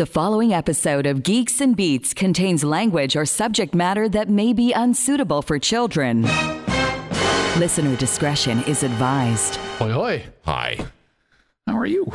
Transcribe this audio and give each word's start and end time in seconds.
The 0.00 0.06
following 0.06 0.54
episode 0.54 1.04
of 1.04 1.22
Geeks 1.22 1.60
and 1.60 1.76
Beats 1.76 2.14
contains 2.14 2.64
language 2.64 3.16
or 3.16 3.26
subject 3.26 3.74
matter 3.74 4.08
that 4.08 4.30
may 4.30 4.54
be 4.54 4.72
unsuitable 4.72 5.42
for 5.42 5.58
children. 5.58 6.22
Listener 7.58 7.94
discretion 7.96 8.64
is 8.64 8.82
advised. 8.82 9.56
Hoi 9.76 9.90
hoi. 9.90 10.24
Hi. 10.46 10.78
How 11.66 11.76
are 11.76 11.84
you? 11.84 12.10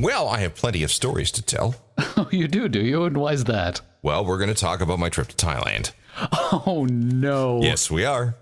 Well, 0.00 0.26
I 0.26 0.38
have 0.38 0.54
plenty 0.54 0.82
of 0.82 0.90
stories 0.90 1.30
to 1.32 1.42
tell. 1.42 1.74
Oh, 2.16 2.30
you 2.32 2.48
do, 2.48 2.66
do 2.66 2.80
you? 2.80 3.04
And 3.04 3.18
why's 3.18 3.44
that? 3.44 3.82
Well, 4.00 4.24
we're 4.24 4.38
going 4.38 4.48
to 4.48 4.54
talk 4.54 4.80
about 4.80 4.98
my 4.98 5.10
trip 5.10 5.28
to 5.28 5.36
Thailand. 5.36 5.92
Oh 6.66 6.86
no. 6.88 7.60
Yes, 7.60 7.90
we 7.90 8.06
are. 8.06 8.36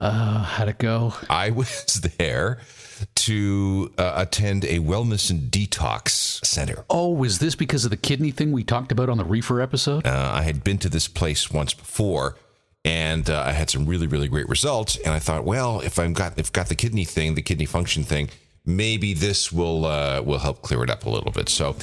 Uh, 0.00 0.42
how'd 0.42 0.70
it 0.70 0.78
go? 0.78 1.14
I 1.28 1.50
was 1.52 1.84
there 2.18 2.58
to 3.14 3.92
uh, 3.98 4.12
attend 4.16 4.64
a 4.64 4.78
wellness 4.78 5.30
and 5.30 5.50
detox 5.50 6.44
center. 6.44 6.84
Oh, 6.88 7.22
is 7.24 7.38
this 7.38 7.54
because 7.54 7.84
of 7.84 7.90
the 7.90 7.96
kidney 7.96 8.30
thing 8.30 8.52
we 8.52 8.64
talked 8.64 8.92
about 8.92 9.08
on 9.08 9.18
the 9.18 9.24
reefer 9.24 9.60
episode? 9.60 10.06
Uh, 10.06 10.30
I 10.32 10.42
had 10.42 10.64
been 10.64 10.78
to 10.78 10.88
this 10.88 11.08
place 11.08 11.50
once 11.50 11.74
before, 11.74 12.36
and 12.84 13.28
uh, 13.28 13.42
I 13.46 13.52
had 13.52 13.70
some 13.70 13.86
really, 13.86 14.06
really 14.06 14.28
great 14.28 14.48
results. 14.48 14.96
And 14.96 15.14
I 15.14 15.18
thought, 15.18 15.44
well, 15.44 15.80
if 15.80 15.98
I've 15.98 16.14
got 16.14 16.38
if 16.38 16.52
got 16.52 16.68
the 16.68 16.74
kidney 16.74 17.04
thing, 17.04 17.34
the 17.34 17.42
kidney 17.42 17.66
function 17.66 18.04
thing, 18.04 18.30
maybe 18.64 19.14
this 19.14 19.52
will 19.52 19.84
uh, 19.84 20.22
will 20.22 20.38
help 20.38 20.62
clear 20.62 20.82
it 20.82 20.90
up 20.90 21.04
a 21.06 21.10
little 21.10 21.32
bit. 21.32 21.48
So. 21.48 21.76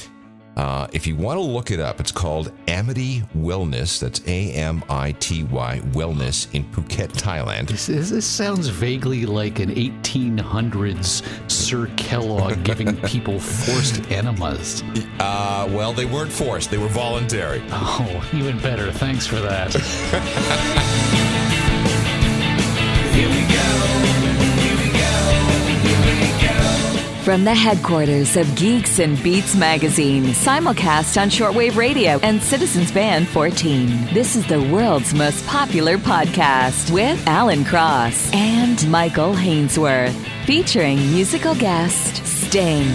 Uh, 0.58 0.88
if 0.92 1.06
you 1.06 1.14
want 1.14 1.36
to 1.36 1.40
look 1.40 1.70
it 1.70 1.78
up, 1.78 2.00
it's 2.00 2.10
called 2.10 2.50
Amity 2.66 3.22
Wellness. 3.36 4.00
That's 4.00 4.20
A 4.26 4.50
M 4.52 4.82
I 4.90 5.12
T 5.12 5.44
Y 5.44 5.80
Wellness 5.92 6.52
in 6.52 6.64
Phuket, 6.72 7.12
Thailand. 7.12 7.68
This, 7.68 7.88
is- 7.88 8.10
this 8.10 8.26
sounds 8.26 8.66
vaguely 8.66 9.24
like 9.24 9.60
an 9.60 9.70
1800s 9.70 11.22
Sir 11.48 11.88
Kellogg 11.96 12.64
giving 12.64 12.96
people 13.02 13.38
forced 13.38 14.10
enemas. 14.10 14.82
Uh, 15.20 15.68
well, 15.70 15.92
they 15.92 16.06
weren't 16.06 16.32
forced; 16.32 16.72
they 16.72 16.78
were 16.78 16.88
voluntary. 16.88 17.62
Oh, 17.70 18.28
even 18.34 18.58
better. 18.58 18.90
Thanks 18.90 19.28
for 19.28 19.36
that. 19.36 19.72
From 27.28 27.44
the 27.44 27.54
headquarters 27.54 28.38
of 28.38 28.56
Geeks 28.56 29.00
and 29.00 29.22
Beats 29.22 29.54
magazine, 29.54 30.24
simulcast 30.28 31.20
on 31.20 31.28
shortwave 31.28 31.76
radio 31.76 32.18
and 32.20 32.42
Citizens 32.42 32.90
Band 32.90 33.28
14. 33.28 34.14
This 34.14 34.34
is 34.34 34.46
the 34.46 34.62
world's 34.72 35.12
most 35.12 35.46
popular 35.46 35.98
podcast 35.98 36.90
with 36.90 37.22
Alan 37.28 37.66
Cross 37.66 38.32
and 38.32 38.90
Michael 38.90 39.34
Hainsworth, 39.34 40.14
featuring 40.46 40.96
musical 41.12 41.54
guest 41.54 42.24
Sting. 42.24 42.86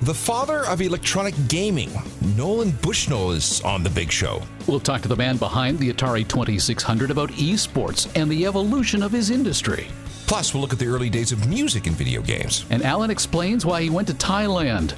The 0.00 0.14
father 0.14 0.64
of 0.64 0.80
electronic 0.80 1.34
gaming, 1.48 1.90
Nolan 2.34 2.70
Bushnell, 2.80 3.32
is 3.32 3.60
on 3.60 3.82
the 3.82 3.90
big 3.90 4.10
show. 4.10 4.40
We'll 4.66 4.80
talk 4.80 5.02
to 5.02 5.08
the 5.08 5.16
man 5.16 5.36
behind 5.36 5.78
the 5.78 5.92
Atari 5.92 6.26
2600 6.26 7.10
about 7.10 7.28
esports 7.32 8.10
and 8.18 8.30
the 8.30 8.46
evolution 8.46 9.02
of 9.02 9.12
his 9.12 9.28
industry. 9.28 9.86
Plus, 10.26 10.54
we'll 10.54 10.60
look 10.62 10.72
at 10.72 10.78
the 10.78 10.86
early 10.86 11.10
days 11.10 11.32
of 11.32 11.46
music 11.48 11.86
in 11.86 11.92
video 11.92 12.22
games. 12.22 12.64
And 12.70 12.82
Alan 12.82 13.10
explains 13.10 13.66
why 13.66 13.82
he 13.82 13.90
went 13.90 14.08
to 14.08 14.14
Thailand 14.14 14.94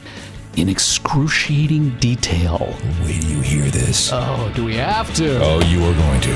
in 0.57 0.69
excruciating 0.69 1.97
detail. 1.99 2.75
Wait 3.05 3.21
till 3.21 3.31
you 3.31 3.41
hear 3.41 3.65
this. 3.71 4.11
Oh, 4.13 4.51
do 4.55 4.65
we 4.65 4.77
have 4.77 5.13
to? 5.17 5.39
oh, 5.43 5.61
you 5.67 5.85
are 5.85 5.95
going 5.95 6.21
to. 6.23 6.33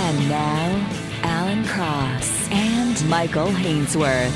And 0.00 0.28
now, 0.28 0.90
Alan 1.22 1.64
Cross 1.64 2.48
and 2.50 3.08
Michael 3.08 3.48
Hainsworth. 3.48 4.32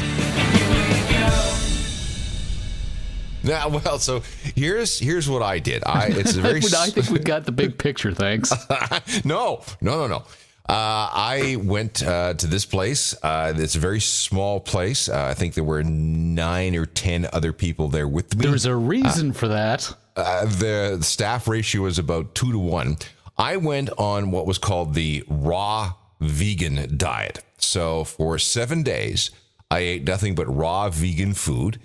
Now, 3.45 3.69
well, 3.69 3.99
so 3.99 4.23
here's 4.55 4.99
here's 4.99 5.29
what 5.29 5.43
I 5.43 5.59
did. 5.59 5.83
I 5.85 6.09
it's 6.09 6.37
a 6.37 6.41
very 6.41 6.59
I 6.77 6.91
think 6.91 7.09
we 7.11 7.19
got 7.19 7.47
the 7.47 7.53
big 7.53 7.79
picture, 7.79 8.13
thanks. 8.13 8.53
no, 9.25 9.63
no, 9.81 9.99
no, 10.01 10.07
no. 10.07 10.23
Uh, 10.69 11.09
I 11.13 11.57
went 11.63 12.03
uh, 12.03 12.35
to 12.35 12.47
this 12.47 12.67
place. 12.67 13.15
Uh, 13.23 13.55
it's 13.57 13.75
a 13.75 13.79
very 13.79 14.01
small 14.01 14.61
place. 14.61 15.09
Uh, 15.09 15.25
I 15.31 15.35
think 15.35 15.55
there 15.55 15.65
were 15.65 15.83
nine 15.83 16.77
or 16.77 16.85
ten 16.85 17.27
other 17.33 17.53
people 17.55 17.89
there 17.89 18.07
with 18.07 18.37
me. 18.37 18.45
There's 18.47 18.67
a 18.67 18.77
reason 18.77 19.33
for 19.33 19.49
that. 19.49 19.91
uh, 20.17 20.45
the 20.45 20.99
staff 21.01 21.49
ratio 21.49 21.87
is 21.87 21.99
about 21.99 22.35
two 22.35 22.53
to 22.53 22.59
one. 22.59 22.97
I 23.39 23.57
went 23.57 23.89
on 23.97 24.31
what 24.31 24.47
was 24.47 24.59
called 24.59 24.93
the 24.95 25.25
raw 25.29 25.95
vegan 26.21 26.99
diet. 26.99 27.41
So 27.59 28.05
for 28.05 28.39
seven 28.39 28.83
days, 28.83 29.31
I 29.71 29.79
ate 29.79 30.05
nothing 30.05 30.35
but 30.35 30.47
raw 30.55 30.91
vegan 30.91 31.35
food, 31.35 31.81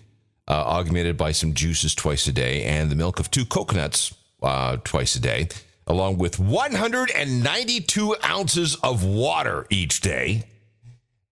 uh, 0.48 0.52
augmented 0.54 1.16
by 1.16 1.32
some 1.32 1.54
juices 1.54 1.96
twice 1.96 2.28
a 2.28 2.34
day 2.34 2.64
and 2.64 2.90
the 2.90 2.96
milk 2.96 3.20
of 3.20 3.32
two 3.32 3.46
coconuts 3.46 4.14
uh, 4.42 4.78
twice 4.84 5.16
a 5.16 5.20
day, 5.22 5.48
along 5.88 6.18
with 6.18 6.40
192 6.40 8.16
ounces 8.24 8.76
of 8.76 9.04
water 9.04 9.66
each 9.70 10.02
day. 10.02 10.44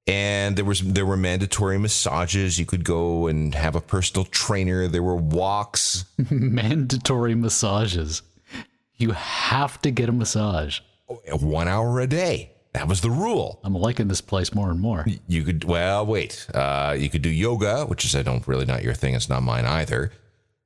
And 0.07 0.55
there 0.57 0.65
was 0.65 0.81
there 0.81 1.05
were 1.05 1.15
mandatory 1.15 1.77
massages. 1.77 2.59
You 2.59 2.65
could 2.65 2.83
go 2.83 3.27
and 3.27 3.53
have 3.53 3.75
a 3.75 3.81
personal 3.81 4.25
trainer. 4.25 4.87
There 4.87 5.03
were 5.03 5.15
walks. 5.15 6.05
Mandatory 6.31 7.35
massages. 7.35 8.23
You 8.97 9.11
have 9.11 9.81
to 9.83 9.91
get 9.91 10.09
a 10.09 10.11
massage. 10.11 10.79
one 11.39 11.67
hour 11.67 11.99
a 11.99 12.07
day. 12.07 12.51
That 12.73 12.87
was 12.87 13.01
the 13.01 13.09
rule. 13.09 13.59
I'm 13.63 13.75
liking 13.75 14.07
this 14.07 14.21
place 14.21 14.53
more 14.55 14.69
and 14.69 14.79
more. 14.79 15.05
You 15.27 15.43
could, 15.43 15.65
well, 15.65 16.05
wait. 16.05 16.47
Uh, 16.53 16.95
you 16.97 17.09
could 17.09 17.21
do 17.21 17.29
yoga, 17.29 17.85
which 17.85 18.05
is 18.05 18.15
I 18.15 18.21
don't 18.21 18.47
really 18.47 18.65
not 18.65 18.81
your 18.83 18.93
thing. 18.93 19.13
It's 19.13 19.27
not 19.27 19.43
mine 19.43 19.65
either. 19.65 20.11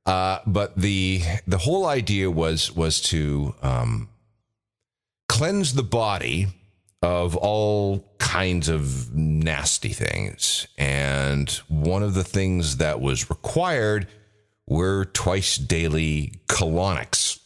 Uh, 0.05 0.39
but 0.45 0.75
the 0.75 1.21
the 1.47 1.57
whole 1.57 1.85
idea 1.85 2.29
was 2.29 2.71
was 2.71 3.01
to 3.01 3.55
um, 3.61 4.07
cleanse 5.27 5.73
the 5.73 5.83
body 5.83 6.47
of 7.01 7.35
all 7.35 8.05
kinds 8.19 8.69
of 8.69 9.15
nasty 9.15 9.89
things, 9.89 10.67
and 10.77 11.49
one 11.67 12.03
of 12.03 12.13
the 12.13 12.23
things 12.23 12.77
that 12.77 13.01
was 13.01 13.29
required 13.29 14.07
were 14.67 15.05
twice 15.05 15.57
daily 15.57 16.33
colonics. 16.47 17.39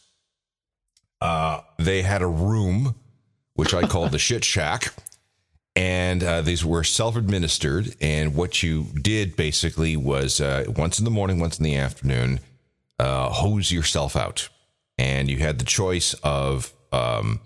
Uh, 1.20 1.60
they 1.78 2.02
had 2.02 2.22
a 2.22 2.26
room 2.26 2.94
which 3.54 3.74
I 3.74 3.86
called 3.86 4.12
the 4.12 4.18
shit 4.28 4.44
shack. 4.44 4.94
And 5.76 6.22
uh, 6.22 6.42
these 6.42 6.64
were 6.64 6.82
self 6.82 7.16
administered. 7.16 7.94
And 8.00 8.34
what 8.34 8.62
you 8.62 8.84
did 9.00 9.36
basically 9.36 9.96
was 9.96 10.40
uh, 10.40 10.64
once 10.76 10.98
in 10.98 11.04
the 11.04 11.10
morning, 11.10 11.38
once 11.38 11.58
in 11.58 11.64
the 11.64 11.76
afternoon, 11.76 12.40
uh, 13.00 13.30
hose 13.30 13.72
yourself 13.72 14.14
out. 14.16 14.48
And 14.98 15.30
you 15.30 15.38
had 15.38 15.58
the 15.58 15.64
choice 15.64 16.14
of 16.22 16.72
um, 16.92 17.40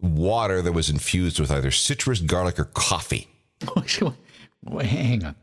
water 0.00 0.60
that 0.62 0.72
was 0.72 0.90
infused 0.90 1.38
with 1.38 1.50
either 1.50 1.70
citrus, 1.70 2.20
garlic, 2.20 2.58
or 2.58 2.64
coffee. 2.64 3.28
Wait, 4.64 4.86
hang 4.86 5.24
on. 5.24 5.36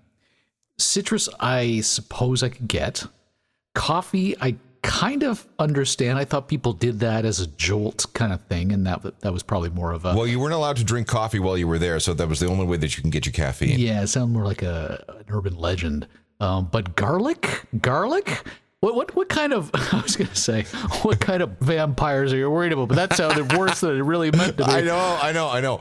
Citrus, 0.77 1.29
I 1.39 1.79
suppose 1.81 2.43
I 2.43 2.49
could 2.49 2.67
get. 2.67 3.05
Coffee, 3.73 4.35
I 4.41 4.55
kind 4.81 5.23
of 5.23 5.45
understand. 5.57 6.17
I 6.17 6.25
thought 6.25 6.47
people 6.49 6.73
did 6.73 6.99
that 7.01 7.23
as 7.25 7.39
a 7.39 7.47
jolt 7.47 8.05
kind 8.13 8.33
of 8.33 8.41
thing, 8.43 8.71
and 8.73 8.85
that 8.87 9.21
that 9.21 9.31
was 9.31 9.43
probably 9.43 9.69
more 9.69 9.91
of 9.93 10.03
a 10.05 10.13
Well, 10.15 10.27
you 10.27 10.39
weren't 10.39 10.53
allowed 10.53 10.77
to 10.77 10.83
drink 10.83 11.07
coffee 11.07 11.39
while 11.39 11.57
you 11.57 11.67
were 11.67 11.79
there. 11.79 11.99
So 11.99 12.13
that 12.13 12.27
was 12.27 12.39
the 12.39 12.47
only 12.47 12.65
way 12.65 12.77
that 12.77 12.95
you 12.97 13.01
can 13.01 13.09
get 13.11 13.25
your 13.25 13.33
caffeine. 13.33 13.79
yeah. 13.79 14.01
It 14.01 14.07
sounded 14.07 14.33
more 14.33 14.45
like 14.45 14.61
a 14.61 15.03
an 15.19 15.25
urban 15.29 15.57
legend. 15.57 16.07
Um, 16.41 16.67
but 16.71 16.95
garlic, 16.95 17.63
garlic. 17.81 18.41
What 18.81 18.95
what 18.95 19.15
what 19.15 19.29
kind 19.29 19.53
of? 19.53 19.69
I 19.93 20.01
was 20.01 20.15
gonna 20.15 20.35
say, 20.35 20.63
what 21.01 21.19
kind 21.19 21.41
of 21.41 21.57
vampires 21.59 22.31
are 22.31 22.37
you 22.37 22.49
worried 22.49 22.71
about? 22.71 22.87
But 22.87 22.95
that 22.95 23.13
sounded 23.13 23.53
worse 23.53 23.81
than 23.81 23.97
it 23.97 24.03
really 24.03 24.31
meant 24.31 24.57
to 24.57 24.65
be. 24.65 24.71
I 24.71 24.81
know, 24.81 25.19
I 25.21 25.31
know, 25.31 25.49
I 25.49 25.59
know. 25.59 25.79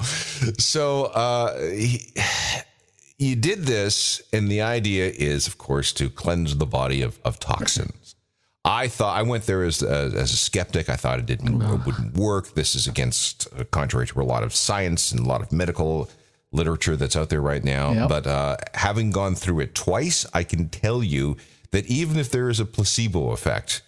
So 0.59 1.05
uh, 1.05 1.61
he, 1.71 2.13
you 3.19 3.37
did 3.37 3.65
this, 3.65 4.23
and 4.33 4.51
the 4.51 4.63
idea 4.63 5.11
is, 5.11 5.47
of 5.47 5.59
course, 5.59 5.93
to 5.95 6.11
cleanse 6.11 6.57
the 6.57 6.67
body 6.67 7.03
of, 7.03 7.19
of 7.25 7.39
toxins. 7.39 8.17
I 8.65 8.89
thought 8.89 9.17
I 9.17 9.23
went 9.23 9.47
there 9.47 9.62
as 9.62 9.83
a, 9.83 10.11
as 10.15 10.33
a 10.33 10.37
skeptic. 10.37 10.89
I 10.89 10.97
thought 10.97 11.21
it 11.21 11.27
didn't 11.27 11.62
it 11.62 11.87
wouldn't 11.87 12.15
work. 12.15 12.55
This 12.55 12.75
is 12.75 12.87
against 12.87 13.47
uh, 13.56 13.65
contrary 13.71 14.06
to 14.09 14.21
a 14.21 14.23
lot 14.23 14.43
of 14.43 14.55
science 14.55 15.12
and 15.12 15.21
a 15.21 15.29
lot 15.29 15.41
of 15.41 15.53
medical 15.53 16.11
literature 16.51 16.97
that's 16.97 17.17
out 17.17 17.29
there 17.29 17.41
right 17.41 17.62
now. 17.62 17.93
Yep. 17.93 18.09
But 18.09 18.27
uh, 18.27 18.56
having 18.75 19.11
gone 19.11 19.37
through 19.37 19.61
it 19.61 19.75
twice, 19.75 20.27
I 20.35 20.43
can 20.43 20.69
tell 20.69 21.03
you 21.03 21.37
that 21.70 21.87
even 21.87 22.19
if 22.19 22.31
there 22.31 22.49
is 22.49 22.61
a 22.61 22.65
placebo 22.65 23.31
effect, 23.31 23.82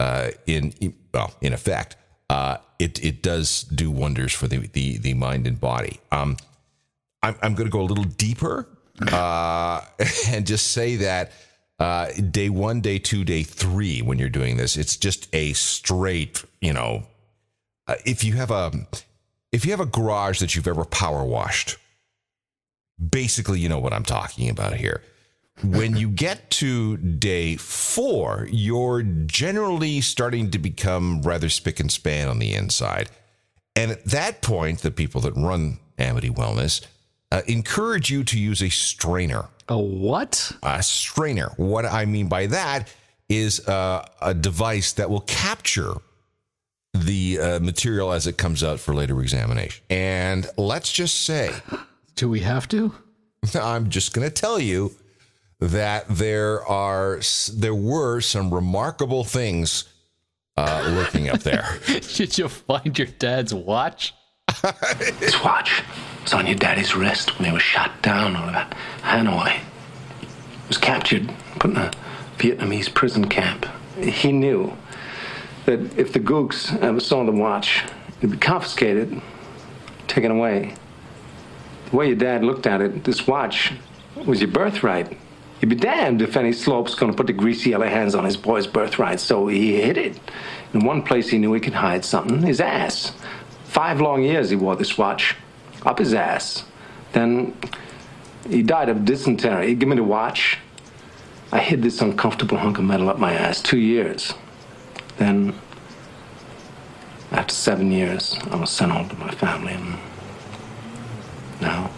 uh, 0.00 0.30
in 0.46 0.72
well, 1.12 1.34
in 1.40 1.52
effect, 1.52 1.96
uh, 2.30 2.58
it 2.78 3.02
it 3.04 3.22
does 3.22 3.62
do 3.64 3.90
wonders 3.90 4.32
for 4.32 4.46
the 4.46 4.58
the, 4.68 4.98
the 4.98 5.14
mind 5.14 5.46
and 5.46 5.60
body. 5.60 6.00
Um, 6.12 6.36
I'm 7.22 7.36
I'm 7.42 7.54
going 7.54 7.66
to 7.66 7.72
go 7.72 7.80
a 7.80 7.82
little 7.82 8.04
deeper 8.04 8.68
uh, 9.12 9.80
and 10.28 10.46
just 10.46 10.68
say 10.72 10.96
that 10.96 11.32
uh, 11.78 12.08
day 12.30 12.48
one, 12.48 12.80
day 12.80 12.98
two, 12.98 13.24
day 13.24 13.42
three, 13.42 14.02
when 14.02 14.18
you're 14.18 14.28
doing 14.28 14.56
this, 14.56 14.76
it's 14.76 14.96
just 14.96 15.28
a 15.32 15.52
straight, 15.52 16.44
you 16.60 16.72
know, 16.72 17.04
uh, 17.86 17.94
if 18.04 18.24
you 18.24 18.34
have 18.34 18.50
a 18.50 18.72
if 19.52 19.64
you 19.64 19.70
have 19.70 19.80
a 19.80 19.86
garage 19.86 20.40
that 20.40 20.54
you've 20.54 20.68
ever 20.68 20.84
power 20.84 21.24
washed, 21.24 21.76
basically, 22.98 23.60
you 23.60 23.68
know 23.68 23.78
what 23.78 23.92
I'm 23.92 24.04
talking 24.04 24.50
about 24.50 24.74
here. 24.74 25.02
When 25.62 25.96
you 25.96 26.08
get 26.08 26.50
to 26.50 26.96
day 26.96 27.56
four, 27.56 28.48
you're 28.50 29.02
generally 29.02 30.00
starting 30.00 30.50
to 30.50 30.58
become 30.58 31.22
rather 31.22 31.48
spick 31.48 31.80
and 31.80 31.90
span 31.90 32.28
on 32.28 32.38
the 32.38 32.54
inside. 32.54 33.10
And 33.74 33.90
at 33.90 34.04
that 34.06 34.42
point, 34.42 34.80
the 34.80 34.90
people 34.90 35.20
that 35.22 35.34
run 35.34 35.78
Amity 35.98 36.30
Wellness 36.30 36.84
uh, 37.30 37.42
encourage 37.46 38.10
you 38.10 38.24
to 38.24 38.38
use 38.38 38.62
a 38.62 38.70
strainer. 38.70 39.46
A 39.68 39.78
what? 39.78 40.52
A 40.62 40.82
strainer. 40.82 41.52
What 41.56 41.84
I 41.84 42.04
mean 42.04 42.28
by 42.28 42.46
that 42.46 42.92
is 43.28 43.66
uh, 43.68 44.06
a 44.22 44.34
device 44.34 44.92
that 44.92 45.10
will 45.10 45.20
capture 45.20 45.94
the 46.94 47.38
uh, 47.38 47.60
material 47.60 48.12
as 48.12 48.26
it 48.26 48.38
comes 48.38 48.64
out 48.64 48.80
for 48.80 48.94
later 48.94 49.20
examination. 49.20 49.84
And 49.90 50.48
let's 50.56 50.90
just 50.90 51.24
say, 51.24 51.52
Do 52.16 52.28
we 52.28 52.40
have 52.40 52.68
to? 52.68 52.94
I'm 53.54 53.90
just 53.90 54.14
going 54.14 54.26
to 54.26 54.34
tell 54.34 54.58
you 54.58 54.94
that 55.60 56.06
there 56.08 56.64
are 56.66 57.20
there 57.52 57.74
were 57.74 58.20
some 58.20 58.54
remarkable 58.54 59.24
things 59.24 59.84
uh, 60.56 60.90
looking 60.94 61.28
up 61.28 61.40
there. 61.40 61.78
Did 61.86 62.38
you 62.38 62.48
find 62.48 62.96
your 62.98 63.08
dad's 63.08 63.54
watch? 63.54 64.14
His 65.20 65.40
watch 65.42 65.82
was 66.22 66.32
on 66.32 66.46
your 66.46 66.56
daddy's 66.56 66.96
wrist 66.96 67.38
when 67.38 67.48
he 67.48 67.52
was 67.52 67.62
shot 67.62 68.02
down 68.02 68.36
over 68.36 68.66
Hanoi. 69.02 69.50
He 70.20 70.26
was 70.68 70.78
captured, 70.78 71.32
put 71.58 71.72
in 71.72 71.76
a 71.76 71.90
Vietnamese 72.38 72.92
prison 72.92 73.28
camp. 73.28 73.66
He 74.00 74.32
knew 74.32 74.76
that 75.66 75.80
if 75.98 76.12
the 76.12 76.20
gooks 76.20 76.76
ever 76.80 77.00
saw 77.00 77.24
the 77.24 77.32
watch, 77.32 77.84
it'd 78.18 78.30
be 78.30 78.36
confiscated, 78.36 79.20
taken 80.06 80.30
away. 80.30 80.74
The 81.90 81.96
way 81.96 82.06
your 82.08 82.16
dad 82.16 82.42
looked 82.44 82.66
at 82.66 82.80
it, 82.80 83.04
this 83.04 83.26
watch 83.26 83.72
was 84.26 84.40
your 84.40 84.50
birthright. 84.50 85.16
You'd 85.60 85.68
be 85.68 85.76
damned 85.76 86.22
if 86.22 86.36
any 86.36 86.52
slope's 86.52 86.94
gonna 86.94 87.12
put 87.12 87.26
the 87.26 87.32
greasy 87.32 87.70
yellow 87.70 87.88
hands 87.88 88.14
on 88.14 88.24
his 88.24 88.36
boy's 88.36 88.66
birthright, 88.66 89.20
so 89.20 89.48
he 89.48 89.80
hid 89.80 89.98
it. 89.98 90.20
In 90.72 90.84
one 90.84 91.02
place 91.02 91.30
he 91.30 91.38
knew 91.38 91.52
he 91.52 91.60
could 91.60 91.74
hide 91.74 92.04
something 92.04 92.42
his 92.42 92.60
ass. 92.60 93.12
Five 93.64 94.00
long 94.00 94.22
years 94.22 94.50
he 94.50 94.56
wore 94.56 94.76
this 94.76 94.96
watch, 94.96 95.34
up 95.84 95.98
his 95.98 96.14
ass. 96.14 96.64
Then 97.12 97.56
he 98.48 98.62
died 98.62 98.88
of 98.88 99.04
dysentery. 99.04 99.68
He 99.68 99.74
gave 99.74 99.88
me 99.88 99.96
the 99.96 100.04
watch. 100.04 100.58
I 101.50 101.60
hid 101.60 101.82
this 101.82 102.00
uncomfortable 102.00 102.58
hunk 102.58 102.78
of 102.78 102.84
metal 102.84 103.08
up 103.08 103.18
my 103.18 103.32
ass 103.32 103.62
two 103.62 103.78
years. 103.78 104.34
Then, 105.16 105.54
after 107.32 107.54
seven 107.54 107.90
years, 107.90 108.36
I 108.50 108.56
was 108.56 108.70
sent 108.70 108.92
home 108.92 109.08
to 109.08 109.16
my 109.16 109.30
family, 109.32 109.72
and 109.72 109.98
now, 111.60 111.90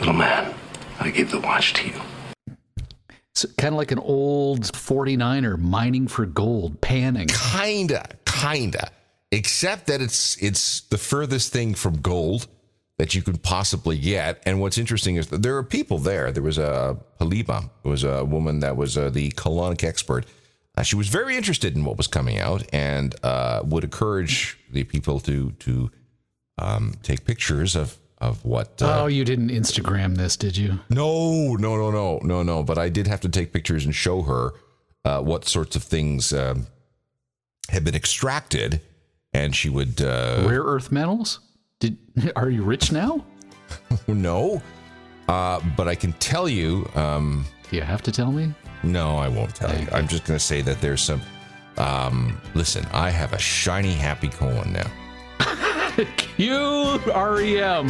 little 0.00 0.14
man, 0.14 0.54
I 0.98 1.10
give 1.10 1.30
the 1.30 1.40
watch 1.40 1.74
to 1.74 1.86
you. 1.86 2.00
It's 3.32 3.44
kind 3.56 3.74
of 3.74 3.78
like 3.78 3.92
an 3.92 3.98
old 3.98 4.62
49er 4.62 5.58
mining 5.58 6.08
for 6.08 6.26
gold, 6.26 6.80
panning. 6.80 7.28
Kinda, 7.28 8.04
kinda. 8.24 8.90
Except 9.30 9.86
that 9.86 10.00
it's 10.00 10.36
it's 10.42 10.80
the 10.80 10.98
furthest 10.98 11.52
thing 11.52 11.74
from 11.74 12.00
gold 12.00 12.48
that 12.98 13.14
you 13.14 13.22
could 13.22 13.42
possibly 13.42 13.96
get. 13.98 14.42
And 14.44 14.60
what's 14.60 14.76
interesting 14.76 15.16
is 15.16 15.28
that 15.28 15.42
there 15.42 15.56
are 15.56 15.62
people 15.62 15.98
there. 15.98 16.32
There 16.32 16.42
was 16.42 16.58
a 16.58 16.98
Halima, 17.18 17.70
was 17.84 18.02
a 18.02 18.24
woman 18.24 18.60
that 18.60 18.76
was 18.76 18.98
uh, 18.98 19.10
the 19.10 19.30
colonic 19.32 19.84
expert. 19.84 20.26
Uh, 20.76 20.82
she 20.82 20.96
was 20.96 21.08
very 21.08 21.36
interested 21.36 21.76
in 21.76 21.84
what 21.84 21.96
was 21.96 22.06
coming 22.06 22.38
out 22.38 22.62
and 22.72 23.14
uh, 23.22 23.62
would 23.64 23.84
encourage 23.84 24.58
the 24.70 24.84
people 24.84 25.20
to 25.20 25.52
to 25.52 25.90
um, 26.58 26.94
take 27.02 27.24
pictures 27.24 27.76
of 27.76 27.96
of 28.20 28.44
what. 28.44 28.80
Uh, 28.82 29.02
oh, 29.02 29.06
you 29.06 29.24
didn't 29.24 29.48
Instagram 29.50 30.16
this, 30.16 30.36
did 30.36 30.56
you? 30.56 30.80
no, 30.90 31.54
no, 31.54 31.76
no, 31.76 31.90
no, 31.90 32.18
no, 32.22 32.42
no. 32.42 32.62
But 32.62 32.78
I 32.78 32.88
did 32.88 33.06
have 33.06 33.20
to 33.22 33.28
take 33.28 33.52
pictures 33.52 33.84
and 33.84 33.94
show 33.94 34.22
her 34.22 34.52
uh, 35.04 35.20
what 35.20 35.46
sorts 35.46 35.76
of 35.76 35.82
things 35.82 36.32
um, 36.32 36.66
had 37.70 37.84
been 37.84 37.94
extracted, 37.94 38.80
and 39.32 39.54
she 39.54 39.68
would 39.68 40.00
uh, 40.02 40.44
Rare 40.46 40.62
earth 40.62 40.92
metals? 40.92 41.40
Did 41.78 41.96
are 42.36 42.50
you 42.50 42.62
rich 42.62 42.92
now? 42.92 43.24
no. 44.06 44.62
Uh, 45.28 45.60
but 45.76 45.86
I 45.86 45.94
can 45.94 46.12
tell 46.14 46.48
you, 46.48 46.88
um, 46.96 47.44
Do 47.70 47.76
you 47.76 47.82
have 47.82 48.02
to 48.02 48.12
tell 48.12 48.32
me? 48.32 48.52
no, 48.82 49.16
I 49.16 49.28
won't 49.28 49.54
tell 49.54 49.70
you. 49.78 49.86
I'm 49.92 50.08
just 50.08 50.24
going 50.24 50.38
to 50.38 50.44
say 50.44 50.60
that 50.62 50.80
there's 50.80 51.02
some. 51.02 51.20
Um, 51.78 52.40
listen, 52.54 52.84
I 52.92 53.10
have 53.10 53.32
a 53.32 53.38
shiny, 53.38 53.92
happy 53.92 54.28
colon 54.28 54.72
now. 54.72 54.90
Cue 56.04 56.98
REM. 57.06 57.88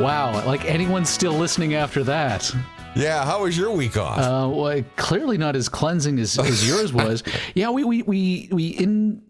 Wow, 0.00 0.44
like 0.46 0.64
anyone's 0.64 1.08
still 1.10 1.34
listening 1.34 1.74
after 1.74 2.02
that. 2.04 2.52
Yeah, 2.96 3.24
how 3.24 3.42
was 3.42 3.56
your 3.56 3.70
week 3.70 3.96
off? 3.96 4.18
Uh, 4.18 4.48
well, 4.48 4.82
clearly 4.96 5.38
not 5.38 5.54
as 5.54 5.68
cleansing 5.68 6.18
as, 6.18 6.36
as 6.38 6.66
yours 6.66 6.92
was. 6.94 7.22
Yeah, 7.54 7.70
we 7.70 7.84
we 7.84 8.02
we 8.02 8.48
we 8.50 8.66
in. 8.68 9.22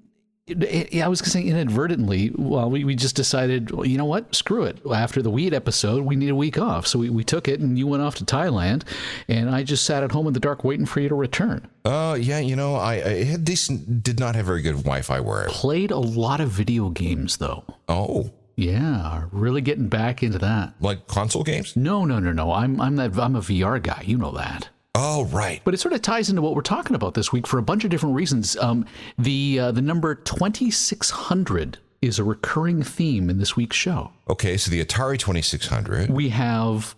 Yeah, 0.48 1.04
I 1.04 1.08
was 1.08 1.22
gonna 1.22 1.44
inadvertently. 1.46 2.32
Well, 2.34 2.68
we, 2.68 2.82
we 2.82 2.96
just 2.96 3.14
decided, 3.14 3.70
well, 3.70 3.86
you 3.86 3.96
know 3.96 4.04
what? 4.04 4.34
Screw 4.34 4.64
it. 4.64 4.78
After 4.92 5.22
the 5.22 5.30
weed 5.30 5.54
episode, 5.54 6.04
we 6.04 6.16
need 6.16 6.30
a 6.30 6.34
week 6.34 6.58
off, 6.58 6.86
so 6.86 6.98
we, 6.98 7.10
we 7.10 7.22
took 7.22 7.46
it, 7.46 7.60
and 7.60 7.78
you 7.78 7.86
went 7.86 8.02
off 8.02 8.16
to 8.16 8.24
Thailand, 8.24 8.82
and 9.28 9.48
I 9.48 9.62
just 9.62 9.84
sat 9.84 10.02
at 10.02 10.10
home 10.10 10.26
in 10.26 10.32
the 10.32 10.40
dark 10.40 10.64
waiting 10.64 10.84
for 10.86 10.98
you 10.98 11.08
to 11.08 11.14
return. 11.14 11.68
uh, 11.84 12.18
yeah, 12.20 12.40
you 12.40 12.56
know, 12.56 12.74
I, 12.74 12.94
I 12.94 13.24
had 13.24 13.44
decent, 13.44 14.02
did 14.02 14.18
not 14.18 14.34
have 14.34 14.46
very 14.46 14.62
good 14.62 14.74
Wi-Fi 14.78 15.20
where. 15.20 15.46
Played 15.48 15.92
a 15.92 15.98
lot 15.98 16.40
of 16.40 16.48
video 16.50 16.88
games, 16.90 17.36
though. 17.36 17.62
Oh, 17.88 18.32
Yeah, 18.56 19.26
really 19.30 19.60
getting 19.60 19.88
back 19.88 20.24
into 20.24 20.38
that. 20.40 20.74
like 20.80 21.06
console 21.06 21.44
games? 21.44 21.76
No, 21.76 22.04
no, 22.04 22.18
no, 22.18 22.32
no. 22.32 22.52
I'm 22.52 22.80
I'm 22.80 22.96
that 22.96 23.16
I'm 23.16 23.36
a 23.36 23.40
VR 23.40 23.80
guy. 23.80 24.02
You 24.04 24.18
know 24.18 24.32
that. 24.32 24.68
Oh, 24.94 25.24
right. 25.26 25.62
But 25.64 25.72
it 25.74 25.80
sort 25.80 25.94
of 25.94 26.02
ties 26.02 26.28
into 26.28 26.42
what 26.42 26.54
we're 26.54 26.60
talking 26.62 26.94
about 26.94 27.14
this 27.14 27.32
week 27.32 27.46
for 27.46 27.58
a 27.58 27.62
bunch 27.62 27.84
of 27.84 27.90
different 27.90 28.14
reasons. 28.14 28.56
Um, 28.58 28.84
the 29.18 29.58
uh, 29.58 29.72
the 29.72 29.80
number 29.82 30.14
twenty 30.14 30.70
six 30.70 31.10
hundred 31.10 31.78
is 32.02 32.18
a 32.18 32.24
recurring 32.24 32.82
theme 32.82 33.30
in 33.30 33.38
this 33.38 33.56
week's 33.56 33.76
show. 33.76 34.12
Okay, 34.28 34.56
so 34.56 34.70
the 34.70 34.84
Atari 34.84 35.18
2600. 35.18 36.10
We 36.10 36.28
have 36.30 36.94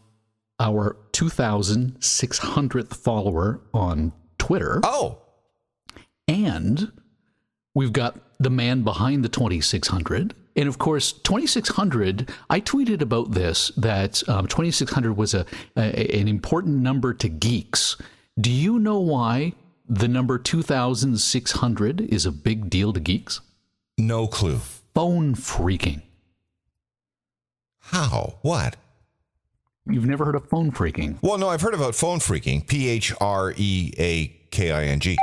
our 0.59 0.97
two 1.13 1.29
thousand 1.29 2.03
six 2.03 2.39
hundredth 2.39 2.97
follower 2.97 3.61
on 3.73 4.13
Twitter, 4.39 4.81
Oh, 4.83 5.19
and 6.27 6.91
we've 7.75 7.93
got 7.93 8.19
the 8.41 8.51
man 8.51 8.83
behind 8.83 9.25
the 9.25 9.29
2600 9.29 10.35
and 10.57 10.69
of 10.69 10.79
course 10.79 11.13
2600 11.13 12.31
i 12.51 12.61
tweeted 12.61 13.01
about 13.01 13.33
this 13.33 13.71
that 13.77 14.23
um, 14.29 14.47
2600 14.47 15.13
was 15.17 15.35
a, 15.35 15.45
a 15.77 16.21
an 16.21 16.29
important 16.29 16.77
number 16.77 17.13
to 17.15 17.29
geeks 17.29 17.97
do 18.41 18.51
you 18.51 18.79
know 18.79 18.99
why 18.99 19.53
the 19.89 20.09
number 20.09 20.39
2600 20.39 22.01
is 22.01 22.25
a 22.27 22.33
big 22.33 22.71
deal 22.71 22.93
to 22.93 23.01
geeks 23.01 23.41
no 23.99 24.27
clue. 24.27 24.59
phone 24.95 25.35
phreaking 25.35 26.03
How? 27.81 28.39
What? 28.43 28.77
you've 29.87 30.07
never 30.07 30.25
heard 30.25 30.35
of 30.35 30.49
phone 30.49 30.73
phreaking 30.73 31.19
Well, 31.21 31.37
no, 31.39 31.49
I've 31.49 31.61
heard 31.61 31.75
about 31.75 31.95
phone 31.95 32.19
phreaking. 32.19 32.67
P 32.67 32.89
H 32.89 33.13
R 33.21 33.53
E 33.57 33.93
A 33.99 34.29
K 34.51 34.71
I 34.73 34.85
N 34.85 34.99
G. 35.01 35.19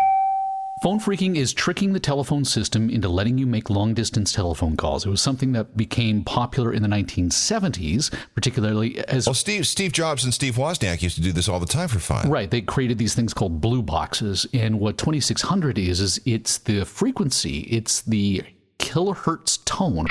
Phone 0.82 1.00
phreaking 1.00 1.36
is 1.36 1.54
tricking 1.54 1.94
the 1.94 2.00
telephone 2.00 2.44
system 2.44 2.90
into 2.90 3.08
letting 3.08 3.38
you 3.38 3.46
make 3.46 3.70
long 3.70 3.94
distance 3.94 4.34
telephone 4.34 4.76
calls. 4.76 5.06
It 5.06 5.10
was 5.10 5.22
something 5.22 5.52
that 5.52 5.78
became 5.78 6.24
popular 6.24 6.74
in 6.74 6.82
the 6.82 6.88
1970s, 6.88 8.12
particularly 8.34 8.98
as 9.08 9.28
Well, 9.28 9.36
Steve 9.36 9.68
Steve 9.68 9.92
Jobs 9.92 10.24
and 10.24 10.34
Steve 10.34 10.56
Wozniak 10.56 11.04
used 11.04 11.18
to 11.18 11.22
do 11.22 11.32
this 11.32 11.48
all 11.48 11.60
the 11.60 11.68
time 11.68 11.88
for 11.88 12.00
fun. 12.00 12.32
Right, 12.32 12.50
they 12.50 12.62
created 12.62 12.98
these 12.98 13.14
things 13.14 13.32
called 13.32 13.62
blue 13.62 13.84
boxes, 13.84 14.48
and 14.54 14.80
what 14.80 14.98
2600 14.98 15.78
is 15.78 16.02
is 16.02 16.20
it's 16.26 16.58
the 16.58 16.84
frequency, 16.84 17.60
it's 17.70 18.02
the 18.02 18.42
kilohertz 18.80 19.64
tone, 19.66 20.08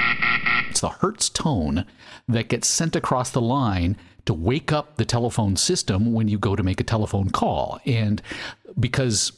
it's 0.68 0.82
the 0.82 0.90
hertz 0.90 1.28
tone 1.30 1.84
that 2.28 2.46
gets 2.46 2.68
sent 2.68 2.94
across 2.94 3.32
the 3.32 3.40
line 3.40 3.96
to 4.26 4.32
wake 4.32 4.70
up 4.70 4.98
the 4.98 5.04
telephone 5.04 5.56
system 5.56 6.12
when 6.12 6.28
you 6.28 6.38
go 6.38 6.54
to 6.54 6.62
make 6.62 6.80
a 6.80 6.84
telephone 6.84 7.30
call. 7.30 7.80
And 7.86 8.22
because 8.78 9.32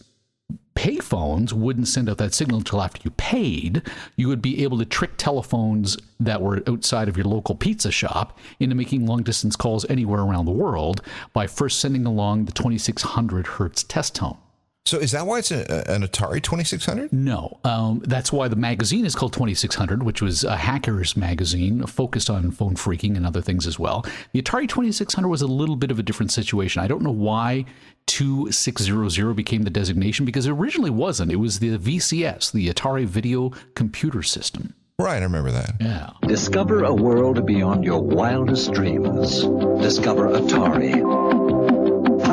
payphones 0.74 1.52
wouldn't 1.52 1.88
send 1.88 2.08
out 2.08 2.18
that 2.18 2.34
signal 2.34 2.58
until 2.58 2.82
after 2.82 3.00
you 3.04 3.10
paid, 3.12 3.82
you 4.16 4.28
would 4.28 4.42
be 4.42 4.62
able 4.62 4.78
to 4.78 4.84
trick 4.84 5.12
telephones 5.16 5.96
that 6.18 6.42
were 6.42 6.62
outside 6.66 7.08
of 7.08 7.16
your 7.16 7.26
local 7.26 7.54
pizza 7.54 7.90
shop 7.90 8.38
into 8.58 8.74
making 8.74 9.06
long 9.06 9.22
distance 9.22 9.56
calls 9.56 9.84
anywhere 9.90 10.20
around 10.20 10.46
the 10.46 10.52
world 10.52 11.02
by 11.32 11.46
first 11.46 11.80
sending 11.80 12.06
along 12.06 12.46
the 12.46 12.52
2600 12.52 13.46
hertz 13.46 13.82
test 13.82 14.14
tone. 14.14 14.38
So 14.84 14.98
is 14.98 15.12
that 15.12 15.26
why 15.26 15.38
it's 15.38 15.52
a, 15.52 15.88
an 15.90 16.02
Atari 16.02 16.42
2600? 16.42 17.12
No, 17.12 17.60
um, 17.62 18.02
that's 18.04 18.32
why 18.32 18.48
the 18.48 18.56
magazine 18.56 19.06
is 19.06 19.14
called 19.14 19.32
2600, 19.32 20.02
which 20.02 20.20
was 20.20 20.42
a 20.42 20.56
hackers 20.56 21.16
magazine 21.16 21.86
focused 21.86 22.28
on 22.28 22.50
phone 22.50 22.74
phreaking 22.74 23.16
and 23.16 23.24
other 23.24 23.40
things 23.40 23.66
as 23.66 23.78
well. 23.78 24.04
The 24.32 24.42
Atari 24.42 24.68
2600 24.68 25.28
was 25.28 25.40
a 25.40 25.46
little 25.46 25.76
bit 25.76 25.92
of 25.92 26.00
a 26.00 26.02
different 26.02 26.32
situation. 26.32 26.82
I 26.82 26.88
don't 26.88 27.02
know 27.02 27.12
why 27.12 27.64
2600 28.06 29.34
became 29.34 29.62
the 29.62 29.70
designation 29.70 30.24
because 30.26 30.46
it 30.46 30.50
originally 30.52 30.90
wasn't. 30.90 31.30
It 31.30 31.36
was 31.36 31.60
the 31.60 31.78
VCS, 31.78 32.50
the 32.50 32.68
Atari 32.68 33.06
Video 33.06 33.50
Computer 33.76 34.22
System. 34.24 34.74
Right, 34.98 35.20
I 35.20 35.24
remember 35.24 35.52
that. 35.52 35.76
Yeah. 35.80 36.10
Discover 36.22 36.84
a 36.84 36.94
world 36.94 37.44
beyond 37.46 37.84
your 37.84 38.00
wildest 38.02 38.72
dreams. 38.72 39.40
Discover 39.80 40.28
Atari. 40.28 41.41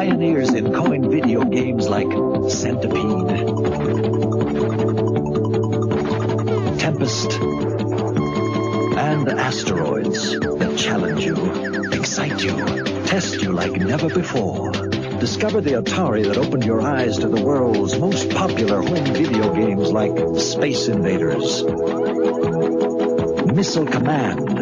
Pioneers 0.10 0.50
in 0.56 0.74
coin 0.74 1.12
video 1.12 1.44
games 1.44 1.88
like 1.88 2.08
Centipede, 2.50 3.46
Tempest, 6.80 7.32
and 8.98 9.30
Asteroids 9.30 10.40
that 10.40 10.76
challenge 10.80 11.24
you, 11.24 11.92
excite 11.92 12.44
you, 12.44 12.56
test 13.06 13.44
you 13.44 13.52
like 13.52 13.74
never 13.74 14.10
before. 14.10 14.72
Discover 14.72 15.62
the 15.62 15.74
Atari 15.74 16.26
that 16.26 16.40
opened 16.40 16.66
your 16.66 16.82
eyes 16.82 17.20
to 17.20 17.28
the 17.28 17.46
world's 17.46 18.00
most 18.00 18.32
popular 18.32 18.82
home 18.82 19.14
video 19.14 19.54
games 19.54 19.92
like 19.92 20.18
Space 20.40 20.88
Invaders, 20.88 21.64
Missile 23.54 23.86
Command, 23.86 24.59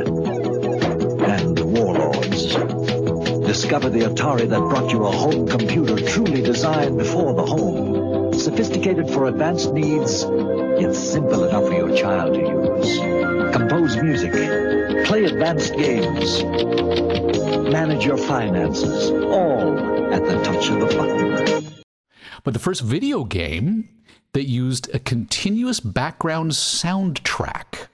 Discover 3.47 3.91
the 3.91 4.01
Atari 4.01 4.49
that 4.49 4.59
brought 4.59 4.91
you 4.91 5.05
a 5.05 5.09
home 5.11 5.47
computer 5.47 5.95
truly 6.05 6.41
designed 6.41 7.01
for 7.07 7.33
the 7.33 7.45
home. 7.45 8.33
Sophisticated 8.33 9.09
for 9.09 9.27
advanced 9.27 9.71
needs, 9.71 10.23
yet 10.81 10.93
simple 10.93 11.45
enough 11.45 11.63
for 11.63 11.73
your 11.73 11.95
child 11.95 12.33
to 12.33 12.41
use. 12.41 12.99
Compose 13.55 13.95
music, 13.95 14.33
play 15.05 15.23
advanced 15.23 15.77
games, 15.77 16.43
manage 17.71 18.05
your 18.05 18.17
finances, 18.17 19.11
all 19.11 19.79
at 20.13 20.25
the 20.25 20.43
touch 20.43 20.69
of 20.69 20.81
a 20.81 20.85
button. 20.97 21.83
But 22.43 22.53
the 22.53 22.59
first 22.59 22.81
video 22.81 23.23
game 23.23 23.87
that 24.33 24.49
used 24.49 24.93
a 24.93 24.99
continuous 24.99 25.79
background 25.79 26.51
soundtrack 26.51 27.87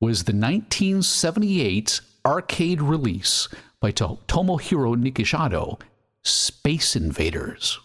was 0.00 0.24
the 0.24 0.32
1978 0.32 2.00
arcade 2.26 2.82
release 2.82 3.48
by 3.80 3.90
to- 3.92 4.18
Tomohiro 4.26 4.96
Nishikado, 4.96 5.80
Space 6.22 6.96
Invaders. 6.96 7.78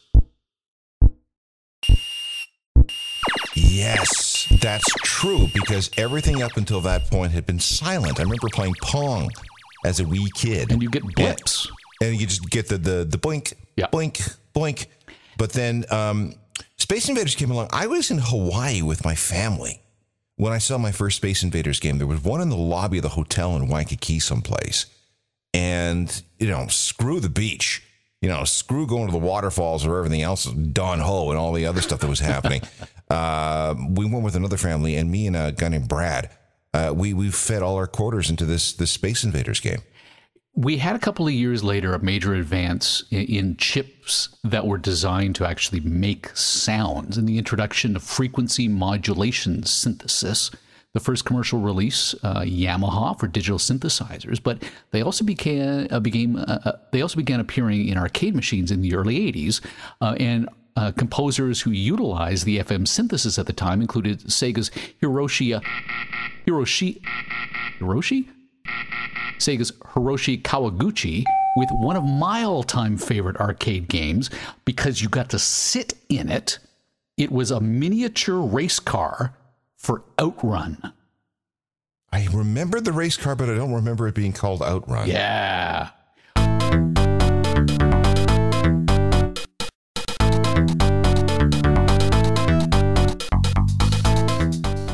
Yes, 3.56 4.48
that's 4.62 4.86
true 5.04 5.48
because 5.54 5.90
everything 5.98 6.42
up 6.42 6.58
until 6.58 6.82
that 6.82 7.10
point 7.10 7.32
had 7.32 7.46
been 7.46 7.60
silent. 7.60 8.20
I 8.20 8.24
remember 8.24 8.48
playing 8.52 8.74
Pong 8.82 9.30
as 9.86 10.00
a 10.00 10.06
wee 10.06 10.30
kid. 10.34 10.72
And 10.72 10.82
you 10.82 10.90
get 10.90 11.04
blips. 11.16 11.68
And 12.02 12.20
you 12.20 12.26
just 12.28 12.50
get 12.50 12.68
the 12.68 12.78
the, 12.78 13.06
the 13.06 13.18
blink, 13.18 13.54
Yeah. 13.78 13.88
blink, 13.88 14.20
blink. 14.54 14.88
But 15.38 15.54
then 15.54 15.86
um, 15.90 16.34
Space 16.78 17.08
Invaders 17.10 17.36
came 17.36 17.52
along. 17.52 17.70
I 17.72 17.88
was 17.88 18.12
in 18.12 18.18
Hawaii 18.20 18.82
with 18.82 19.06
my 19.06 19.16
family 19.16 19.82
when 20.36 20.52
I 20.52 20.58
saw 20.58 20.78
my 20.78 20.92
first 20.92 21.18
Space 21.18 21.44
Invaders 21.44 21.80
game. 21.80 21.98
There 22.00 22.08
was 22.08 22.22
one 22.24 22.42
in 22.42 22.50
the 22.50 22.58
lobby 22.58 22.98
of 22.98 23.04
the 23.04 23.10
hotel 23.10 23.56
in 23.56 23.68
Waikiki 23.68 24.20
someplace. 24.20 24.88
And, 25.54 26.24
you 26.40 26.48
know, 26.48 26.68
screw 26.68 27.20
the 27.20 27.30
beach. 27.30 27.84
You 28.22 28.30
know, 28.30 28.46
screw 28.46 28.88
going 28.88 29.08
to 29.08 29.12
the 29.12 29.18
waterfalls 29.18 29.86
or 29.86 29.98
everything 29.98 30.22
else, 30.22 30.46
Don 30.46 31.00
Ho 31.00 31.30
and 31.30 31.38
all 31.38 31.52
the 31.52 31.66
other 31.66 31.82
stuff 31.82 32.00
that 32.00 32.08
was 32.08 32.22
happening. 32.22 32.62
uh, 33.10 33.76
we 33.90 34.06
went 34.06 34.24
with 34.24 34.38
another 34.38 34.56
family, 34.56 34.96
and 34.96 35.12
me 35.12 35.28
and 35.28 35.36
a 35.36 35.52
guy 35.52 35.68
named 35.68 35.90
Brad. 35.90 36.30
Uh, 36.74 36.94
we 36.96 37.14
we 37.14 37.30
fed 37.30 37.62
all 37.62 37.76
our 37.76 37.86
quarters 37.86 38.30
into 38.30 38.46
this 38.46 38.74
this 38.74 38.92
Space 38.92 39.24
Invaders 39.24 39.60
game. 39.60 39.82
We 40.56 40.78
had 40.78 40.96
a 40.96 41.00
couple 41.00 41.28
of 41.28 41.34
years 41.34 41.64
later 41.64 41.94
a 41.94 42.00
major 42.00 42.34
advance 42.36 43.04
in, 43.10 43.26
in 43.26 43.58
chips 43.58 44.30
that 44.44 44.68
were 44.68 44.78
designed 44.78 45.36
to 45.36 45.48
actually 45.48 45.80
make 45.82 46.30
sounds 46.36 47.18
and 47.18 47.28
the 47.28 47.38
introduction 47.38 47.96
of 47.96 48.04
frequency 48.04 48.68
modulation 48.68 49.64
synthesis. 49.64 50.52
The 50.94 51.00
first 51.00 51.26
commercial 51.26 51.60
release, 51.60 52.14
uh, 52.22 52.42
Yamaha 52.42 53.20
for 53.20 53.28
digital 53.28 53.58
synthesizers, 53.58 54.42
but 54.42 54.64
they 54.92 55.02
also 55.02 55.26
became 55.26 55.88
uh, 55.90 56.00
became 56.00 56.36
uh, 56.36 56.60
uh, 56.66 56.72
they 56.92 57.02
also 57.02 57.18
began 57.18 57.40
appearing 57.40 57.88
in 57.88 57.98
arcade 57.98 58.36
machines 58.36 58.70
in 58.70 58.82
the 58.82 58.94
early 58.94 59.32
'80s, 59.32 59.60
uh, 60.02 60.16
and 60.20 60.48
uh, 60.76 60.92
composers 60.92 61.62
who 61.62 61.72
utilized 61.72 62.46
the 62.46 62.60
FM 62.60 62.88
synthesis 62.88 63.40
at 63.40 63.48
the 63.48 63.54
time 63.54 63.82
included 63.82 64.20
Sega's 64.26 64.70
Hiroshi 65.02 65.60
Hiroshi 66.46 67.02
Hiroshi 67.80 68.28
Sega's 69.38 69.72
Hiroshi 69.72 70.42
Kawaguchi 70.42 71.24
with 71.56 71.70
one 71.72 71.96
of 71.96 72.04
my 72.04 72.44
all 72.44 72.64
time 72.64 72.98
favorite 72.98 73.38
arcade 73.38 73.88
games 73.88 74.30
because 74.66 75.02
you 75.02 75.10
got 75.10 75.30
to 75.30 75.40
sit 75.40 75.94
in 76.10 76.30
it. 76.30 76.60
It 77.18 77.32
was 77.32 77.52
a 77.52 77.60
miniature 77.60 78.40
race 78.42 78.80
car 78.80 79.36
for 79.84 80.02
Outrun. 80.18 80.94
I 82.10 82.28
remember 82.32 82.80
the 82.80 82.94
race 82.94 83.18
car, 83.18 83.36
but 83.36 83.50
I 83.50 83.56
don't 83.56 83.74
remember 83.74 84.08
it 84.08 84.16
being 84.16 84.32
called 84.32 84.62
Outrun. 84.62 85.10
Yeah. 85.10 85.90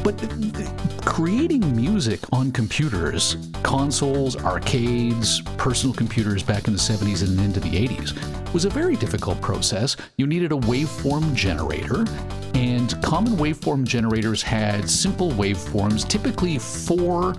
But 0.03 0.17
th- 0.17 0.53
th- 0.53 0.69
creating 1.05 1.75
music 1.75 2.21
on 2.31 2.51
computers, 2.51 3.37
consoles, 3.61 4.37
arcades, 4.37 5.41
personal 5.57 5.93
computers 5.93 6.41
back 6.41 6.67
in 6.67 6.73
the 6.73 6.79
70s 6.79 7.21
and 7.21 7.39
into 7.39 7.59
the 7.59 7.69
80s 7.69 8.53
was 8.53 8.65
a 8.65 8.69
very 8.69 8.95
difficult 8.95 9.39
process. 9.39 9.95
You 10.17 10.25
needed 10.25 10.51
a 10.51 10.55
waveform 10.55 11.35
generator, 11.35 12.05
and 12.59 13.01
common 13.01 13.37
waveform 13.37 13.85
generators 13.85 14.41
had 14.41 14.89
simple 14.89 15.31
waveforms, 15.31 16.05
typically 16.05 16.59
four 16.59 17.33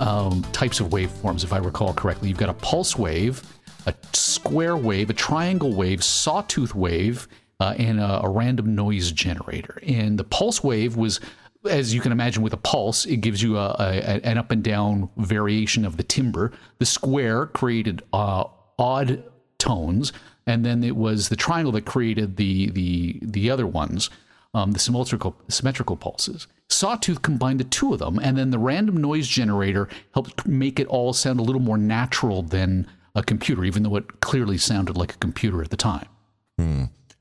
um, 0.00 0.42
types 0.52 0.80
of 0.80 0.86
waveforms, 0.88 1.44
if 1.44 1.52
I 1.52 1.58
recall 1.58 1.92
correctly. 1.92 2.30
You've 2.30 2.38
got 2.38 2.48
a 2.48 2.54
pulse 2.54 2.96
wave, 2.96 3.42
a 3.84 3.92
square 4.14 4.78
wave, 4.78 5.10
a 5.10 5.12
triangle 5.12 5.74
wave, 5.74 6.02
sawtooth 6.02 6.74
wave, 6.74 7.28
uh, 7.60 7.74
and 7.76 8.00
a, 8.00 8.24
a 8.24 8.28
random 8.30 8.74
noise 8.74 9.12
generator. 9.12 9.78
And 9.86 10.18
the 10.18 10.24
pulse 10.24 10.64
wave 10.64 10.96
was, 10.96 11.20
as 11.68 11.92
you 11.92 12.00
can 12.00 12.10
imagine, 12.10 12.42
with 12.42 12.54
a 12.54 12.58
pulse, 12.58 13.04
it 13.04 13.18
gives 13.18 13.42
you 13.42 13.58
a, 13.58 13.76
a, 13.78 14.26
an 14.26 14.38
up 14.38 14.50
and 14.52 14.64
down 14.64 15.10
variation 15.18 15.84
of 15.84 15.98
the 15.98 16.02
timbre. 16.02 16.50
The 16.78 16.86
square 16.86 17.44
created 17.44 18.02
uh, 18.14 18.44
odd 18.78 19.22
tones, 19.58 20.14
and 20.46 20.64
then 20.64 20.82
it 20.82 20.96
was 20.96 21.28
the 21.28 21.36
triangle 21.36 21.72
that 21.72 21.84
created 21.84 22.36
the 22.36 22.70
the 22.70 23.18
the 23.20 23.50
other 23.50 23.66
ones, 23.66 24.08
um, 24.54 24.72
the 24.72 24.78
symmetrical 24.78 25.36
symmetrical 25.48 25.96
pulses. 25.96 26.46
Sawtooth 26.68 27.22
combined 27.22 27.60
the 27.60 27.64
two 27.64 27.92
of 27.92 27.98
them, 27.98 28.18
and 28.18 28.36
then 28.36 28.50
the 28.50 28.58
random 28.58 28.96
noise 28.96 29.28
generator 29.28 29.88
helped 30.14 30.46
make 30.46 30.80
it 30.80 30.86
all 30.86 31.12
sound 31.12 31.40
a 31.40 31.42
little 31.42 31.60
more 31.60 31.78
natural 31.78 32.42
than 32.42 32.86
a 33.14 33.22
computer, 33.22 33.64
even 33.64 33.82
though 33.82 33.96
it 33.96 34.20
clearly 34.20 34.58
sounded 34.58 34.96
like 34.96 35.14
a 35.14 35.18
computer 35.18 35.62
at 35.62 35.70
the 35.70 35.76
time. 35.76 36.06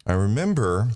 I 0.06 0.14
remember, 0.14 0.90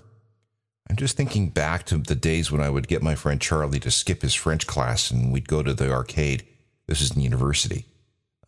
I'm 0.88 0.96
just 0.96 1.16
thinking 1.16 1.50
back 1.50 1.84
to 1.86 1.98
the 1.98 2.14
days 2.14 2.50
when 2.50 2.60
I 2.60 2.70
would 2.70 2.88
get 2.88 3.02
my 3.02 3.14
friend 3.14 3.40
Charlie 3.40 3.80
to 3.80 3.90
skip 3.90 4.22
his 4.22 4.34
French 4.34 4.66
class 4.66 5.10
and 5.10 5.32
we'd 5.32 5.48
go 5.48 5.62
to 5.62 5.74
the 5.74 5.92
arcade. 5.92 6.46
This 6.86 7.00
is 7.00 7.14
in 7.14 7.22
university. 7.22 7.86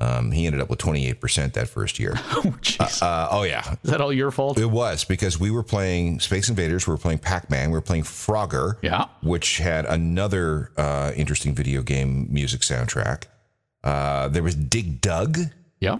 Um, 0.00 0.30
he 0.30 0.46
ended 0.46 0.60
up 0.60 0.70
with 0.70 0.78
28% 0.78 1.54
that 1.54 1.68
first 1.68 1.98
year. 1.98 2.14
Oh, 2.30 2.54
jeez. 2.62 3.02
Uh, 3.02 3.28
oh, 3.32 3.42
yeah. 3.42 3.74
Is 3.82 3.90
that 3.90 4.00
all 4.00 4.12
your 4.12 4.30
fault? 4.30 4.58
It 4.58 4.66
was 4.70 5.02
because 5.04 5.40
we 5.40 5.50
were 5.50 5.64
playing 5.64 6.20
Space 6.20 6.48
Invaders, 6.48 6.86
we 6.86 6.92
were 6.92 6.98
playing 6.98 7.18
Pac 7.18 7.50
Man, 7.50 7.70
we 7.70 7.74
were 7.74 7.80
playing 7.82 8.04
Frogger, 8.04 8.76
Yeah. 8.82 9.06
which 9.22 9.58
had 9.58 9.86
another 9.86 10.70
uh, 10.76 11.10
interesting 11.16 11.52
video 11.54 11.82
game 11.82 12.28
music 12.30 12.60
soundtrack. 12.60 13.24
Uh, 13.82 14.28
there 14.28 14.42
was 14.44 14.54
Dig 14.54 15.00
Dug. 15.00 15.38
Yeah. 15.80 15.98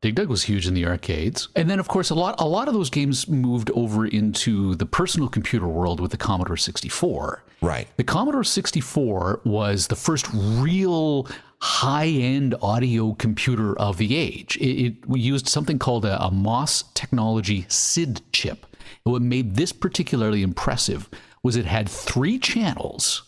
Dig 0.00 0.14
Dug 0.14 0.28
was 0.28 0.42
huge 0.44 0.66
in 0.66 0.74
the 0.74 0.86
arcades. 0.86 1.48
And 1.56 1.68
then 1.68 1.78
of 1.80 1.88
course 1.88 2.10
a 2.10 2.14
lot 2.14 2.34
a 2.38 2.46
lot 2.46 2.68
of 2.68 2.74
those 2.74 2.90
games 2.90 3.26
moved 3.26 3.70
over 3.74 4.06
into 4.06 4.74
the 4.74 4.84
personal 4.84 5.28
computer 5.28 5.66
world 5.66 5.98
with 6.00 6.10
the 6.10 6.18
Commodore 6.18 6.58
64. 6.58 7.42
Right. 7.62 7.88
The 7.96 8.04
Commodore 8.04 8.44
64 8.44 9.40
was 9.44 9.86
the 9.86 9.96
first 9.96 10.26
real 10.32 11.26
high-end 11.64 12.54
audio 12.60 13.14
computer 13.14 13.76
of 13.78 13.96
the 13.96 14.14
age. 14.14 14.58
It, 14.58 14.84
it 14.86 15.08
we 15.08 15.18
used 15.18 15.48
something 15.48 15.78
called 15.78 16.04
a, 16.04 16.22
a 16.22 16.30
MOS 16.30 16.84
technology 16.92 17.64
SID 17.68 18.20
chip. 18.32 18.66
And 19.04 19.12
what 19.12 19.22
made 19.22 19.56
this 19.56 19.72
particularly 19.72 20.42
impressive 20.42 21.08
was 21.42 21.56
it 21.56 21.64
had 21.64 21.88
three 21.88 22.38
channels 22.38 23.22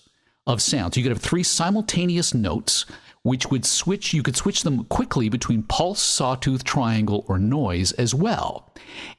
of 0.46 0.60
sound. 0.60 0.92
So 0.92 1.00
you 1.00 1.04
could 1.04 1.12
have 1.12 1.22
three 1.22 1.42
simultaneous 1.42 2.34
notes 2.34 2.84
which 3.22 3.50
would 3.50 3.64
switch, 3.64 4.14
you 4.14 4.22
could 4.22 4.36
switch 4.36 4.62
them 4.62 4.84
quickly 4.84 5.28
between 5.28 5.64
pulse, 5.64 6.00
sawtooth, 6.00 6.62
triangle, 6.62 7.24
or 7.26 7.38
noise 7.38 7.90
as 7.92 8.14
well. 8.14 8.72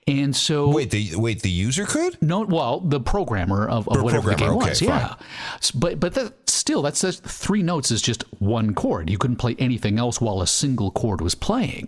And 0.08 0.34
so. 0.34 0.70
Wait, 0.70 0.92
the 0.92 1.16
wait, 1.16 1.42
the 1.42 1.50
user 1.50 1.86
could? 1.86 2.22
No, 2.22 2.42
well, 2.42 2.80
the 2.80 3.02
programmer 3.02 3.68
of, 3.68 3.90
of 3.90 4.02
whatever 4.02 4.30
the 4.30 4.36
game 4.38 4.48
programmer, 4.48 4.70
was, 4.70 4.82
okay, 4.82 4.94
yeah. 4.94 5.16
But 5.76 6.00
but 6.00 6.14
that, 6.14 6.47
still, 6.68 6.82
that 6.82 6.98
says 6.98 7.22
three 7.22 7.64
notes 7.64 7.92
is 7.92 8.02
just 8.02 8.26
one 8.40 8.76
chord. 8.76 9.10
You 9.10 9.18
couldn't 9.18 9.38
play 9.38 9.56
anything 9.58 9.98
else 9.98 10.20
while 10.20 10.42
a 10.42 10.48
single 10.48 10.92
chord 10.92 11.22
was 11.22 11.34
playing. 11.34 11.88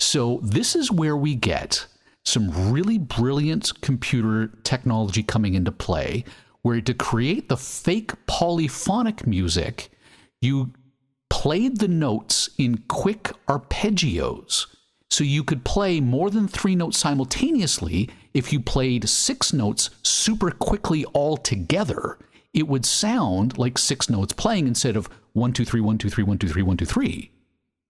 So 0.00 0.40
this 0.42 0.74
is 0.74 0.90
where 0.90 1.16
we 1.16 1.36
get 1.36 1.86
some 2.24 2.72
really 2.72 2.98
brilliant 2.98 3.80
computer 3.82 4.48
technology 4.64 5.22
coming 5.22 5.54
into 5.54 5.70
play, 5.70 6.24
where 6.62 6.80
to 6.80 6.92
create 6.92 7.48
the 7.48 7.56
fake 7.56 8.14
polyphonic 8.26 9.28
music, 9.28 9.90
you 10.40 10.72
played 11.30 11.78
the 11.78 11.86
notes 11.86 12.50
in 12.58 12.78
quick 12.88 13.30
arpeggios. 13.46 14.66
So 15.08 15.22
you 15.22 15.44
could 15.44 15.62
play 15.62 16.00
more 16.00 16.30
than 16.30 16.48
three 16.48 16.74
notes 16.74 16.98
simultaneously. 16.98 18.10
If 18.34 18.52
you 18.52 18.58
played 18.58 19.08
six 19.08 19.52
notes 19.52 19.90
super 20.02 20.50
quickly 20.50 21.04
all 21.14 21.36
together, 21.36 22.18
it 22.56 22.66
would 22.66 22.86
sound 22.86 23.58
like 23.58 23.76
six 23.76 24.08
notes 24.08 24.32
playing 24.32 24.66
instead 24.66 24.96
of 24.96 25.08
one, 25.34 25.52
two, 25.52 25.66
three, 25.66 25.82
one, 25.82 25.98
two, 25.98 26.08
three, 26.08 26.24
one, 26.24 26.38
two, 26.38 26.48
three, 26.48 26.62
one, 26.62 26.78
two, 26.78 26.86
three. 26.86 27.30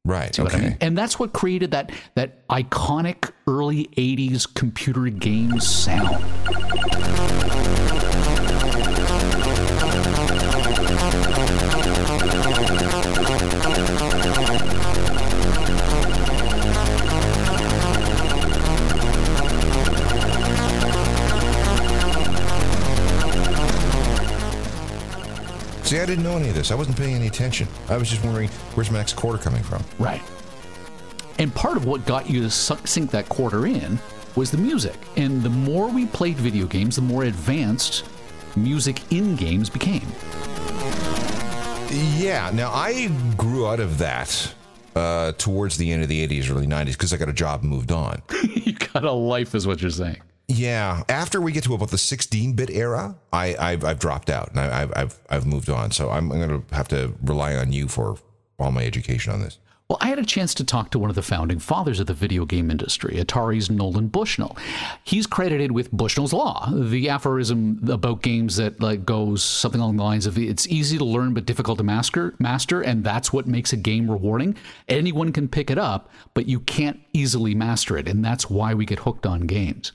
Right. 0.05 0.37
What 0.39 0.53
I 0.53 0.57
okay. 0.57 0.67
mean? 0.69 0.77
And 0.81 0.99
that's 0.99 1.19
what 1.19 1.33
created 1.33 1.71
that 1.71 1.93
that 2.17 2.47
iconic 2.49 3.31
early 3.47 3.87
80s 3.97 4.53
computer 4.53 5.09
game 5.09 5.61
sound. 5.61 6.25
See, 25.87 26.01
I 26.01 26.05
didn't 26.05 26.25
know 26.25 26.37
any 26.37 26.49
of 26.49 26.57
this. 26.57 26.73
I 26.73 26.75
wasn't 26.75 26.97
paying 26.97 27.15
any 27.15 27.29
attention. 27.29 27.69
I 27.89 27.97
was 27.97 28.11
just 28.11 28.25
wondering 28.25 28.49
where's 28.75 28.91
my 28.91 28.99
next 28.99 29.15
quarter 29.15 29.39
coming 29.39 29.63
from. 29.63 29.85
Right. 30.01 30.21
And 31.39 31.55
part 31.55 31.77
of 31.77 31.85
what 31.85 32.05
got 32.05 32.29
you 32.29 32.43
to 32.43 32.51
sink 32.51 33.13
that 33.13 33.29
quarter 33.29 33.69
in 33.69 34.01
was 34.35 34.51
the 34.51 34.59
music. 34.59 34.97
And 35.17 35.45
the 35.45 35.49
more 35.49 35.89
we 35.89 36.07
played 36.07 36.39
video 36.39 36.67
games, 36.67 36.97
the 36.97 37.03
more 37.03 37.23
advanced 37.23 38.05
music 38.57 39.01
in 39.13 39.37
games 39.37 39.71
became. 39.71 40.09
Yeah. 42.19 42.51
Now 42.53 42.73
I 42.73 43.07
grew 43.37 43.69
out 43.69 43.79
of 43.79 43.99
that 43.99 44.55
uh, 44.97 45.35
towards 45.39 45.77
the 45.77 45.93
end 45.93 46.03
of 46.03 46.09
the 46.09 46.27
'80s, 46.27 46.51
early 46.51 46.67
'90s, 46.67 46.93
because 46.93 47.13
I 47.13 47.17
got 47.17 47.29
a 47.29 47.33
job 47.33 47.61
and 47.61 47.71
moved 47.71 47.93
on. 47.93 48.23
you 48.55 48.73
got 48.73 49.05
a 49.05 49.13
life, 49.13 49.55
is 49.55 49.69
what 49.69 49.81
you're 49.81 49.93
saying. 49.93 50.21
Yeah. 50.49 51.03
After 51.09 51.41
we 51.41 51.53
get 51.53 51.65
to 51.65 51.75
about 51.75 51.91
the 51.91 51.97
16-bit 51.97 52.71
era, 52.71 53.17
I, 53.33 53.57
I've, 53.57 53.85
I've 53.85 53.99
dropped 53.99 54.31
out 54.31 54.51
and 54.51 54.61
I, 54.61 54.83
I've, 54.83 54.93
I've, 54.97 55.19
I've 55.29 55.47
moved 55.47 55.69
on. 55.69 55.91
So 55.91 56.11
I'm, 56.11 56.31
I'm 56.31 56.39
going 56.39 56.63
to 56.63 56.75
have 56.75 56.89
to 56.89 57.15
rely 57.23 57.57
on 57.57 57.73
you 57.73 57.89
for 57.89 58.17
all 58.59 58.71
my 58.71 58.85
education 58.85 59.33
on 59.33 59.43
this. 59.43 59.59
Well, 59.89 59.99
I 60.01 60.09
had 60.09 60.19
a 60.19 60.25
chance 60.25 60.53
to 60.55 60.65
talk 60.65 60.91
to 60.91 60.99
one 60.99 61.11
of 61.11 61.17
the 61.17 61.23
founding 61.23 61.61
fathers 61.61 62.01
of 62.01 62.09
the 62.09 62.15
video 62.15 62.45
game 62.45 62.73
industry, 62.73 63.19
Atari's 63.19 63.71
Nolan 63.71 64.09
Bushnell. 64.09 64.57
He's 65.05 65.29
credited 65.29 65.71
with 65.71 65.93
Bushnell's 65.93 66.33
Law, 66.33 66.69
the 66.73 67.09
aphorism 67.09 67.89
about 67.89 68.21
games 68.21 68.57
that 68.57 68.81
like 68.81 69.07
goes 69.07 69.45
something 69.45 69.81
along 69.81 69.99
the 69.99 70.03
lines 70.03 70.27
of 70.27 70.39
it's 70.39 70.67
easy 70.67 70.99
to 70.99 71.05
learn 71.05 71.35
but 71.35 71.47
difficult 71.47 71.79
to 71.79 71.85
master, 71.85 72.35
master, 72.41 72.83
and 72.83 73.05
that's 73.05 73.33
what 73.33 73.47
makes 73.47 73.73
a 73.73 73.77
game 73.77 74.11
rewarding. 74.11 74.57
Anyone 74.89 75.33
can 75.33 75.47
pick 75.47 75.71
it 75.71 75.79
up, 75.79 76.11
but 76.35 76.47
you 76.47 76.59
can't 76.59 76.99
easily 77.13 77.55
master 77.55 77.97
it, 77.97 78.09
and 78.09 78.25
that's 78.25 78.51
why 78.51 78.75
we 78.75 78.87
get 78.87 78.99
hooked 78.99 79.25
on 79.25 79.43
games. 79.43 79.93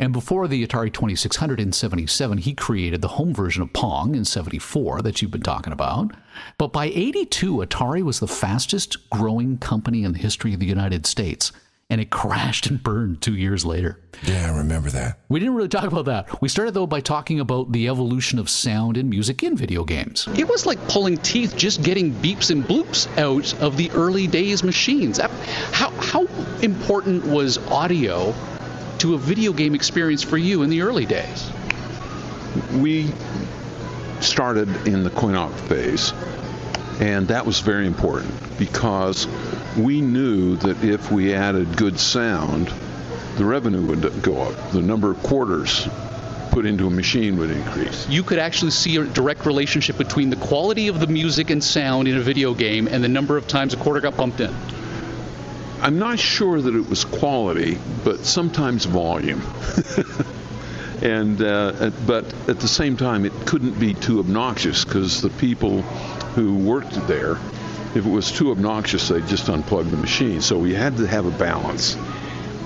And 0.00 0.12
before 0.12 0.46
the 0.46 0.64
Atari 0.64 0.92
2600 0.92 1.58
in 1.58 1.72
77, 1.72 2.38
he 2.38 2.54
created 2.54 3.02
the 3.02 3.08
home 3.08 3.34
version 3.34 3.62
of 3.62 3.72
Pong 3.72 4.14
in 4.14 4.24
74 4.24 5.02
that 5.02 5.20
you've 5.20 5.32
been 5.32 5.42
talking 5.42 5.72
about. 5.72 6.12
But 6.56 6.72
by 6.72 6.86
82, 6.86 7.56
Atari 7.56 8.02
was 8.02 8.20
the 8.20 8.28
fastest 8.28 9.10
growing 9.10 9.58
company 9.58 10.04
in 10.04 10.12
the 10.12 10.18
history 10.20 10.54
of 10.54 10.60
the 10.60 10.66
United 10.66 11.04
States. 11.04 11.50
And 11.90 12.00
it 12.00 12.10
crashed 12.10 12.66
and 12.68 12.80
burned 12.80 13.22
two 13.22 13.34
years 13.34 13.64
later. 13.64 13.98
Yeah, 14.22 14.52
I 14.52 14.58
remember 14.58 14.90
that. 14.90 15.18
We 15.30 15.40
didn't 15.40 15.54
really 15.54 15.68
talk 15.68 15.90
about 15.90 16.04
that. 16.04 16.40
We 16.40 16.48
started, 16.48 16.74
though, 16.74 16.86
by 16.86 17.00
talking 17.00 17.40
about 17.40 17.72
the 17.72 17.88
evolution 17.88 18.38
of 18.38 18.48
sound 18.48 18.98
and 18.98 19.10
music 19.10 19.42
in 19.42 19.56
video 19.56 19.82
games. 19.82 20.28
It 20.36 20.48
was 20.48 20.64
like 20.64 20.78
pulling 20.86 21.16
teeth 21.16 21.56
just 21.56 21.82
getting 21.82 22.12
beeps 22.12 22.52
and 22.52 22.62
bloops 22.62 23.08
out 23.18 23.52
of 23.60 23.76
the 23.76 23.90
early 23.92 24.28
days 24.28 24.62
machines. 24.62 25.18
How, 25.18 25.90
how 25.90 26.26
important 26.60 27.24
was 27.24 27.58
audio 27.68 28.34
to 28.98 29.14
a 29.14 29.18
video 29.18 29.52
game 29.52 29.74
experience 29.74 30.22
for 30.22 30.36
you 30.38 30.62
in 30.62 30.70
the 30.70 30.82
early 30.82 31.06
days? 31.06 31.50
we 32.74 33.12
started 34.20 34.68
in 34.86 35.04
the 35.04 35.10
coin-op 35.10 35.52
phase, 35.52 36.12
and 37.00 37.28
that 37.28 37.46
was 37.46 37.60
very 37.60 37.86
important 37.86 38.32
because 38.58 39.28
we 39.76 40.00
knew 40.00 40.56
that 40.56 40.82
if 40.82 41.12
we 41.12 41.34
added 41.34 41.76
good 41.76 41.98
sound, 41.98 42.72
the 43.36 43.44
revenue 43.44 43.82
would 43.82 44.22
go 44.22 44.42
up. 44.42 44.72
The 44.72 44.82
number 44.82 45.10
of 45.10 45.22
quarters 45.22 45.88
put 46.50 46.66
into 46.66 46.86
a 46.86 46.90
machine 46.90 47.38
would 47.38 47.50
increase. 47.50 48.08
You 48.08 48.24
could 48.24 48.38
actually 48.38 48.72
see 48.72 48.96
a 48.96 49.04
direct 49.04 49.46
relationship 49.46 49.96
between 49.96 50.30
the 50.30 50.36
quality 50.36 50.88
of 50.88 50.98
the 50.98 51.06
music 51.06 51.50
and 51.50 51.62
sound 51.62 52.08
in 52.08 52.16
a 52.16 52.20
video 52.20 52.54
game 52.54 52.88
and 52.88 53.04
the 53.04 53.08
number 53.08 53.36
of 53.36 53.46
times 53.46 53.74
a 53.74 53.76
quarter 53.76 54.00
got 54.00 54.16
pumped 54.16 54.40
in. 54.40 54.52
I'm 55.80 55.98
not 55.98 56.18
sure 56.18 56.60
that 56.60 56.74
it 56.74 56.88
was 56.88 57.04
quality, 57.04 57.78
but 58.04 58.24
sometimes 58.24 58.84
volume. 58.84 59.42
and 61.02 61.40
uh, 61.40 61.90
but 62.06 62.24
at 62.48 62.58
the 62.60 62.68
same 62.68 62.96
time, 62.96 63.24
it 63.24 63.32
couldn't 63.46 63.78
be 63.78 63.94
too 63.94 64.18
obnoxious 64.18 64.84
because 64.84 65.22
the 65.22 65.30
people 65.30 65.82
who 66.34 66.56
worked 66.56 67.06
there, 67.06 67.38
if 67.94 68.04
it 68.04 68.10
was 68.10 68.32
too 68.32 68.50
obnoxious, 68.50 69.08
they'd 69.08 69.26
just 69.28 69.46
unplug 69.46 69.90
the 69.90 69.96
machine. 69.96 70.40
So 70.40 70.58
we 70.58 70.74
had 70.74 70.96
to 70.96 71.06
have 71.06 71.26
a 71.26 71.30
balance. 71.30 71.96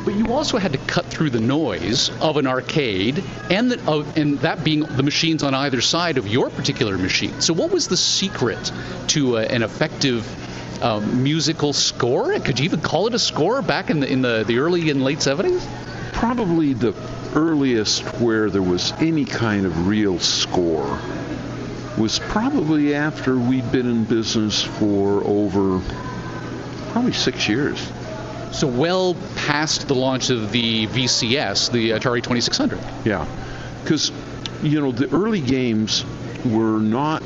But 0.04 0.14
you 0.14 0.32
also 0.32 0.58
had 0.58 0.72
to 0.72 0.78
cut 0.78 1.06
through 1.06 1.30
the 1.30 1.40
noise 1.40 2.10
of 2.20 2.36
an 2.36 2.46
arcade, 2.46 3.22
and 3.50 3.70
the, 3.70 4.06
and 4.16 4.38
that 4.40 4.64
being 4.64 4.80
the 4.80 5.02
machines 5.02 5.44
on 5.44 5.54
either 5.54 5.80
side 5.80 6.18
of 6.18 6.26
your 6.26 6.50
particular 6.50 6.98
machine. 6.98 7.40
So, 7.40 7.54
what 7.54 7.70
was 7.70 7.86
the 7.86 7.96
secret 7.96 8.72
to 9.08 9.38
uh, 9.38 9.42
an 9.42 9.62
effective 9.62 10.26
um, 10.82 11.22
musical 11.22 11.72
score? 11.72 12.38
Could 12.40 12.58
you 12.58 12.64
even 12.64 12.80
call 12.80 13.06
it 13.06 13.14
a 13.14 13.18
score 13.18 13.62
back 13.62 13.90
in 13.90 14.00
the 14.00 14.10
in 14.10 14.22
the, 14.22 14.44
the 14.46 14.58
early 14.58 14.90
and 14.90 15.02
late 15.02 15.22
seventies? 15.22 15.66
Probably 16.12 16.72
the 16.74 16.94
earliest 17.34 18.02
where 18.20 18.50
there 18.50 18.62
was 18.62 18.92
any 18.98 19.24
kind 19.24 19.64
of 19.64 19.86
real 19.86 20.18
score 20.18 20.98
was 21.96 22.18
probably 22.18 22.94
after 22.94 23.38
we'd 23.38 23.70
been 23.70 23.88
in 23.88 24.04
business 24.04 24.62
for 24.62 25.24
over 25.24 25.80
probably 26.90 27.12
six 27.12 27.48
years. 27.48 27.90
So 28.52 28.66
well 28.66 29.16
past 29.36 29.88
the 29.88 29.94
launch 29.94 30.30
of 30.30 30.52
the 30.52 30.86
VCS, 30.88 31.70
the 31.70 31.90
Atari 31.90 32.22
2600. 32.22 32.78
Yeah, 33.04 33.26
because 33.82 34.12
you 34.62 34.80
know 34.80 34.92
the 34.92 35.14
early 35.14 35.40
games 35.40 36.04
were 36.44 36.78
not 36.78 37.22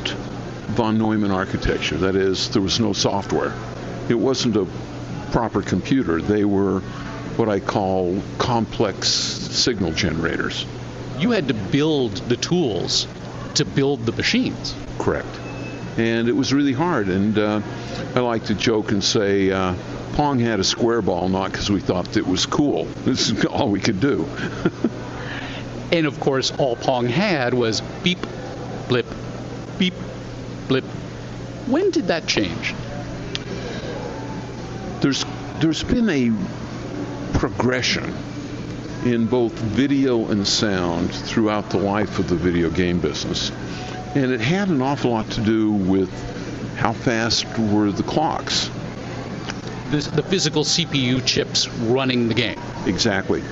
von 0.69 0.99
Neumann 0.99 1.31
architecture. 1.31 1.97
That 1.97 2.17
is, 2.17 2.51
there 2.51 2.63
was 2.63 2.81
no 2.81 2.93
software. 2.93 3.53
It 4.09 4.15
wasn't 4.15 4.57
a 4.57 4.67
proper 5.33 5.63
computer. 5.63 6.21
They 6.21 6.45
were 6.45 6.81
what 7.37 7.49
I 7.49 7.61
call 7.61 8.23
complex 8.39 9.09
signal 9.09 9.93
generators. 9.93 10.65
You 11.19 11.31
had 11.31 11.49
to 11.49 11.55
build 11.55 12.17
the 12.29 12.37
tools 12.37 13.07
to 13.55 13.65
build 13.65 14.07
the 14.07 14.13
machines. 14.13 14.75
Correct. 14.99 15.29
And 15.99 16.29
it 16.29 16.33
was 16.33 16.53
really 16.53 16.73
hard. 16.73 17.09
And 17.09 17.39
uh, 17.39 17.61
I 18.15 18.21
like 18.21 18.45
to 18.47 18.55
joke 18.55 18.93
and 18.93 19.03
say, 19.03 19.51
uh, 19.51 19.75
Pong 20.15 20.39
had 20.39 20.61
a 20.61 20.65
square 20.65 21.03
ball 21.03 21.29
not 21.29 21.53
because 21.53 21.71
we 21.71 21.81
thought 21.81 22.17
it 22.17 22.27
was 22.27 22.47
cool. 22.47 22.85
This 23.05 23.31
is 23.31 23.45
all 23.45 23.71
we 23.71 23.81
could 23.81 24.01
do. 24.01 24.27
and 25.93 26.07
of 26.07 26.19
course, 26.21 26.51
all 26.59 26.77
Pong 26.77 27.07
had 27.07 27.55
was 27.55 27.81
beep, 28.03 28.19
blip, 28.89 29.07
beep, 29.79 29.95
blip. 30.69 30.85
When 31.67 31.91
did 31.91 32.09
that 32.09 32.27
change? 32.27 32.75
There's 35.01 35.25
there's 35.61 35.83
been 35.83 36.11
a 36.11 36.33
progression 37.39 38.15
in 39.05 39.27
both 39.27 39.53
video 39.53 40.31
and 40.31 40.47
sound 40.47 41.13
throughout 41.13 41.71
the 41.71 41.79
life 41.79 42.19
of 42.19 42.29
the 42.29 42.35
video 42.35 42.71
game 42.71 42.99
business. 42.99 43.51
And 44.15 44.33
it 44.33 44.41
had 44.41 44.69
an 44.69 44.83
awful 44.83 45.13
lot 45.13 45.31
to 45.33 45.41
do 45.43 45.73
with 45.73 46.11
how 46.77 46.93
fast 46.93 47.47
were 47.59 47.91
the 47.93 48.03
clocks. 48.03 48.71
The, 49.91 49.99
the 50.15 50.23
physical 50.23 50.65
CPU 50.65 51.25
chips 51.25 51.69
running 51.69 52.29
the 52.29 52.35
game. 52.35 52.61
Exactly. 52.87 53.43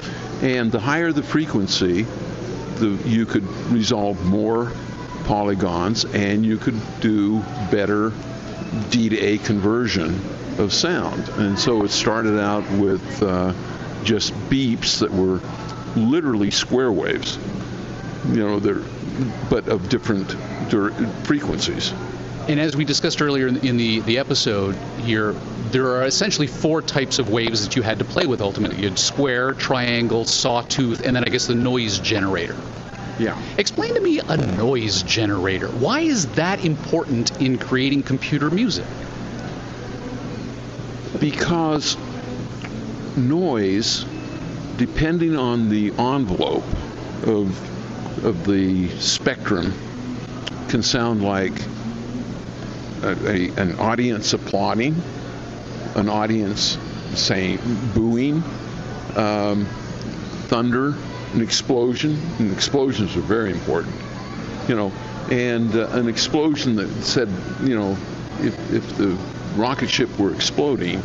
And 0.43 0.73
the 0.73 0.81
higher 0.81 1.13
the 1.13 1.23
frequency, 1.23 2.03
the, 2.77 2.99
you 3.05 3.25
could 3.25 3.47
resolve 3.71 4.25
more 4.25 4.73
polygons 5.25 6.05
and 6.05 6.45
you 6.45 6.59
could 6.59 6.81
do 7.01 7.41
better 7.71 8.13
D 8.91 9.09
to 9.09 9.21
A 9.21 9.39
conversion 9.39 10.21
of 10.59 10.73
sound. 10.73 11.29
And 11.31 11.59
so 11.59 11.85
it 11.85 11.91
started 11.91 12.39
out 12.41 12.69
with 12.73 13.23
uh, 13.23 13.53
just 14.05 14.33
beeps 14.51 15.01
that 15.01 15.11
were 15.11 15.41
literally 15.97 16.51
square 16.51 16.93
waves, 16.93 17.39
you 18.29 18.37
know, 18.37 18.59
they're, 18.61 18.83
but 19.51 19.69
of 19.69 19.89
different 19.89 20.31
frequencies. 21.27 21.93
And 22.49 22.61
as 22.61 22.77
we 22.77 22.85
discussed 22.85 23.23
earlier 23.23 23.47
in, 23.47 23.57
in 23.67 23.77
the, 23.77 24.01
the 24.01 24.19
episode 24.19 24.77
here, 25.01 25.33
there 25.71 25.87
are 25.97 26.05
essentially 26.05 26.47
four 26.47 26.83
types 26.83 27.19
of 27.19 27.31
waves 27.31 27.65
that 27.65 27.75
you 27.75 27.83
had 27.83 27.99
to 28.01 28.05
play 28.05 28.27
with 28.27 28.43
ultimately. 28.43 28.77
You 28.83 28.91
had 28.91 28.99
square, 28.99 29.55
triangle, 29.55 30.25
sawtooth, 30.25 31.01
and 31.07 31.17
then 31.17 31.25
I 31.25 31.29
guess 31.29 31.47
the 31.47 31.55
noise 31.55 31.99
generator. 31.99 32.57
Yeah. 33.19 33.41
Explain 33.59 33.95
to 33.95 34.01
me 34.01 34.19
a 34.21 34.37
noise 34.37 35.03
generator. 35.03 35.69
Why 35.69 36.01
is 36.01 36.27
that 36.35 36.65
important 36.65 37.41
in 37.41 37.59
creating 37.59 38.03
computer 38.03 38.51
music? 38.51 38.87
Because 41.21 41.97
noise, 43.17 44.05
depending 44.77 45.37
on 45.37 45.69
the 45.69 45.93
envelope 45.93 46.65
of, 47.25 48.25
of 48.25 48.45
the 48.47 48.89
spectrum, 48.99 49.73
can 50.69 50.83
sound 50.83 51.23
like 51.23 51.53
a, 53.03 53.29
a, 53.29 53.49
an 53.57 53.79
audience 53.79 54.33
applauding, 54.33 55.01
an 55.95 56.09
audience 56.09 56.77
saying 57.15 57.61
booing, 57.95 58.43
um, 59.15 59.67
thunder, 60.49 60.97
an 61.35 61.43
explosion. 61.43 62.19
And 62.39 62.53
explosions 62.53 63.17
are 63.17 63.21
very 63.21 63.51
important, 63.51 63.95
you 64.69 64.75
know. 64.75 64.93
And 65.31 65.75
uh, 65.75 65.89
an 65.93 66.09
explosion 66.09 66.77
that 66.77 66.89
said, 67.03 67.29
you 67.63 67.75
know, 67.75 67.97
if, 68.41 68.73
if 68.73 68.97
the 68.97 69.17
rocket 69.57 69.89
ship 69.89 70.19
were 70.19 70.35
exploding 70.35 71.03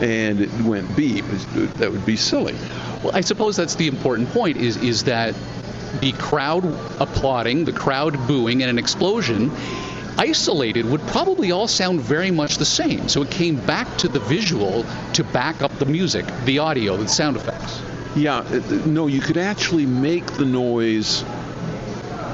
and 0.00 0.40
it 0.40 0.50
went 0.62 0.94
beep, 0.96 1.24
that 1.76 1.90
would 1.90 2.06
be 2.06 2.16
silly. 2.16 2.54
Well, 3.02 3.12
I 3.14 3.20
suppose 3.20 3.56
that's 3.56 3.74
the 3.74 3.88
important 3.88 4.28
point 4.30 4.56
is 4.56 4.76
is 4.76 5.04
that 5.04 5.34
the 6.00 6.12
crowd 6.12 6.64
applauding, 7.00 7.64
the 7.64 7.72
crowd 7.72 8.14
booing, 8.28 8.62
and 8.62 8.70
an 8.70 8.78
explosion 8.78 9.50
isolated 10.18 10.84
would 10.84 11.00
probably 11.08 11.52
all 11.52 11.68
sound 11.68 12.00
very 12.00 12.30
much 12.30 12.58
the 12.58 12.64
same. 12.64 13.08
So 13.08 13.22
it 13.22 13.30
came 13.30 13.56
back 13.56 13.98
to 13.98 14.08
the 14.08 14.20
visual 14.20 14.84
to 15.14 15.24
back 15.24 15.62
up 15.62 15.76
the 15.78 15.86
music, 15.86 16.26
the 16.44 16.58
audio, 16.58 16.96
the 16.96 17.08
sound 17.08 17.36
effects. 17.36 17.80
Yeah, 18.16 18.42
no, 18.86 19.06
you 19.06 19.20
could 19.20 19.36
actually 19.36 19.86
make 19.86 20.26
the 20.26 20.44
noise 20.44 21.24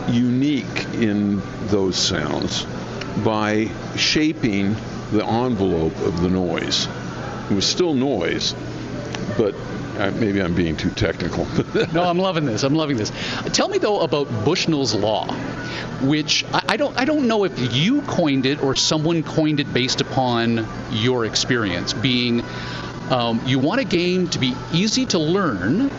unique 0.09 0.85
in 0.95 1.43
those 1.69 1.97
sounds 1.97 2.67
by 3.25 3.71
shaping 3.97 4.77
the 5.13 5.25
envelope 5.25 5.97
of 6.01 6.21
the 6.21 6.29
noise. 6.29 6.89
It 7.51 7.55
was 7.55 7.67
still 7.67 7.95
noise, 7.95 8.55
but 9.37 9.55
uh, 9.99 10.11
maybe 10.13 10.41
I'm 10.41 10.55
being 10.55 10.77
too 10.77 10.91
technical. 10.91 11.47
No, 11.93 12.03
I'm 12.03 12.19
loving 12.19 12.47
this. 12.47 12.65
I'm 12.65 12.75
loving 12.75 12.97
this. 12.97 13.13
Tell 13.53 13.69
me 13.69 13.79
though 13.79 14.01
about 14.01 14.27
Bushnell's 14.45 14.95
law, 14.95 15.27
which 16.03 16.45
I 16.53 16.77
don't 16.77 16.97
I 16.99 17.05
don't 17.05 17.29
know 17.29 17.45
if 17.45 17.75
you 17.75 18.03
coined 18.03 18.47
it 18.47 18.63
or 18.63 18.75
someone 18.75 19.23
coined 19.23 19.61
it 19.61 19.73
based 19.73 20.01
upon 20.01 20.67
your 20.91 21.25
experience. 21.25 21.93
Being, 21.93 22.43
um, 23.11 23.41
you 23.47 23.59
want 23.59 23.81
a 23.81 23.85
game 23.85 24.29
to 24.29 24.39
be 24.39 24.55
easy 24.73 25.07
to 25.07 25.19
learn, 25.19 25.91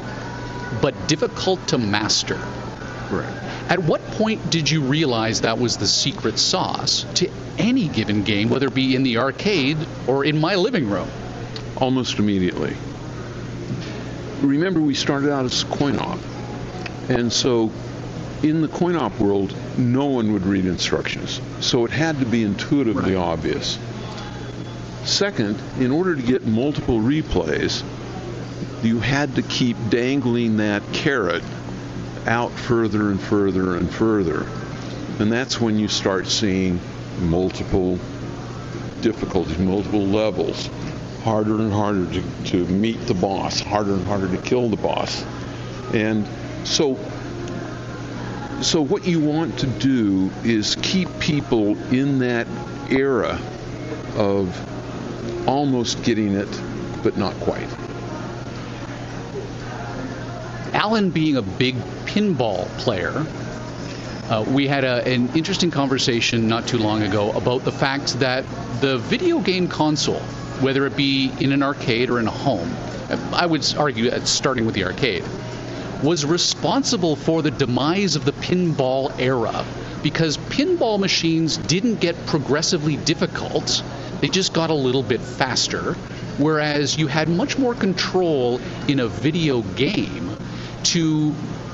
but 0.81 1.07
difficult 1.07 1.67
to 1.69 1.77
master. 1.77 2.39
Correct. 3.07 3.31
At 3.69 3.79
what 3.79 4.01
point 4.11 4.49
did 4.49 4.69
you 4.69 4.81
realize 4.81 5.41
that 5.41 5.57
was 5.57 5.77
the 5.77 5.87
secret 5.87 6.39
sauce 6.39 7.05
to 7.15 7.29
any 7.57 7.87
given 7.87 8.23
game, 8.23 8.49
whether 8.49 8.67
it 8.67 8.75
be 8.75 8.95
in 8.95 9.03
the 9.03 9.17
arcade 9.17 9.77
or 10.07 10.25
in 10.25 10.39
my 10.39 10.55
living 10.55 10.89
room? 10.89 11.09
almost 11.77 12.19
immediately. 12.19 12.75
Remember, 14.41 14.79
we 14.79 14.93
started 14.93 15.31
out 15.31 15.45
as 15.45 15.63
coin 15.63 15.97
op, 15.99 16.19
and 17.09 17.31
so 17.31 17.71
in 18.43 18.61
the 18.61 18.67
coin 18.67 18.95
op 18.95 19.19
world, 19.19 19.55
no 19.77 20.05
one 20.05 20.33
would 20.33 20.45
read 20.45 20.65
instructions, 20.65 21.41
so 21.59 21.85
it 21.85 21.91
had 21.91 22.19
to 22.19 22.25
be 22.25 22.43
intuitively 22.43 23.15
obvious. 23.15 23.77
Second, 25.05 25.61
in 25.79 25.91
order 25.91 26.15
to 26.15 26.21
get 26.21 26.45
multiple 26.45 26.99
replays, 26.99 27.83
you 28.83 28.99
had 28.99 29.35
to 29.35 29.43
keep 29.43 29.77
dangling 29.89 30.57
that 30.57 30.81
carrot 30.93 31.43
out 32.25 32.51
further 32.51 33.11
and 33.11 33.21
further 33.21 33.77
and 33.77 33.89
further. 33.89 34.47
And 35.19 35.31
that's 35.31 35.61
when 35.61 35.77
you 35.77 35.87
start 35.87 36.27
seeing 36.27 36.79
multiple 37.19 37.99
difficulties, 39.01 39.59
multiple 39.59 40.05
levels, 40.05 40.69
harder 41.23 41.55
and 41.55 41.71
harder 41.71 42.11
to, 42.11 42.43
to 42.45 42.65
meet 42.65 42.99
the 43.01 43.13
boss, 43.13 43.59
harder 43.59 43.93
and 43.93 44.05
harder 44.05 44.27
to 44.27 44.41
kill 44.41 44.69
the 44.69 44.77
boss. 44.77 45.23
And 45.93 46.27
so 46.63 46.97
so 48.61 48.81
what 48.81 49.05
you 49.05 49.19
want 49.19 49.59
to 49.59 49.67
do 49.67 50.31
is 50.43 50.75
keep 50.81 51.07
people 51.19 51.77
in 51.93 52.19
that 52.19 52.47
era 52.89 53.39
of 54.15 54.74
almost 55.47 56.03
getting 56.03 56.35
it, 56.35 56.61
but 57.03 57.17
not 57.17 57.33
quite. 57.35 57.67
Alan 60.73 61.09
being 61.09 61.37
a 61.37 61.41
big 61.41 61.75
pinball 62.05 62.67
player, 62.79 63.25
uh, 64.29 64.43
we 64.47 64.67
had 64.67 64.83
a, 64.83 65.07
an 65.07 65.29
interesting 65.35 65.71
conversation 65.71 66.47
not 66.47 66.67
too 66.67 66.77
long 66.77 67.03
ago 67.03 67.31
about 67.31 67.63
the 67.63 67.71
fact 67.71 68.19
that 68.19 68.43
the 68.81 68.97
video 68.97 69.39
game 69.39 69.67
console, 69.67 70.19
whether 70.59 70.85
it 70.85 70.97
be 70.97 71.31
in 71.39 71.51
an 71.51 71.63
arcade 71.63 72.09
or 72.09 72.19
in 72.19 72.27
a 72.27 72.31
home, 72.31 72.71
I 73.31 73.45
would 73.45 73.73
argue 73.77 74.11
starting 74.25 74.65
with 74.65 74.75
the 74.75 74.85
arcade, 74.85 75.23
was 76.03 76.25
responsible 76.25 77.15
for 77.15 77.41
the 77.41 77.51
demise 77.51 78.15
of 78.15 78.25
the 78.25 78.31
pinball 78.33 79.17
era 79.19 79.65
because 80.03 80.37
pinball 80.37 80.99
machines 80.99 81.57
didn't 81.57 81.99
get 81.99 82.15
progressively 82.25 82.97
difficult, 82.97 83.81
they 84.21 84.27
just 84.27 84.53
got 84.53 84.69
a 84.69 84.73
little 84.73 85.03
bit 85.03 85.21
faster, 85.21 85.93
whereas 86.37 86.97
you 86.97 87.07
had 87.07 87.29
much 87.29 87.57
more 87.57 87.75
control 87.75 88.59
in 88.87 88.99
a 88.99 89.07
video 89.07 89.61
game 89.61 90.37
to 90.83 91.33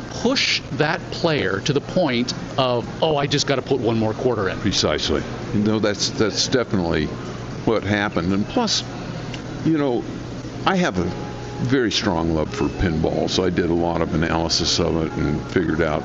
push 0.10 0.62
that 0.74 1.00
player 1.12 1.62
to 1.62 1.74
the 1.74 1.82
point 1.82 2.34
of, 2.58 2.88
oh, 3.02 3.16
I 3.16 3.28
just 3.28 3.48
got 3.48 3.56
to 3.56 3.62
put 3.62 3.80
one 3.80 3.98
more 3.98 4.14
quarter 4.14 4.50
in. 4.50 4.60
Precisely. 4.60 5.24
No, 5.54 5.80
that's 5.80 6.10
that's 6.12 6.48
definitely 6.48 7.06
what 7.66 7.84
happened. 7.84 8.34
And 8.34 8.46
plus, 8.46 8.84
you 9.66 9.78
know, 9.78 10.04
I 10.66 10.76
have 10.76 11.00
a 11.00 11.06
very 11.66 11.92
strong 11.92 12.34
love 12.34 12.54
for 12.54 12.66
pinball, 12.66 13.30
so 13.30 13.44
I 13.44 13.50
did 13.50 13.70
a 13.70 13.74
lot 13.74 14.02
of 14.02 14.14
analysis 14.14 14.80
of 14.80 14.96
it 14.98 15.12
and 15.14 15.42
figured 15.52 15.82
out 15.82 16.04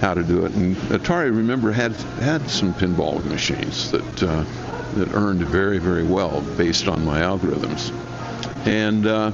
how 0.00 0.14
to 0.14 0.22
do 0.22 0.44
it. 0.44 0.52
And 0.52 0.76
Atari, 0.76 1.34
remember, 1.34 1.72
had 1.72 1.92
had 2.20 2.48
some 2.48 2.74
pinball 2.74 3.24
machines 3.24 3.90
that 3.92 4.22
uh, 4.22 4.44
that 4.94 5.14
earned 5.14 5.42
very, 5.42 5.78
very 5.78 6.04
well 6.04 6.40
based 6.56 6.88
on 6.88 7.04
my 7.04 7.20
algorithms. 7.20 7.92
And 8.66 9.06
uh, 9.06 9.32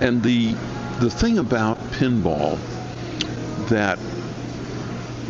and 0.00 0.22
the 0.22 0.54
the 1.00 1.10
thing 1.10 1.38
about 1.38 1.78
pinball 1.92 2.58
that 3.68 3.98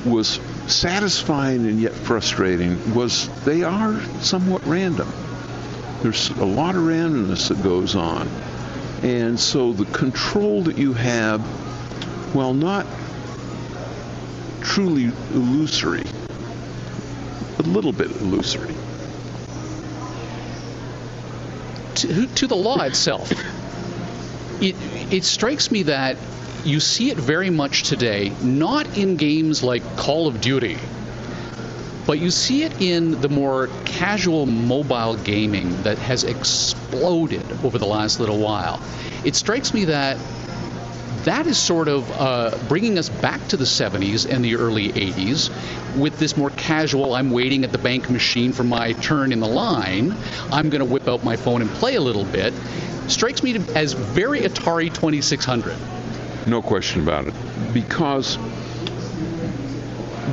was 0.05 0.41
satisfying 0.67 1.67
and 1.67 1.81
yet 1.81 1.93
frustrating 1.93 2.95
was 2.95 3.29
they 3.45 3.63
are 3.63 4.01
somewhat 4.21 4.67
random. 4.67 5.11
There's 6.03 6.31
a 6.31 6.45
lot 6.45 6.75
of 6.75 6.83
randomness 6.83 7.49
that 7.49 7.63
goes 7.63 7.95
on. 7.95 8.29
And 9.03 9.39
so 9.39 9.73
the 9.73 9.85
control 9.87 10.63
that 10.63 10.79
you 10.79 10.93
have, 10.95 11.41
while 12.35 12.55
not 12.55 12.87
truly 14.61 15.13
illusory, 15.33 16.05
a 17.59 17.63
little 17.63 17.93
bit 17.93 18.11
illusory. 18.11 18.74
To, 21.97 22.27
to 22.27 22.47
the 22.47 22.57
law 22.57 22.83
itself, 22.83 23.31
it, 24.63 24.75
it 25.13 25.25
strikes 25.25 25.71
me 25.71 25.85
that 25.85 26.17
you 26.65 26.81
see 26.81 27.11
it 27.11 27.19
very 27.19 27.51
much 27.51 27.83
today, 27.83 28.33
not 28.43 28.97
in 28.97 29.17
games 29.17 29.63
like 29.63 29.83
Call 29.97 30.27
of 30.27 30.41
Duty, 30.41 30.79
but 32.07 32.19
you 32.19 32.31
see 32.31 32.65
it 32.65 32.81
in 32.81 33.21
the 33.21 33.29
more 33.29 33.69
casual 33.85 34.47
mobile 34.47 35.17
gaming 35.17 35.83
that 35.83 35.99
has 35.99 36.25
exploded 36.25 37.45
over 37.65 37.79
the 37.79 37.87
last 37.87 38.21
little 38.21 38.39
while. 38.39 38.81
It 39.25 39.35
strikes 39.37 39.73
me 39.73 39.87
that 39.87 40.19
that 41.25 41.47
is 41.47 41.59
sort 41.59 41.89
of 41.89 42.11
uh, 42.13 42.57
bringing 42.69 42.99
us 42.99 43.09
back 43.09 43.47
to 43.49 43.57
the 43.57 43.65
70s 43.65 44.31
and 44.31 44.45
the 44.45 44.57
early 44.57 44.91
80s 44.91 45.51
with 45.99 46.19
this 46.19 46.37
more 46.37 46.51
casual 46.51 47.15
I'm 47.15 47.31
waiting 47.31 47.65
at 47.65 47.73
the 47.73 47.79
bank 47.79 48.11
machine 48.11 48.53
for 48.53 48.65
my 48.65 48.93
turn 48.95 49.33
in 49.33 49.41
the 49.41 49.49
line. 49.49 50.15
I'm 50.53 50.69
going 50.71 50.81
to 50.81 50.91
whip 50.91 51.09
out 51.09 51.25
my 51.25 51.37
phone 51.37 51.63
and 51.63 51.71
play 51.71 51.95
a 51.95 52.01
little 52.01 52.25
bit. 52.25 52.53
Strikes 53.09 53.43
me 53.43 53.57
as 53.75 53.93
very 53.93 54.41
Atari 54.41 54.93
2600. 54.93 55.77
No 56.47 56.61
question 56.61 57.03
about 57.03 57.27
it. 57.27 57.35
Because 57.73 58.37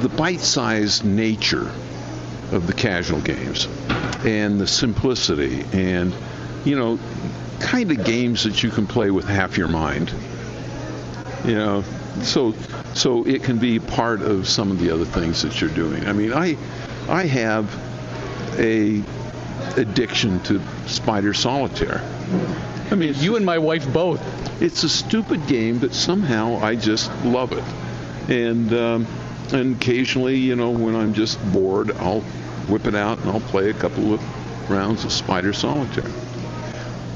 the 0.01 0.09
bite 0.09 0.39
sized 0.39 1.05
nature 1.05 1.71
of 2.51 2.67
the 2.67 2.73
casual 2.73 3.21
games 3.21 3.67
and 4.25 4.59
the 4.59 4.67
simplicity 4.67 5.63
and 5.73 6.13
you 6.65 6.75
know 6.75 6.99
kind 7.59 7.91
of 7.91 8.03
games 8.03 8.43
that 8.43 8.63
you 8.63 8.69
can 8.69 8.87
play 8.87 9.11
with 9.11 9.25
half 9.25 9.57
your 9.57 9.67
mind. 9.67 10.13
You 11.45 11.55
know, 11.55 11.83
so 12.21 12.53
so 12.93 13.25
it 13.25 13.43
can 13.43 13.57
be 13.57 13.79
part 13.79 14.21
of 14.21 14.47
some 14.47 14.69
of 14.69 14.79
the 14.79 14.91
other 14.91 15.05
things 15.05 15.41
that 15.41 15.59
you're 15.59 15.71
doing. 15.71 16.05
I 16.05 16.13
mean, 16.13 16.33
I 16.33 16.57
I 17.09 17.25
have 17.25 17.65
a 18.59 19.01
addiction 19.77 20.39
to 20.43 20.61
Spider 20.87 21.33
Solitaire. 21.33 22.01
I 22.91 22.95
mean, 22.95 23.15
You 23.17 23.37
and 23.37 23.45
my 23.45 23.57
wife 23.57 23.91
both. 23.91 24.21
it's 24.61 24.83
a 24.83 24.89
stupid 24.89 25.47
game, 25.47 25.79
but 25.79 25.93
somehow 25.93 26.57
I 26.61 26.75
just 26.75 27.09
love 27.23 27.53
it. 27.53 27.63
And 28.29 28.71
um, 28.73 29.07
and 29.53 29.75
occasionally, 29.77 30.37
you 30.37 30.55
know, 30.55 30.69
when 30.71 30.95
I'm 30.95 31.13
just 31.13 31.39
bored, 31.51 31.91
I'll 31.97 32.21
whip 32.69 32.85
it 32.85 32.95
out 32.95 33.19
and 33.19 33.29
I'll 33.31 33.39
play 33.41 33.69
a 33.69 33.73
couple 33.73 34.13
of 34.13 34.69
rounds 34.69 35.05
of 35.05 35.11
Spider 35.11 35.53
Solitaire. 35.53 36.09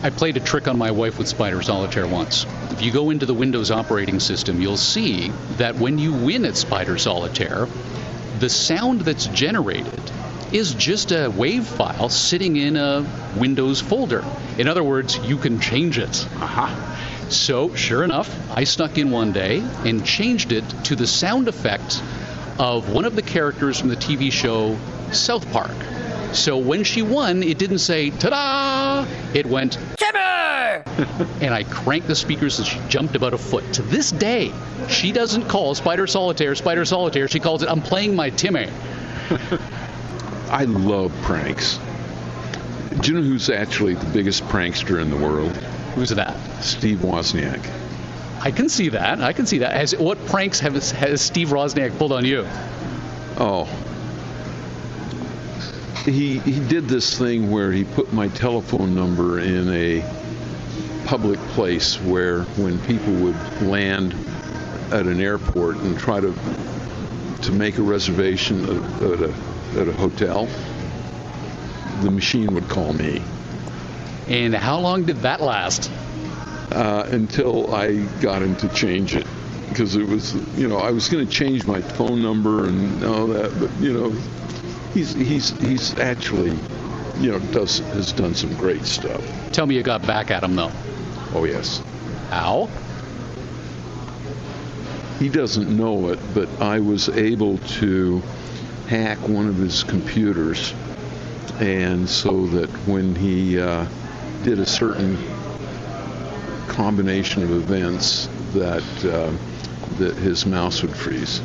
I 0.06 0.12
played 0.12 0.38
a 0.38 0.40
trick 0.40 0.68
on 0.68 0.78
my 0.78 0.92
wife 0.92 1.18
with 1.18 1.28
Spider 1.28 1.64
Solitaire 1.64 2.06
once. 2.06 2.46
If 2.70 2.84
you 2.84 2.92
go 2.92 3.10
into 3.10 3.26
the 3.26 3.34
Windows 3.34 3.72
operating 3.72 4.20
system, 4.20 4.62
you'll 4.62 4.78
see 4.78 5.30
that 5.58 5.78
when 5.78 5.98
you 5.98 6.14
win 6.14 6.46
at 6.46 6.56
Spider 6.56 7.00
Solitaire, 7.00 7.68
the 8.38 8.48
sound 8.48 9.02
that's 9.02 9.26
generated 9.26 10.00
is 10.52 10.76
just 10.76 11.12
a 11.12 11.32
WAV 11.32 11.64
file 11.64 12.10
sitting 12.10 12.56
in 12.56 12.78
a 12.78 13.04
Windows 13.36 13.82
folder. 13.82 14.24
In 14.60 14.68
other 14.68 14.84
words, 14.84 15.18
you 15.24 15.38
can 15.38 15.60
change 15.60 15.98
it. 15.98 16.28
Aha. 16.36 17.26
So, 17.30 17.74
sure 17.74 18.04
enough, 18.04 18.30
I 18.56 18.66
snuck 18.66 19.00
in 19.00 19.10
one 19.10 19.32
day 19.32 19.64
and 19.86 20.06
changed 20.06 20.52
it 20.52 20.66
to 20.84 20.96
the 20.96 21.08
sound 21.08 21.48
effect 21.48 22.00
of 22.60 22.92
one 22.92 23.06
of 23.06 23.16
the 23.16 23.24
characters 23.24 23.80
from 23.80 23.90
the 23.90 23.96
TV 23.96 24.32
show 24.32 24.78
South 25.12 25.52
Park. 25.52 25.76
So 26.36 26.58
when 26.58 26.84
she 26.84 27.02
won, 27.02 27.44
it 27.44 27.58
didn't 27.58 27.80
say 27.80 28.10
ta-da. 28.10 29.08
It 29.34 29.46
went 29.46 29.78
Timmy, 29.96 30.84
and 31.42 31.54
I 31.54 31.64
cranked 31.64 32.08
the 32.08 32.16
speakers 32.16 32.60
and 32.60 32.68
she 32.68 32.80
jumped 32.90 33.16
about 33.16 33.34
a 33.34 33.38
foot. 33.38 33.74
To 33.76 33.82
this 33.82 34.12
day, 34.12 34.52
she 34.90 35.12
doesn't 35.12 35.48
call 35.48 35.74
Spider 35.76 36.08
Solitaire 36.08 36.54
Spider 36.56 36.84
Solitaire. 36.84 37.28
She 37.30 37.40
calls 37.40 37.64
it 37.64 37.70
I'm 37.70 37.82
playing 37.82 38.16
my 38.16 38.30
Timmy. 38.32 38.70
I 40.50 40.66
love 40.66 41.14
pranks. 41.22 41.80
Do 43.00 43.12
you 43.12 43.18
know 43.18 43.24
who's 43.24 43.50
actually 43.50 43.96
the 43.96 44.06
biggest 44.06 44.44
prankster 44.44 45.02
in 45.02 45.10
the 45.10 45.18
world? 45.18 45.52
Who's 45.96 46.10
that? 46.10 46.38
Steve 46.62 47.00
Wozniak. 47.00 47.66
I 48.42 48.52
can 48.52 48.70
see 48.70 48.90
that. 48.90 49.22
I 49.22 49.34
can 49.34 49.46
see 49.46 49.60
that. 49.60 49.74
Has, 49.74 49.96
what 49.96 50.24
pranks 50.28 50.60
have, 50.60 50.74
has 50.74 51.22
Steve 51.22 51.50
Wozniak 51.50 51.98
pulled 51.98 52.12
on 52.12 52.26
you? 52.26 52.46
Oh. 53.38 53.68
He 56.06 56.40
he 56.40 56.60
did 56.68 56.88
this 56.88 57.18
thing 57.18 57.52
where 57.52 57.72
he 57.72 57.84
put 57.84 58.14
my 58.14 58.28
telephone 58.30 58.96
number 58.96 59.40
in 59.40 59.70
a 59.70 60.04
public 61.06 61.40
place 61.50 62.00
where 62.02 62.44
when 62.58 62.80
people 62.80 63.14
would 63.14 63.62
land 63.62 64.14
at 64.92 65.08
an 65.08 65.20
airport 65.20 65.78
and 65.78 65.98
try 65.98 66.20
to 66.20 66.34
to 67.44 67.52
make 67.52 67.78
a 67.78 67.82
reservation 67.82 68.64
at, 68.64 69.04
at 69.04 69.22
a 69.22 69.34
at 69.80 69.88
a 69.88 69.94
hotel, 69.94 70.48
the 72.02 72.10
machine 72.10 72.54
would 72.54 72.70
call 72.70 72.94
me. 72.94 73.22
And 74.28 74.56
how 74.56 74.80
long 74.80 75.06
did 75.06 75.18
that 75.18 75.42
last? 75.42 75.92
uh, 76.72 77.08
until 77.12 77.74
I 77.74 78.04
got 78.22 78.42
him 78.42 78.56
to 78.58 78.70
change 78.70 79.16
it 79.16 79.26
because 79.70 79.96
it 79.96 80.08
was, 80.08 80.34
you 80.58 80.68
know, 80.68 80.78
I 80.78 80.92
was 80.92 81.10
going 81.10 81.26
to 81.26 81.32
change 81.32 81.66
my 81.66 81.82
phone 81.82 82.22
number 82.22 82.68
and 82.68 83.04
all 83.04 83.28
that, 83.28 83.58
but 83.60 83.72
you 83.80 83.94
know, 83.94 84.16
he's 84.96 85.14
he's 85.14 85.50
he's 85.60 86.00
actually, 86.00 86.58
you 87.20 87.32
know, 87.32 87.40
does 87.52 87.80
has 87.80 88.12
done 88.14 88.34
some 88.34 88.56
great 88.56 88.86
stuff. 88.86 89.22
Tell 89.52 89.68
me 89.68 89.76
you 89.76 89.84
got 89.84 90.08
back 90.08 90.32
at 90.32 90.44
him 90.44 90.56
though. 90.56 90.72
Oh 91.34 91.44
yes, 91.44 91.84
How? 92.30 92.70
he 95.20 95.30
doesn't 95.30 95.76
know 95.76 96.10
it, 96.10 96.20
but 96.34 96.50
I 96.62 96.80
was 96.80 97.08
able 97.10 97.58
to 97.80 98.22
hack 98.88 99.18
one 99.28 99.48
of 99.48 99.56
his 99.56 99.84
computers, 99.84 100.74
and 101.60 102.10
so 102.10 102.48
that 102.48 102.70
when 102.88 103.16
he 103.16 103.60
uh, 103.60 103.86
did 104.44 104.60
a 104.60 104.66
certain 104.66 105.18
combination 106.68 107.44
of 107.44 107.52
events, 107.52 108.28
that 108.54 108.84
uh, 109.06 109.32
that 109.98 110.16
his 110.18 110.46
mouse 110.46 110.82
would 110.82 110.96
freeze. 110.96 111.42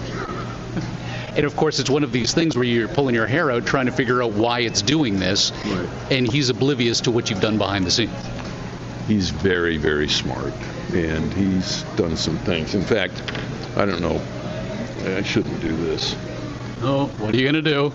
And 1.36 1.44
of 1.46 1.56
course, 1.56 1.78
it's 1.78 1.88
one 1.90 2.02
of 2.04 2.12
these 2.12 2.34
things 2.34 2.56
where 2.56 2.64
you're 2.64 2.88
pulling 2.88 3.14
your 3.14 3.26
hair 3.26 3.50
out 3.50 3.64
trying 3.66 3.86
to 3.86 3.92
figure 3.92 4.22
out 4.22 4.32
why 4.32 4.60
it's 4.60 4.82
doing 4.82 5.18
this, 5.18 5.52
Right. 5.64 5.88
and 6.10 6.30
he's 6.30 6.48
oblivious 6.50 7.00
to 7.02 7.10
what 7.10 7.30
you've 7.30 7.40
done 7.40 7.56
behind 7.56 7.86
the 7.86 7.90
scenes. 7.90 8.10
He's 9.06 9.30
very, 9.30 9.76
very 9.76 10.08
smart, 10.08 10.52
and 10.92 11.32
he's 11.34 11.82
done 11.96 12.16
some 12.16 12.36
things. 12.38 12.74
In 12.74 12.82
fact, 12.82 13.22
I 13.76 13.84
don't 13.86 14.00
know. 14.00 14.20
I 15.16 15.22
shouldn't 15.22 15.60
do 15.60 15.74
this. 15.76 16.14
Oh, 16.82 17.06
what 17.18 17.34
are 17.34 17.38
you 17.38 17.46
gonna 17.46 17.62
do? 17.62 17.92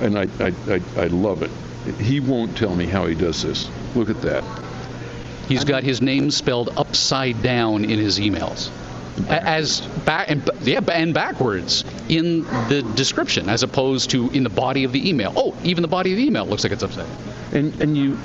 and 0.00 0.18
I, 0.18 0.26
I, 0.40 0.52
I, 0.68 0.80
I 1.02 1.06
love 1.06 1.42
it. 1.42 1.50
He 2.00 2.18
won't 2.18 2.56
tell 2.56 2.74
me 2.74 2.86
how 2.86 3.06
he 3.06 3.14
does 3.14 3.42
this. 3.42 3.70
Look 3.94 4.10
at 4.10 4.20
that. 4.22 4.42
He's 5.52 5.64
got 5.64 5.82
his 5.82 6.00
name 6.00 6.30
spelled 6.30 6.70
upside 6.78 7.42
down 7.42 7.84
in 7.84 7.98
his 7.98 8.18
emails, 8.18 8.70
as 9.28 9.82
back 10.06 10.30
and 10.30 10.48
yeah, 10.62 10.80
and 10.90 11.12
backwards 11.12 11.84
in 12.08 12.44
the 12.68 12.82
description, 12.94 13.50
as 13.50 13.62
opposed 13.62 14.10
to 14.10 14.30
in 14.30 14.44
the 14.44 14.50
body 14.50 14.84
of 14.84 14.92
the 14.92 15.08
email. 15.08 15.32
Oh, 15.36 15.54
even 15.62 15.82
the 15.82 15.88
body 15.88 16.12
of 16.12 16.16
the 16.16 16.24
email 16.24 16.46
looks 16.46 16.64
like 16.64 16.72
it's 16.72 16.82
upside. 16.82 17.06
down. 17.06 17.34
And 17.52 17.82
and 17.82 17.98
you 17.98 18.18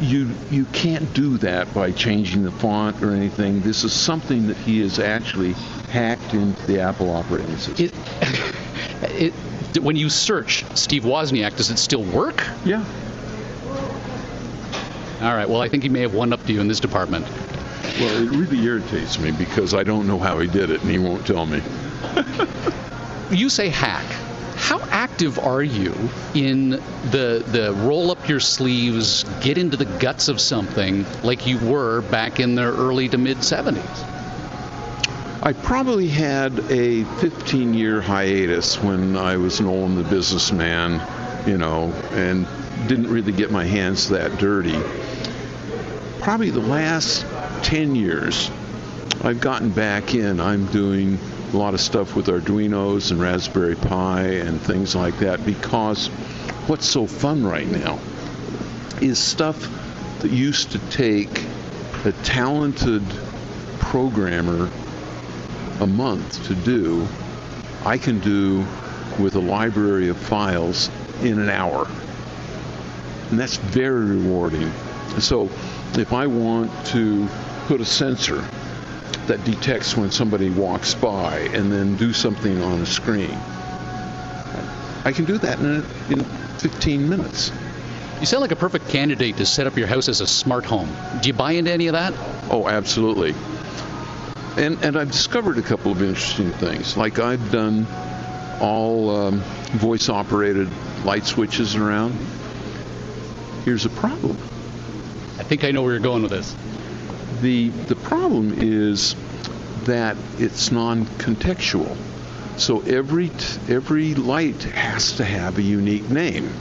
you 0.00 0.30
you 0.50 0.64
can't 0.72 1.12
do 1.12 1.36
that 1.38 1.72
by 1.74 1.92
changing 1.92 2.44
the 2.44 2.50
font 2.52 3.02
or 3.02 3.12
anything. 3.12 3.60
This 3.60 3.84
is 3.84 3.92
something 3.92 4.46
that 4.46 4.56
he 4.56 4.80
has 4.80 4.98
actually 4.98 5.52
hacked 5.90 6.32
into 6.32 6.66
the 6.66 6.80
Apple 6.80 7.10
operating 7.10 7.58
system. 7.58 7.90
It, 9.02 9.34
it, 9.74 9.82
when 9.82 9.96
you 9.96 10.08
search 10.08 10.64
Steve 10.76 11.02
Wozniak, 11.02 11.56
does 11.56 11.70
it 11.70 11.78
still 11.78 12.04
work? 12.04 12.42
yeah. 12.64 12.84
All 15.22 15.36
right. 15.36 15.48
Well, 15.48 15.60
I 15.60 15.68
think 15.68 15.84
he 15.84 15.88
may 15.88 16.00
have 16.00 16.14
one 16.14 16.32
up 16.32 16.44
to 16.46 16.52
you 16.52 16.60
in 16.60 16.68
this 16.68 16.80
department. 16.80 17.26
Well, 18.00 18.22
it 18.22 18.30
really 18.30 18.62
irritates 18.64 19.18
me 19.18 19.30
because 19.30 19.72
I 19.72 19.84
don't 19.84 20.06
know 20.06 20.18
how 20.18 20.38
he 20.40 20.48
did 20.48 20.70
it, 20.70 20.82
and 20.82 20.90
he 20.90 20.98
won't 20.98 21.26
tell 21.26 21.46
me. 21.46 21.62
You 23.32 23.48
say 23.48 23.70
hack. 23.70 24.04
How 24.56 24.80
active 24.90 25.38
are 25.38 25.62
you 25.62 25.94
in 26.34 26.70
the 27.10 27.42
the 27.46 27.72
roll 27.78 28.10
up 28.10 28.28
your 28.28 28.40
sleeves, 28.40 29.24
get 29.40 29.56
into 29.56 29.78
the 29.78 29.86
guts 29.86 30.28
of 30.28 30.38
something 30.38 31.06
like 31.22 31.46
you 31.46 31.56
were 31.58 32.02
back 32.02 32.40
in 32.40 32.54
the 32.54 32.64
early 32.64 33.08
to 33.08 33.16
mid 33.16 33.38
70s? 33.38 33.82
I 35.42 35.54
probably 35.54 36.08
had 36.08 36.58
a 36.70 37.04
15 37.20 37.72
year 37.72 38.02
hiatus 38.02 38.78
when 38.82 39.16
I 39.16 39.38
was 39.38 39.62
Nolan 39.62 39.94
the 39.94 40.04
businessman, 40.04 41.00
you 41.48 41.56
know, 41.56 41.90
and 42.12 42.46
didn't 42.88 43.08
really 43.08 43.32
get 43.32 43.50
my 43.50 43.64
hands 43.64 44.08
that 44.10 44.38
dirty. 44.38 44.78
Probably 46.20 46.50
the 46.50 46.60
last 46.60 47.24
10 47.64 47.94
years, 47.94 48.50
I've 49.22 49.40
gotten 49.40 49.70
back 49.70 50.14
in. 50.14 50.40
I'm 50.40 50.66
doing 50.66 51.18
a 51.52 51.56
lot 51.56 51.74
of 51.74 51.80
stuff 51.80 52.16
with 52.16 52.26
Arduinos 52.26 53.10
and 53.10 53.20
Raspberry 53.20 53.76
Pi 53.76 54.22
and 54.22 54.60
things 54.60 54.96
like 54.96 55.18
that 55.18 55.44
because 55.44 56.08
what's 56.66 56.86
so 56.86 57.06
fun 57.06 57.44
right 57.44 57.66
now 57.66 57.98
is 59.00 59.18
stuff 59.18 59.68
that 60.20 60.30
used 60.30 60.72
to 60.72 60.78
take 60.90 61.44
a 62.04 62.12
talented 62.24 63.02
programmer 63.78 64.70
a 65.80 65.86
month 65.86 66.44
to 66.46 66.54
do, 66.54 67.06
I 67.84 67.98
can 67.98 68.20
do 68.20 68.64
with 69.18 69.34
a 69.34 69.40
library 69.40 70.08
of 70.08 70.16
files 70.16 70.90
in 71.22 71.38
an 71.38 71.48
hour. 71.48 71.88
And 73.32 73.40
that's 73.40 73.56
very 73.56 74.04
rewarding. 74.04 74.70
So 75.18 75.48
if 75.94 76.12
I 76.12 76.26
want 76.26 76.70
to 76.88 77.26
put 77.66 77.80
a 77.80 77.84
sensor 77.84 78.44
that 79.26 79.42
detects 79.44 79.96
when 79.96 80.10
somebody 80.10 80.50
walks 80.50 80.92
by 80.92 81.38
and 81.54 81.72
then 81.72 81.96
do 81.96 82.12
something 82.12 82.62
on 82.62 82.82
a 82.82 82.86
screen, 82.86 83.34
I 85.06 85.12
can 85.14 85.24
do 85.24 85.38
that 85.38 85.58
in, 85.60 85.82
in 86.10 86.24
15 86.58 87.08
minutes. 87.08 87.50
You 88.20 88.26
sound 88.26 88.42
like 88.42 88.52
a 88.52 88.56
perfect 88.56 88.90
candidate 88.90 89.38
to 89.38 89.46
set 89.46 89.66
up 89.66 89.78
your 89.78 89.86
house 89.86 90.10
as 90.10 90.20
a 90.20 90.26
smart 90.26 90.66
home. 90.66 90.94
Do 91.22 91.28
you 91.28 91.32
buy 91.32 91.52
into 91.52 91.72
any 91.72 91.86
of 91.86 91.94
that? 91.94 92.12
Oh, 92.50 92.68
absolutely. 92.68 93.34
And 94.58 94.84
and 94.84 94.98
I've 94.98 95.10
discovered 95.10 95.56
a 95.56 95.62
couple 95.62 95.90
of 95.90 96.02
interesting 96.02 96.50
things. 96.50 96.98
Like 96.98 97.18
I've 97.18 97.50
done 97.50 97.86
all 98.60 99.08
um, 99.08 99.40
voice 99.72 100.10
operated 100.10 100.68
light 101.06 101.24
switches 101.24 101.74
around. 101.74 102.14
Here's 103.64 103.84
a 103.84 103.90
problem. 103.90 104.36
I 105.38 105.44
think 105.44 105.64
I 105.64 105.70
know 105.70 105.82
where 105.82 105.92
you're 105.92 106.00
going 106.00 106.22
with 106.22 106.32
this. 106.32 106.54
The 107.40 107.68
the 107.68 107.96
problem 107.96 108.54
is 108.56 109.14
that 109.84 110.16
it's 110.38 110.70
non-contextual. 110.70 111.96
So 112.56 112.80
every 112.82 113.30
every 113.68 114.14
light 114.14 114.62
has 114.64 115.12
to 115.12 115.24
have 115.24 115.58
a 115.58 115.62
unique 115.62 116.08
name. 116.10 116.52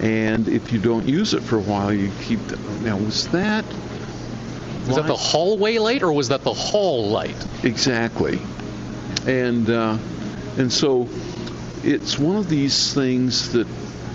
And 0.00 0.48
if 0.48 0.72
you 0.72 0.80
don't 0.80 1.06
use 1.06 1.34
it 1.34 1.42
for 1.42 1.56
a 1.56 1.60
while, 1.60 1.92
you 1.92 2.10
keep. 2.22 2.40
Now, 2.82 2.96
was 2.96 3.28
that? 3.28 3.64
Was 4.86 4.96
that 4.96 5.06
the 5.06 5.16
hallway 5.16 5.78
light 5.78 6.02
or 6.02 6.12
was 6.12 6.28
that 6.28 6.42
the 6.42 6.54
hall 6.54 7.10
light? 7.10 7.36
Exactly. 7.64 8.40
And 9.26 9.68
uh, 9.68 9.98
and 10.56 10.72
so 10.72 11.08
it's 11.84 12.18
one 12.18 12.36
of 12.36 12.48
these 12.48 12.94
things 12.94 13.52
that 13.52 13.66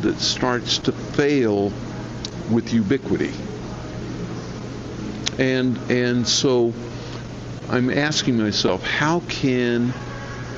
that 0.05 0.19
starts 0.19 0.77
to 0.77 0.91
fail 0.91 1.73
with 2.51 2.71
ubiquity. 2.71 3.33
And 5.39 5.77
and 5.89 6.27
so 6.27 6.73
I'm 7.69 7.89
asking 7.89 8.37
myself, 8.37 8.83
how 8.83 9.21
can 9.21 9.93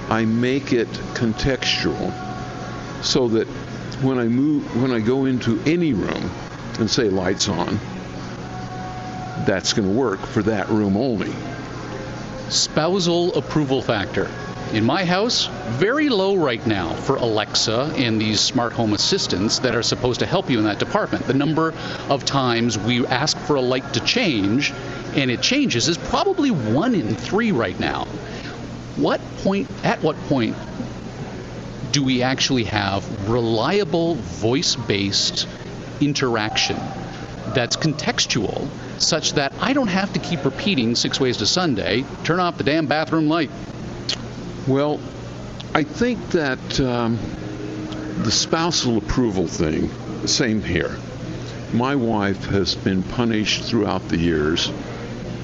I 0.09 0.25
make 0.25 0.73
it 0.73 0.89
contextual 1.15 2.13
so 3.03 3.29
that 3.29 3.47
when 4.01 4.19
I 4.19 4.25
move 4.25 4.81
when 4.81 4.91
I 4.91 4.99
go 4.99 5.25
into 5.25 5.61
any 5.65 5.93
room 5.93 6.29
and 6.79 6.91
say 6.91 7.09
lights 7.09 7.47
on, 7.47 7.79
that's 9.45 9.71
going 9.71 9.87
to 9.87 9.95
work 9.97 10.19
for 10.19 10.43
that 10.43 10.67
room 10.69 10.97
only. 10.97 11.33
Spousal 12.49 13.33
approval 13.35 13.81
factor. 13.81 14.29
In 14.73 14.83
my 14.83 15.05
house, 15.05 15.47
very 15.79 16.09
low 16.09 16.35
right 16.35 16.65
now 16.67 16.93
for 16.93 17.15
Alexa 17.15 17.93
and 17.95 18.19
these 18.19 18.41
smart 18.41 18.73
home 18.73 18.93
assistants 18.93 19.59
that 19.59 19.73
are 19.75 19.81
supposed 19.81 20.19
to 20.19 20.25
help 20.25 20.49
you 20.49 20.59
in 20.59 20.65
that 20.65 20.77
department. 20.77 21.25
The 21.25 21.33
number 21.33 21.73
of 22.09 22.25
times 22.25 22.77
we 22.77 23.05
ask 23.07 23.37
for 23.37 23.55
a 23.55 23.61
light 23.61 23.93
to 23.93 24.01
change 24.01 24.73
and 25.15 25.31
it 25.31 25.41
changes 25.41 25.87
is 25.87 25.97
probably 25.97 26.51
one 26.51 26.95
in 26.95 27.15
three 27.15 27.53
right 27.53 27.79
now. 27.79 28.05
What 28.97 29.21
point, 29.37 29.69
at 29.85 30.03
what 30.03 30.17
point 30.27 30.55
do 31.91 32.03
we 32.03 32.21
actually 32.21 32.65
have 32.65 33.29
reliable 33.29 34.15
voice 34.15 34.75
based 34.75 35.47
interaction 36.01 36.75
that's 37.55 37.77
contextual 37.77 38.67
such 38.99 39.33
that 39.33 39.53
I 39.61 39.71
don't 39.71 39.87
have 39.87 40.11
to 40.13 40.19
keep 40.19 40.43
repeating 40.43 40.95
six 40.95 41.19
ways 41.19 41.37
to 41.37 41.45
Sunday, 41.45 42.03
turn 42.25 42.41
off 42.41 42.57
the 42.57 42.65
damn 42.65 42.85
bathroom 42.85 43.29
light? 43.29 43.49
Well, 44.67 44.99
I 45.73 45.83
think 45.83 46.31
that 46.31 46.79
um, 46.81 47.17
the 48.23 48.31
spousal 48.31 48.97
approval 48.97 49.47
thing, 49.47 49.89
same 50.27 50.61
here. 50.61 50.97
My 51.73 51.95
wife 51.95 52.45
has 52.45 52.75
been 52.75 53.03
punished 53.03 53.63
throughout 53.63 54.07
the 54.09 54.17
years 54.17 54.69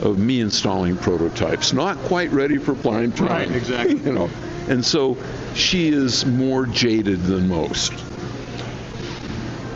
of 0.02 0.18
me 0.18 0.42
installing 0.42 0.98
prototypes, 0.98 1.72
not 1.72 1.98
quite 2.00 2.32
ready 2.32 2.58
for 2.58 2.76
prime 2.76 3.14
time. 3.14 3.28
Right, 3.28 3.52
exactly. 3.52 3.96
you 4.06 4.12
know, 4.12 4.30
and 4.68 4.84
so 4.84 5.18
she 5.56 5.90
is 5.90 6.26
more 6.26 6.66
jaded 6.66 7.24
than 7.24 7.48
most. 7.48 7.94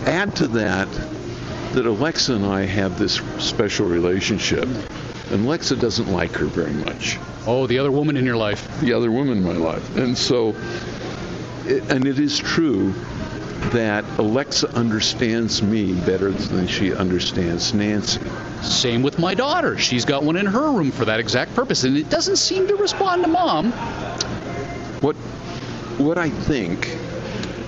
Add 0.05 0.35
to 0.37 0.47
that 0.49 0.87
that 1.73 1.85
Alexa 1.85 2.33
and 2.33 2.45
I 2.45 2.65
have 2.65 2.97
this 2.97 3.21
special 3.39 3.87
relationship, 3.87 4.67
and 5.31 5.45
Alexa 5.45 5.75
doesn't 5.75 6.11
like 6.11 6.31
her 6.33 6.45
very 6.45 6.73
much. 6.73 7.17
Oh, 7.45 7.67
the 7.67 7.79
other 7.79 7.91
woman 7.91 8.17
in 8.17 8.25
your 8.25 8.37
life. 8.37 8.79
The 8.81 8.93
other 8.93 9.11
woman 9.11 9.37
in 9.37 9.43
my 9.43 9.53
life, 9.53 9.95
and 9.97 10.17
so, 10.17 10.55
and 11.65 12.07
it 12.07 12.19
is 12.19 12.37
true 12.37 12.93
that 13.71 14.05
Alexa 14.17 14.73
understands 14.75 15.61
me 15.61 15.93
better 15.93 16.31
than 16.31 16.67
she 16.67 16.93
understands 16.93 17.73
Nancy. 17.73 18.21
Same 18.61 19.03
with 19.03 19.19
my 19.19 19.33
daughter. 19.33 19.77
She's 19.77 20.05
got 20.05 20.23
one 20.23 20.37
in 20.37 20.45
her 20.45 20.71
room 20.71 20.91
for 20.91 21.05
that 21.05 21.19
exact 21.19 21.53
purpose, 21.53 21.83
and 21.83 21.97
it 21.97 22.09
doesn't 22.09 22.37
seem 22.37 22.67
to 22.67 22.75
respond 22.75 23.23
to 23.23 23.29
mom. 23.29 23.71
What 25.01 25.15
what 25.97 26.17
I 26.17 26.29
think 26.29 26.95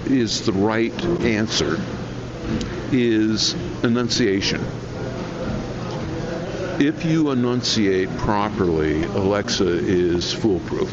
is 0.06 0.46
the 0.46 0.54
right 0.54 0.94
answer 1.22 1.80
is 2.92 3.54
enunciation. 3.84 4.64
If 6.80 7.04
you 7.04 7.32
enunciate 7.32 8.10
properly, 8.20 9.04
Alexa 9.04 9.68
is 9.68 10.32
foolproof. 10.32 10.90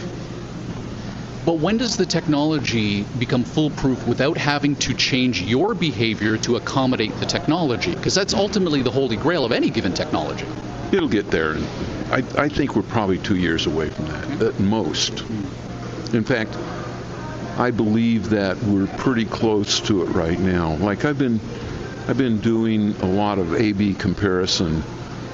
But 1.45 1.59
when 1.59 1.77
does 1.77 1.97
the 1.97 2.05
technology 2.05 3.05
become 3.21 3.45
foolproof 3.45 4.05
without 4.05 4.37
having 4.37 4.75
to 4.77 4.95
change 4.95 5.43
your 5.43 5.77
behavior 5.77 6.39
to 6.39 6.57
accommodate 6.57 7.17
the 7.21 7.27
technology? 7.27 7.95
Because 7.95 8.17
that's 8.17 8.35
ultimately 8.35 8.83
the 8.83 8.91
holy 8.91 9.17
grail 9.17 9.45
of 9.45 9.53
any 9.53 9.71
given 9.71 9.95
technology. 9.95 10.45
It'll 10.91 11.09
get 11.09 11.31
there. 11.31 11.55
I, 12.11 12.25
I 12.37 12.49
think 12.49 12.75
we're 12.75 12.83
probably 12.83 13.19
two 13.19 13.37
years 13.37 13.67
away 13.67 13.91
from 13.91 14.07
that, 14.07 14.43
at 14.43 14.59
most. 14.59 15.21
In 16.13 16.25
fact, 16.25 16.57
I 17.59 17.71
believe 17.71 18.31
that 18.31 18.61
we're 18.65 18.89
pretty 18.89 19.25
close 19.25 19.79
to 19.83 20.03
it 20.03 20.07
right 20.07 20.41
now. 20.41 20.75
Like 20.75 21.05
I've 21.05 21.19
been, 21.19 21.39
I've 22.09 22.19
been 22.19 22.41
doing 22.41 22.97
a 23.03 23.07
lot 23.07 23.39
of 23.39 23.55
A/B 23.55 23.95
comparison, 23.95 24.83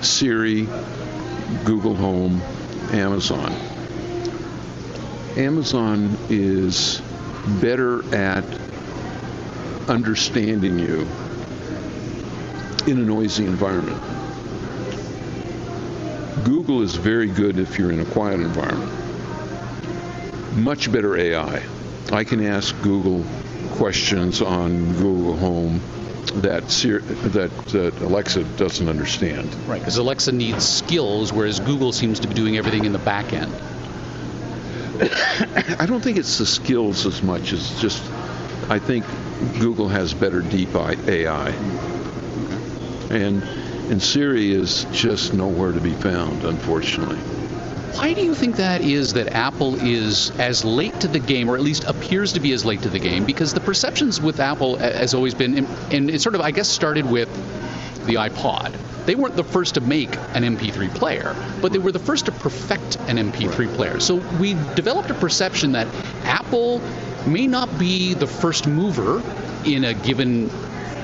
Siri, 0.05 0.69
Google 1.65 1.95
Home, 1.95 2.41
Amazon. 2.93 3.53
Amazon 5.37 6.17
is 6.29 7.01
better 7.61 8.05
at 8.15 8.45
understanding 9.89 10.79
you 10.79 11.07
in 12.87 12.99
a 12.99 13.05
noisy 13.05 13.47
environment. 13.47 14.01
Google 16.45 16.83
is 16.83 16.97
very 16.97 17.29
good 17.29 17.59
if 17.59 17.79
you're 17.79 17.93
in 17.93 18.01
a 18.01 18.05
quiet 18.05 18.41
environment. 18.41 18.93
Much 20.57 20.91
better 20.93 21.17
AI. 21.17 21.63
I 22.13 22.25
can 22.25 22.45
ask 22.45 22.75
Google 22.83 23.25
questions 23.73 24.43
on 24.43 24.93
Google 24.97 25.37
Home 25.37 25.81
that 26.43 26.69
that, 27.33 27.51
that 27.67 28.01
Alexa 28.01 28.45
doesn't 28.57 28.89
understand. 28.89 29.55
Right, 29.67 29.81
because 29.81 29.97
Alexa 29.97 30.33
needs 30.33 30.69
skills, 30.69 31.33
whereas 31.33 31.61
Google 31.61 31.93
seems 31.93 32.21
to 32.21 32.29
be 32.29 32.35
doing 32.35 32.57
everything 32.57 32.85
in 32.85 32.93
the 32.93 32.99
back 32.99 33.33
end. 33.33 33.53
I 35.79 35.87
don't 35.87 36.03
think 36.03 36.19
it's 36.19 36.39
the 36.39 36.47
skills 36.47 37.07
as 37.07 37.23
much 37.23 37.53
as 37.53 37.81
just 37.81 38.03
I 38.69 38.79
think 38.79 39.05
Google 39.59 39.89
has 39.89 40.15
better 40.15 40.41
deep 40.41 40.75
AI. 40.75 41.51
Mm-hmm. 41.51 43.15
And 43.15 43.43
and 43.91 44.03
Siri 44.03 44.53
is 44.53 44.85
just 44.93 45.35
nowhere 45.35 45.73
to 45.73 45.81
be 45.81 45.93
found, 45.93 46.45
unfortunately. 46.45 47.19
Why 47.95 48.15
do 48.15 48.23
you 48.23 48.35
think 48.35 48.57
that 48.57 48.81
is 48.81 49.13
that 49.13 49.29
Apple 49.35 49.75
is 49.75 50.31
as 50.39 50.65
late 50.65 50.99
to 51.01 51.09
the 51.09 51.19
game, 51.19 51.51
or 51.51 51.57
at 51.57 51.63
least 51.63 51.85
appears 51.85 52.33
to 52.33 52.41
be 52.41 52.53
as 52.53 52.65
late 52.65 52.83
to 52.83 52.89
the 52.89 52.99
game? 52.99 53.25
Because 53.25 53.53
the 53.53 53.61
perceptions 53.61 54.21
with 54.21 54.41
Apple 54.41 54.77
has 54.77 55.13
always 55.13 55.35
been, 55.35 55.67
and 55.91 56.11
it 56.11 56.21
sort 56.23 56.35
of, 56.35 56.41
I 56.41 56.53
guess, 56.53 56.69
started 56.69 57.05
with 57.05 57.29
the 58.07 58.15
iPod. 58.15 58.75
They 59.05 59.15
weren't 59.15 59.37
the 59.37 59.45
first 59.45 59.75
to 59.75 59.81
make 59.81 60.17
an 60.35 60.43
MP3 60.43 60.95
player, 60.95 61.37
but 61.61 61.73
they 61.73 61.79
were 61.79 61.93
the 61.93 61.99
first 61.99 62.27
to 62.27 62.33
perfect 62.33 62.97
an 63.09 63.19
MP3 63.19 63.75
player. 63.75 64.01
So 64.01 64.17
we 64.41 64.55
developed 64.75 65.11
a 65.11 65.15
perception 65.15 65.73
that 65.73 65.87
Apple 66.25 66.81
may 67.27 67.47
not 67.47 67.79
be 67.79 68.15
the 68.15 68.27
first 68.27 68.67
mover 68.67 69.23
in 69.67 69.85
a 69.85 69.95
given 69.95 70.51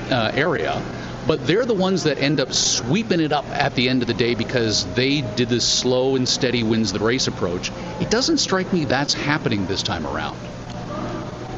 uh, 0.09 0.31
area, 0.33 0.81
but 1.29 1.45
they're 1.45 1.63
the 1.63 1.75
ones 1.75 2.05
that 2.05 2.17
end 2.17 2.39
up 2.39 2.51
sweeping 2.51 3.19
it 3.19 3.31
up 3.31 3.45
at 3.49 3.75
the 3.75 3.87
end 3.87 4.01
of 4.01 4.07
the 4.07 4.15
day 4.15 4.33
because 4.33 4.91
they 4.95 5.21
did 5.21 5.47
this 5.47 5.63
slow 5.63 6.15
and 6.15 6.27
steady 6.27 6.63
wins 6.63 6.91
the 6.91 6.97
race 6.97 7.27
approach. 7.27 7.71
It 8.01 8.09
doesn't 8.09 8.39
strike 8.39 8.73
me 8.73 8.85
that's 8.85 9.13
happening 9.13 9.67
this 9.67 9.83
time 9.83 10.07
around. 10.07 10.39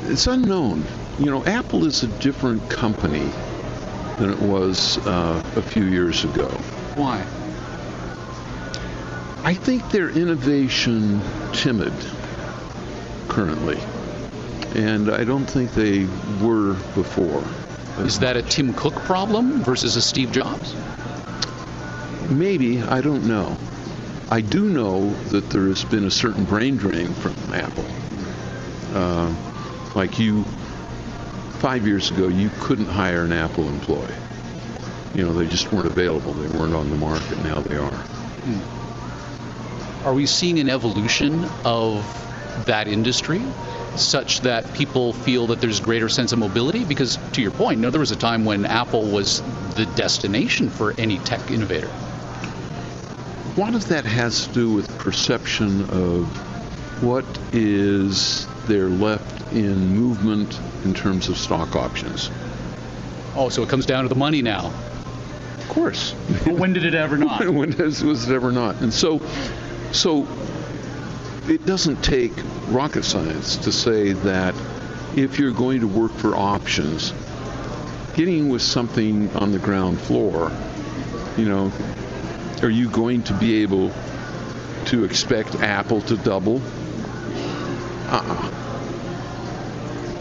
It's 0.08 0.28
unknown. 0.28 0.84
You 1.20 1.28
know, 1.28 1.46
Apple 1.46 1.86
is 1.86 2.04
a 2.04 2.08
different 2.08 2.70
company 2.70 3.30
than 4.18 4.32
it 4.32 4.42
was 4.42 4.98
uh, 5.08 5.42
a 5.56 5.62
few 5.62 5.86
years 5.86 6.26
ago. 6.26 6.50
Why? 6.96 7.22
I 9.46 9.54
think 9.54 9.90
they're 9.90 10.10
innovation 10.10 11.22
timid 11.54 11.94
currently, 13.30 13.80
and 14.76 15.10
I 15.10 15.24
don't 15.24 15.46
think 15.46 15.72
they 15.72 16.08
were 16.46 16.74
before. 16.94 17.42
Is 18.00 18.20
that 18.20 18.36
a 18.38 18.42
Tim 18.42 18.74
Cook 18.74 18.96
problem 18.96 19.64
versus 19.64 19.96
a 19.96 20.02
Steve 20.02 20.32
Jobs? 20.32 20.76
Maybe, 22.30 22.82
I 22.82 23.02
don't 23.02 23.28
know. 23.28 23.58
I 24.30 24.42
do 24.42 24.70
know 24.70 25.14
that 25.30 25.50
there 25.50 25.68
has 25.68 25.84
been 25.84 26.06
a 26.06 26.12
certain 26.12 26.46
brain 26.46 26.78
drain 26.78 27.14
from 27.14 27.36
Apple. 27.54 27.86
Uh, 28.94 29.34
like 29.94 30.18
you, 30.20 30.44
five 31.60 31.86
years 31.86 32.12
ago, 32.12 32.30
you 32.30 32.50
couldn't 32.62 32.86
hire 32.86 33.24
an 33.24 33.34
Apple 33.34 33.68
employee. 33.68 34.08
You 35.14 35.26
know, 35.26 35.34
they 35.34 35.48
just 35.48 35.72
weren't 35.74 35.88
available. 35.88 36.34
They 36.34 36.58
weren't 36.58 36.74
on 36.74 36.90
the 36.90 36.96
market. 36.96 37.38
Now 37.44 37.60
they 37.60 37.76
are. 37.76 38.06
Are 40.06 40.14
we 40.14 40.26
seeing 40.26 40.60
an 40.60 40.70
evolution 40.70 41.46
of 41.66 42.06
that 42.66 42.88
industry? 42.88 43.42
Such 43.96 44.42
that 44.42 44.74
people 44.74 45.14
feel 45.14 45.48
that 45.48 45.62
there's 45.62 45.80
greater 45.80 46.10
sense 46.10 46.32
of 46.32 46.40
mobility? 46.40 46.84
Because 46.84 47.18
to 47.34 47.42
your 47.42 47.52
point, 47.52 47.78
you 47.78 47.82
know, 47.84 47.90
there 47.90 48.00
was 48.00 48.12
a 48.12 48.16
time 48.16 48.46
when 48.46 48.66
Apple 48.66 49.04
was 49.10 49.42
the 49.76 49.86
destination 49.96 50.70
for 50.70 50.94
any 50.98 51.18
tech 51.20 51.52
innovator. 51.52 51.92
A 53.56 53.60
lot 53.60 53.76
of 53.76 53.88
that 53.90 54.06
has 54.06 54.48
to 54.48 54.54
do 54.54 54.74
with 54.74 54.88
perception 54.98 55.90
of 55.90 56.26
what 57.04 57.26
is 57.52 58.48
there 58.68 58.88
left 58.88 59.52
in 59.54 59.88
movement 59.96 60.60
in 60.86 60.94
terms 60.94 61.30
of 61.30 61.38
stock 61.38 61.76
options? 61.76 62.30
Oh, 63.36 63.50
so 63.50 63.64
it 63.64 63.70
comes 63.70 63.86
down 63.86 64.04
to 64.04 64.10
the 64.10 64.16
money 64.16 64.42
now. 64.42 64.72
Of 65.58 65.68
course. 65.68 66.12
When 66.46 66.74
did 66.74 66.86
it 66.86 66.94
ever 66.96 67.18
not? 67.18 67.50
when 67.50 67.76
was 67.78 68.30
it 68.30 68.34
ever 68.34 68.52
not? 68.52 68.82
And 68.82 68.94
so, 68.94 69.22
so 69.92 70.28
it 71.48 71.66
doesn't 71.66 72.04
take 72.04 72.32
rocket 72.68 73.04
science 73.04 73.58
to 73.58 73.72
say 73.72 74.14
that 74.14 74.56
if 75.16 75.40
you're 75.40 75.52
going 75.52 75.82
to 75.82 75.88
work 75.88 76.12
for 76.14 76.36
options, 76.36 77.14
getting 78.16 78.50
with 78.50 78.62
something 78.62 79.30
on 79.36 79.52
the 79.52 79.60
ground 79.60 80.00
floor, 80.00 80.52
you 81.38 81.50
know, 81.50 81.72
are 82.62 82.70
you 82.70 82.90
going 82.90 83.24
to 83.24 83.34
be 83.34 83.64
able 83.64 83.92
to 84.86 85.04
expect 85.04 85.56
Apple 85.56 86.02
to 86.02 86.16
double? 86.18 86.62
Uh-uh. 88.10 88.52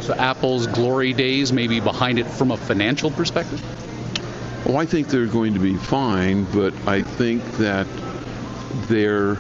So 0.01 0.15
Apple's 0.15 0.67
glory 0.67 1.13
days 1.13 1.53
may 1.53 1.67
be 1.67 1.81
behind 1.81 2.19
it 2.19 2.27
from 2.27 2.51
a 2.51 2.57
financial 2.57 3.11
perspective? 3.11 3.63
Well, 4.65 4.79
I 4.79 4.87
think 4.87 5.09
they're 5.09 5.27
going 5.27 5.55
to 5.55 5.61
be 5.61 5.77
fine, 5.77 6.45
but 6.45 6.75
I 6.87 7.03
think 7.03 7.45
that 7.59 7.87
they're 8.89 9.37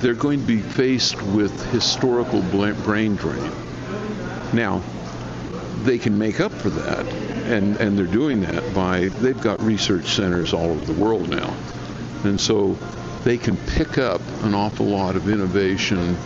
they're 0.00 0.14
going 0.14 0.40
to 0.40 0.46
be 0.46 0.60
faced 0.60 1.20
with 1.22 1.64
historical 1.72 2.42
brain 2.42 3.16
drain. 3.16 3.50
Now, 4.52 4.82
they 5.82 5.98
can 5.98 6.18
make 6.18 6.40
up 6.40 6.52
for 6.52 6.70
that, 6.70 7.06
and, 7.46 7.76
and 7.76 7.98
they're 7.98 8.06
doing 8.06 8.40
that 8.42 8.74
by 8.74 9.08
they've 9.20 9.40
got 9.40 9.60
research 9.62 10.06
centers 10.08 10.52
all 10.52 10.70
over 10.70 10.84
the 10.84 11.00
world 11.00 11.28
now, 11.28 11.56
and 12.24 12.40
so 12.40 12.76
they 13.24 13.38
can 13.38 13.56
pick 13.56 13.98
up 13.98 14.20
an 14.42 14.54
awful 14.54 14.86
lot 14.86 15.16
of 15.16 15.28
innovation 15.28 16.16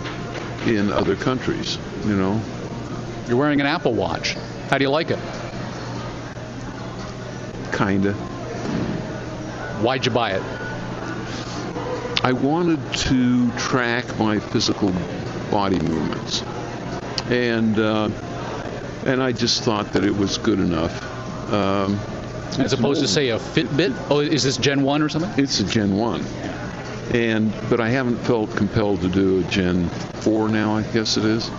in 0.66 0.90
other 0.92 1.16
countries. 1.16 1.78
You 2.04 2.16
know, 2.16 2.40
you're 3.28 3.36
wearing 3.36 3.60
an 3.60 3.66
Apple 3.66 3.94
Watch. 3.94 4.34
How 4.68 4.78
do 4.78 4.84
you 4.84 4.90
like 4.90 5.10
it? 5.10 5.18
Kinda. 7.72 8.12
Why'd 9.82 10.04
you 10.04 10.12
buy 10.12 10.32
it? 10.32 10.69
I 12.22 12.32
wanted 12.32 12.80
to 13.08 13.50
track 13.52 14.18
my 14.18 14.38
physical 14.38 14.92
body 15.50 15.80
movements, 15.80 16.42
and 17.30 17.78
uh, 17.78 18.10
and 19.06 19.22
I 19.22 19.32
just 19.32 19.62
thought 19.62 19.94
that 19.94 20.04
it 20.04 20.14
was 20.14 20.36
good 20.36 20.60
enough. 20.60 21.02
Um, 21.50 21.98
As 22.58 22.74
opposed 22.74 23.00
to 23.00 23.08
say 23.08 23.30
a 23.30 23.38
Fitbit. 23.38 23.94
Oh, 24.10 24.20
is 24.20 24.42
this 24.42 24.58
Gen 24.58 24.82
One 24.82 25.00
or 25.00 25.08
something? 25.08 25.32
It's 25.42 25.60
a 25.60 25.64
Gen 25.64 25.96
One, 25.96 26.22
and 27.14 27.54
but 27.70 27.80
I 27.80 27.88
haven't 27.88 28.18
felt 28.18 28.54
compelled 28.54 29.00
to 29.00 29.08
do 29.08 29.40
a 29.40 29.44
Gen 29.44 29.88
Four 30.20 30.50
now. 30.50 30.76
I 30.76 30.82
guess 30.82 31.16
it 31.16 31.24
is. 31.24 31.50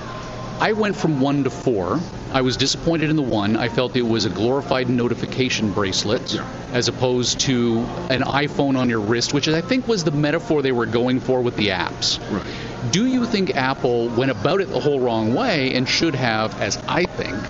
I 0.61 0.73
went 0.73 0.95
from 0.95 1.19
one 1.19 1.43
to 1.45 1.49
four. 1.49 1.99
I 2.31 2.41
was 2.41 2.55
disappointed 2.55 3.09
in 3.09 3.15
the 3.15 3.23
one. 3.23 3.57
I 3.57 3.67
felt 3.67 3.95
it 3.95 4.03
was 4.03 4.25
a 4.25 4.29
glorified 4.29 4.91
notification 4.91 5.73
bracelet 5.73 6.35
yeah. 6.35 6.47
as 6.71 6.87
opposed 6.87 7.39
to 7.41 7.79
an 8.11 8.21
iPhone 8.21 8.77
on 8.77 8.87
your 8.87 8.99
wrist, 8.99 9.33
which 9.33 9.47
I 9.47 9.61
think 9.61 9.87
was 9.87 10.03
the 10.03 10.11
metaphor 10.11 10.61
they 10.61 10.71
were 10.71 10.85
going 10.85 11.19
for 11.19 11.41
with 11.41 11.55
the 11.55 11.69
apps. 11.69 12.19
Right. 12.31 12.91
Do 12.91 13.07
you 13.07 13.25
think 13.25 13.55
Apple 13.55 14.09
went 14.09 14.29
about 14.29 14.61
it 14.61 14.69
the 14.69 14.79
whole 14.79 14.99
wrong 14.99 15.33
way 15.33 15.73
and 15.73 15.89
should 15.89 16.13
have, 16.13 16.61
as 16.61 16.77
I 16.87 17.05
think, 17.05 17.43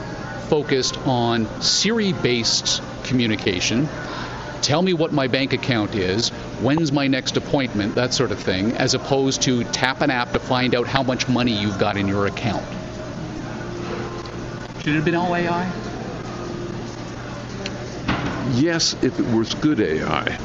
focused 0.47 0.97
on 0.99 1.61
Siri 1.61 2.13
based 2.13 2.81
communication? 3.03 3.89
Tell 4.61 4.81
me 4.81 4.93
what 4.93 5.11
my 5.11 5.27
bank 5.27 5.51
account 5.51 5.95
is, 5.95 6.29
when's 6.61 6.93
my 6.93 7.07
next 7.07 7.35
appointment, 7.35 7.95
that 7.95 8.13
sort 8.13 8.31
of 8.31 8.39
thing, 8.39 8.71
as 8.77 8.93
opposed 8.93 9.41
to 9.41 9.65
tap 9.65 9.99
an 9.99 10.11
app 10.11 10.31
to 10.31 10.39
find 10.39 10.75
out 10.75 10.87
how 10.87 11.03
much 11.03 11.27
money 11.27 11.51
you've 11.51 11.77
got 11.77 11.97
in 11.97 12.07
your 12.07 12.27
account. 12.27 12.63
Should 14.81 14.93
it 14.93 14.95
have 14.95 15.05
been 15.05 15.13
all 15.13 15.35
AI? 15.35 15.71
Yes, 18.55 18.95
if 19.03 19.19
it 19.19 19.27
was 19.27 19.53
good 19.53 19.79
AI. 19.79 20.39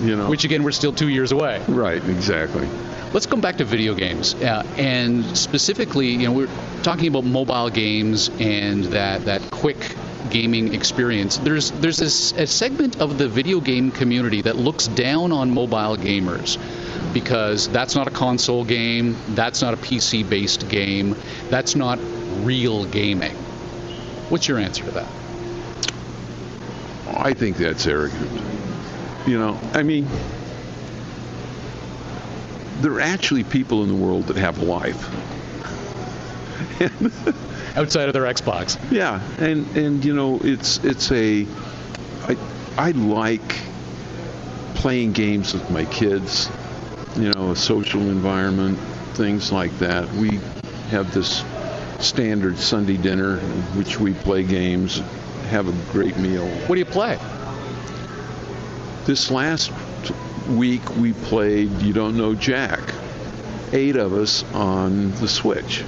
You 0.00 0.16
know. 0.16 0.28
Which 0.28 0.42
again, 0.42 0.64
we're 0.64 0.72
still 0.72 0.92
two 0.92 1.08
years 1.08 1.30
away. 1.30 1.62
Right, 1.68 2.04
exactly. 2.04 2.68
Let's 3.12 3.26
come 3.26 3.40
back 3.40 3.58
to 3.58 3.64
video 3.64 3.94
games, 3.94 4.34
uh, 4.34 4.66
and 4.76 5.24
specifically, 5.36 6.08
you 6.08 6.26
know, 6.26 6.32
we're 6.32 6.50
talking 6.82 7.06
about 7.06 7.22
mobile 7.22 7.70
games 7.70 8.30
and 8.40 8.86
that 8.86 9.26
that 9.26 9.42
quick 9.52 9.94
gaming 10.30 10.74
experience. 10.74 11.36
There's 11.38 11.70
there's 11.70 11.98
this, 11.98 12.32
a 12.32 12.48
segment 12.48 13.00
of 13.00 13.16
the 13.16 13.28
video 13.28 13.60
game 13.60 13.92
community 13.92 14.42
that 14.42 14.56
looks 14.56 14.88
down 14.88 15.30
on 15.30 15.54
mobile 15.54 15.96
gamers 15.96 16.58
because 17.12 17.68
that's 17.68 17.94
not 17.94 18.06
a 18.06 18.10
console 18.10 18.64
game, 18.64 19.16
that's 19.30 19.62
not 19.62 19.74
a 19.74 19.76
PC 19.76 20.28
based 20.28 20.68
game, 20.68 21.16
that's 21.48 21.74
not 21.74 21.98
real 22.42 22.84
gaming. 22.86 23.34
What's 24.28 24.46
your 24.46 24.58
answer 24.58 24.84
to 24.84 24.90
that? 24.92 25.08
I 27.16 27.32
think 27.32 27.56
that's 27.56 27.86
arrogant. 27.86 28.30
You 29.26 29.38
know, 29.38 29.58
I 29.72 29.82
mean, 29.82 30.06
there 32.80 32.92
are 32.92 33.00
actually 33.00 33.44
people 33.44 33.82
in 33.82 33.88
the 33.88 33.94
world 33.94 34.26
that 34.28 34.36
have 34.36 34.60
a 34.60 34.64
life. 34.64 35.08
Outside 37.76 38.08
of 38.08 38.12
their 38.12 38.24
Xbox. 38.24 38.78
Yeah, 38.90 39.20
and 39.38 39.66
and 39.76 40.04
you 40.04 40.14
know, 40.14 40.40
it's 40.42 40.82
it's 40.84 41.10
a 41.12 41.46
I 42.26 42.36
I 42.76 42.90
like 42.92 43.60
playing 44.74 45.12
games 45.12 45.54
with 45.54 45.70
my 45.70 45.84
kids. 45.86 46.48
You 47.18 47.32
know, 47.32 47.50
a 47.50 47.56
social 47.56 48.00
environment, 48.00 48.78
things 49.14 49.50
like 49.50 49.76
that. 49.80 50.08
We 50.12 50.38
have 50.90 51.12
this 51.12 51.44
standard 51.98 52.56
Sunday 52.58 52.96
dinner 52.96 53.40
in 53.40 53.62
which 53.76 53.98
we 53.98 54.14
play 54.14 54.44
games, 54.44 55.00
have 55.48 55.66
a 55.66 55.92
great 55.92 56.16
meal. 56.16 56.46
What 56.46 56.76
do 56.76 56.78
you 56.78 56.84
play? 56.84 57.18
This 59.04 59.32
last 59.32 59.72
week 60.48 60.88
we 60.94 61.12
played 61.12 61.72
You 61.82 61.92
Don't 61.92 62.16
Know 62.16 62.36
Jack. 62.36 62.78
Eight 63.72 63.96
of 63.96 64.12
us 64.12 64.44
on 64.54 65.10
the 65.16 65.26
Switch. 65.26 65.82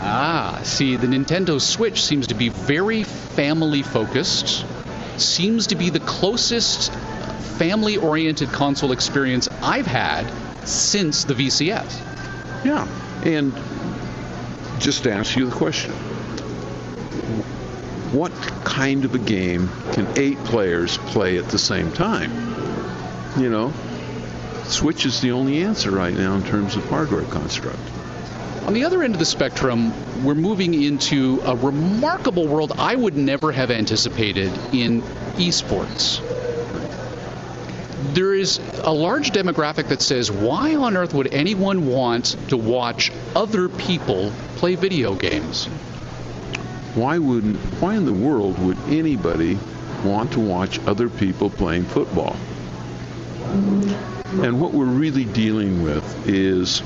Ah, 0.00 0.60
see, 0.62 0.96
the 0.96 1.06
Nintendo 1.06 1.58
Switch 1.58 2.04
seems 2.04 2.26
to 2.26 2.34
be 2.34 2.50
very 2.50 3.02
family 3.02 3.82
focused, 3.82 4.66
seems 5.16 5.68
to 5.68 5.74
be 5.74 5.88
the 5.88 6.00
closest 6.00 6.92
family 7.56 7.96
oriented 7.96 8.50
console 8.50 8.92
experience 8.92 9.48
I've 9.62 9.86
had 9.86 10.30
since 10.66 11.24
the 11.24 11.34
VCS. 11.34 12.02
Yeah, 12.64 12.86
and 13.24 13.52
just 14.78 15.04
to 15.04 15.12
ask 15.12 15.36
you 15.36 15.48
the 15.48 15.56
question 15.56 15.92
what 18.12 18.32
kind 18.64 19.04
of 19.04 19.14
a 19.14 19.18
game 19.18 19.68
can 19.92 20.06
eight 20.16 20.38
players 20.44 20.96
play 20.98 21.38
at 21.38 21.48
the 21.48 21.58
same 21.58 21.90
time? 21.92 22.30
You 23.36 23.50
know, 23.50 23.72
Switch 24.64 25.04
is 25.04 25.20
the 25.20 25.32
only 25.32 25.62
answer 25.62 25.90
right 25.90 26.14
now 26.14 26.34
in 26.34 26.42
terms 26.44 26.76
of 26.76 26.84
hardware 26.88 27.24
construct. 27.24 27.78
On 28.66 28.72
the 28.72 28.84
other 28.84 29.02
end 29.02 29.14
of 29.14 29.18
the 29.18 29.26
spectrum, 29.26 29.92
we're 30.24 30.34
moving 30.34 30.74
into 30.74 31.40
a 31.44 31.54
remarkable 31.54 32.48
world 32.48 32.72
I 32.76 32.96
would 32.96 33.16
never 33.16 33.52
have 33.52 33.70
anticipated 33.70 34.52
in 34.72 35.02
esports. 35.36 36.25
There 38.16 38.32
is 38.32 38.60
a 38.82 38.90
large 38.90 39.32
demographic 39.32 39.88
that 39.88 40.00
says, 40.00 40.32
why 40.32 40.74
on 40.74 40.96
earth 40.96 41.12
would 41.12 41.34
anyone 41.34 41.86
want 41.86 42.34
to 42.48 42.56
watch 42.56 43.12
other 43.34 43.68
people 43.68 44.32
play 44.56 44.74
video 44.74 45.14
games? 45.14 45.66
Why 46.94 47.18
wouldn't 47.18 47.58
why 47.78 47.94
in 47.94 48.06
the 48.06 48.14
world 48.14 48.58
would 48.60 48.78
anybody 48.88 49.58
want 50.02 50.32
to 50.32 50.40
watch 50.40 50.78
other 50.86 51.10
people 51.10 51.50
playing 51.50 51.84
football? 51.84 52.36
And 53.44 54.62
what 54.62 54.72
we're 54.72 54.86
really 54.86 55.26
dealing 55.26 55.82
with 55.82 56.26
is 56.26 56.82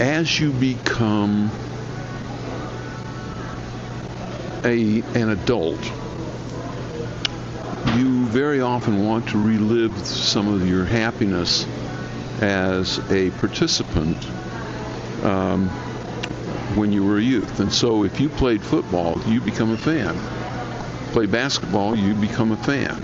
as 0.00 0.40
you 0.40 0.50
become 0.50 1.52
a, 4.64 5.02
an 5.14 5.28
adult, 5.28 5.78
very 8.28 8.60
often 8.60 9.04
want 9.04 9.26
to 9.30 9.38
relive 9.38 9.96
some 10.06 10.48
of 10.48 10.68
your 10.68 10.84
happiness 10.84 11.66
as 12.40 12.98
a 13.10 13.30
participant 13.32 14.16
um, 15.24 15.68
when 16.76 16.92
you 16.92 17.04
were 17.04 17.18
a 17.18 17.22
youth. 17.22 17.60
And 17.60 17.72
so 17.72 18.04
if 18.04 18.20
you 18.20 18.28
played 18.28 18.62
football, 18.62 19.18
you 19.26 19.40
become 19.40 19.72
a 19.72 19.78
fan. 19.78 20.14
Play 21.12 21.26
basketball, 21.26 21.96
you 21.96 22.14
become 22.14 22.52
a 22.52 22.56
fan. 22.58 23.02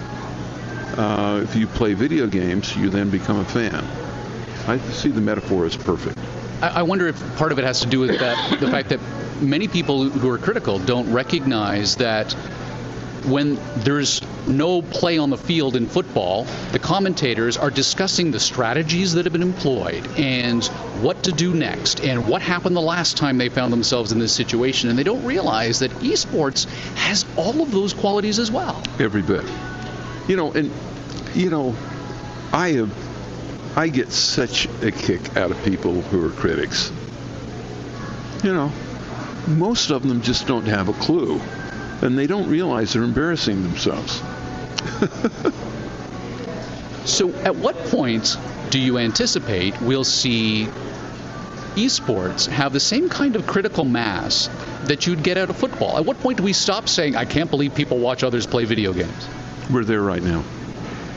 Uh, 0.99 1.41
if 1.43 1.57
you 1.57 1.66
play 1.66 1.95
video 1.95 2.27
games, 2.27 2.77
you 2.77 2.91
then 2.91 3.09
become 3.11 3.39
a 3.39 3.45
fan. 3.45 3.83
I 4.68 4.79
see 4.93 5.09
the 5.09 5.20
metaphor 5.20 5.64
as 5.64 5.77
perfect. 5.77 6.18
I 6.61 6.83
wonder 6.83 7.09
if 7.09 7.37
part 7.37 7.51
of 7.51 7.59
it 7.59 7.64
has 7.64 7.81
to 7.81 7.87
do 7.87 8.01
with 8.01 8.18
that, 8.20 8.61
the 8.61 8.70
fact 8.70 8.91
that 8.91 9.01
many 9.41 9.68
people 9.68 10.09
who 10.09 10.31
are 10.31 10.39
critical 10.39 10.79
don't 10.79 11.11
recognize 11.12 11.97
that 11.97 12.35
when 13.27 13.59
there's 13.77 14.20
no 14.47 14.83
play 14.83 15.18
on 15.18 15.31
the 15.31 15.39
field 15.39 15.77
in 15.77 15.87
football, 15.87 16.45
the 16.72 16.79
commentators 16.79 17.57
are 17.57 17.70
discussing 17.70 18.31
the 18.31 18.41
strategies 18.41 19.14
that 19.14 19.25
have 19.25 19.33
been 19.33 19.43
employed 19.43 20.07
and 20.18 20.64
what 21.01 21.22
to 21.25 21.33
do 21.33 21.55
next 21.55 22.01
and 22.01 22.29
what 22.29 22.43
happened 22.43 22.77
the 22.77 22.83
last 22.83 23.16
time 23.16 23.39
they 23.39 23.49
found 23.49 23.72
themselves 23.72 24.12
in 24.12 24.18
this 24.18 24.33
situation. 24.33 24.91
And 24.91 24.99
they 24.99 25.03
don't 25.03 25.25
realize 25.25 25.79
that 25.79 25.91
esports 25.93 26.66
has 26.97 27.25
all 27.37 27.62
of 27.62 27.70
those 27.70 27.95
qualities 27.95 28.39
as 28.39 28.51
well. 28.51 28.83
Every 28.99 29.22
bit. 29.22 29.45
You 30.29 30.37
know, 30.37 30.53
and, 30.53 30.70
you 31.35 31.51
know, 31.51 31.75
I 32.53 32.68
have. 32.72 32.93
I 33.77 33.89
get 33.89 34.12
such 34.12 34.66
a 34.83 34.93
kick 34.93 35.37
out 35.37 35.51
of 35.51 35.61
people 35.64 36.01
who 36.01 36.25
are 36.25 36.31
critics. 36.31 36.93
You 38.45 38.55
know, 38.55 38.72
most 39.49 39.91
of 39.91 40.07
them 40.07 40.22
just 40.22 40.47
don't 40.47 40.66
have 40.66 40.89
a 40.89 40.93
clue, 40.93 41.41
and 42.03 42.18
they 42.18 42.26
don't 42.26 42.49
realize 42.49 42.92
they're 42.92 43.03
embarrassing 43.03 43.62
themselves. 43.62 44.22
So, 47.05 47.34
at 47.34 47.57
what 47.57 47.76
point 47.86 48.38
do 48.70 48.78
you 48.78 48.97
anticipate 48.97 49.78
we'll 49.82 50.05
see 50.05 50.68
esports 51.74 52.47
have 52.47 52.72
the 52.72 52.80
same 52.80 53.11
kind 53.11 53.36
of 53.36 53.47
critical 53.47 53.84
mass 53.84 54.49
that 54.84 55.07
you'd 55.07 55.22
get 55.22 55.36
out 55.36 55.51
of 55.51 55.57
football? 55.57 55.99
At 55.99 56.07
what 56.07 56.18
point 56.20 56.38
do 56.38 56.45
we 56.45 56.55
stop 56.55 56.88
saying, 56.88 57.14
I 57.14 57.26
can't 57.26 57.51
believe 57.51 57.74
people 57.74 57.99
watch 57.99 58.24
others 58.24 58.47
play 58.47 58.64
video 58.64 58.95
games? 58.95 59.28
We're 59.70 59.84
there 59.84 60.01
right 60.01 60.22
now. 60.22 60.45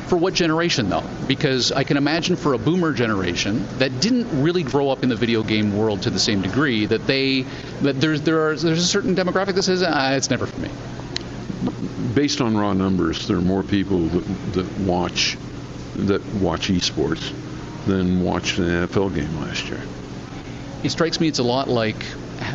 For 0.07 0.15
what 0.15 0.33
generation, 0.33 0.89
though? 0.89 1.03
Because 1.27 1.73
I 1.73 1.83
can 1.83 1.97
imagine 1.97 2.37
for 2.37 2.53
a 2.53 2.57
boomer 2.57 2.93
generation 2.93 3.67
that 3.79 3.99
didn't 3.99 4.41
really 4.41 4.63
grow 4.63 4.89
up 4.89 5.03
in 5.03 5.09
the 5.09 5.17
video 5.17 5.43
game 5.43 5.75
world 5.75 6.03
to 6.03 6.09
the 6.09 6.19
same 6.19 6.41
degree 6.41 6.85
that 6.85 7.05
they 7.05 7.41
that 7.81 7.99
there's 7.99 8.21
there 8.21 8.47
are 8.47 8.55
there's 8.55 8.79
a 8.79 8.87
certain 8.87 9.15
demographic 9.15 9.55
that 9.55 9.63
says 9.63 9.83
ah, 9.85 10.13
it's 10.13 10.29
never 10.29 10.45
for 10.45 10.61
me. 10.61 10.69
Based 12.15 12.39
on 12.39 12.55
raw 12.55 12.71
numbers, 12.71 13.27
there 13.27 13.35
are 13.35 13.41
more 13.41 13.63
people 13.63 13.99
that, 14.07 14.53
that 14.53 14.79
watch 14.79 15.37
that 15.97 16.23
watch 16.35 16.69
esports 16.69 17.33
than 17.85 18.23
watched 18.23 18.59
an 18.59 18.65
NFL 18.65 19.13
game 19.13 19.35
last 19.41 19.67
year. 19.67 19.81
It 20.83 20.89
strikes 20.89 21.19
me 21.19 21.27
it's 21.27 21.39
a 21.39 21.43
lot 21.43 21.67
like 21.67 22.05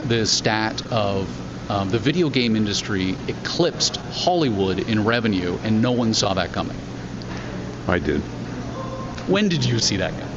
the 0.05 0.25
stat 0.25 0.91
of 0.91 1.29
um, 1.71 1.91
the 1.91 1.99
video 1.99 2.31
game 2.31 2.57
industry 2.57 3.15
eclipsed 3.29 3.97
Hollywood 3.97 4.79
in 4.79 5.05
revenue, 5.05 5.59
and 5.65 5.83
no 5.83 5.93
one 5.93 6.15
saw 6.15 6.33
that 6.35 6.53
coming. 6.53 6.77
I 7.89 7.99
did. 7.99 8.21
When 9.29 9.49
did 9.49 9.65
you 9.65 9.79
see 9.79 9.97
that 9.99 10.13
coming? 10.13 10.29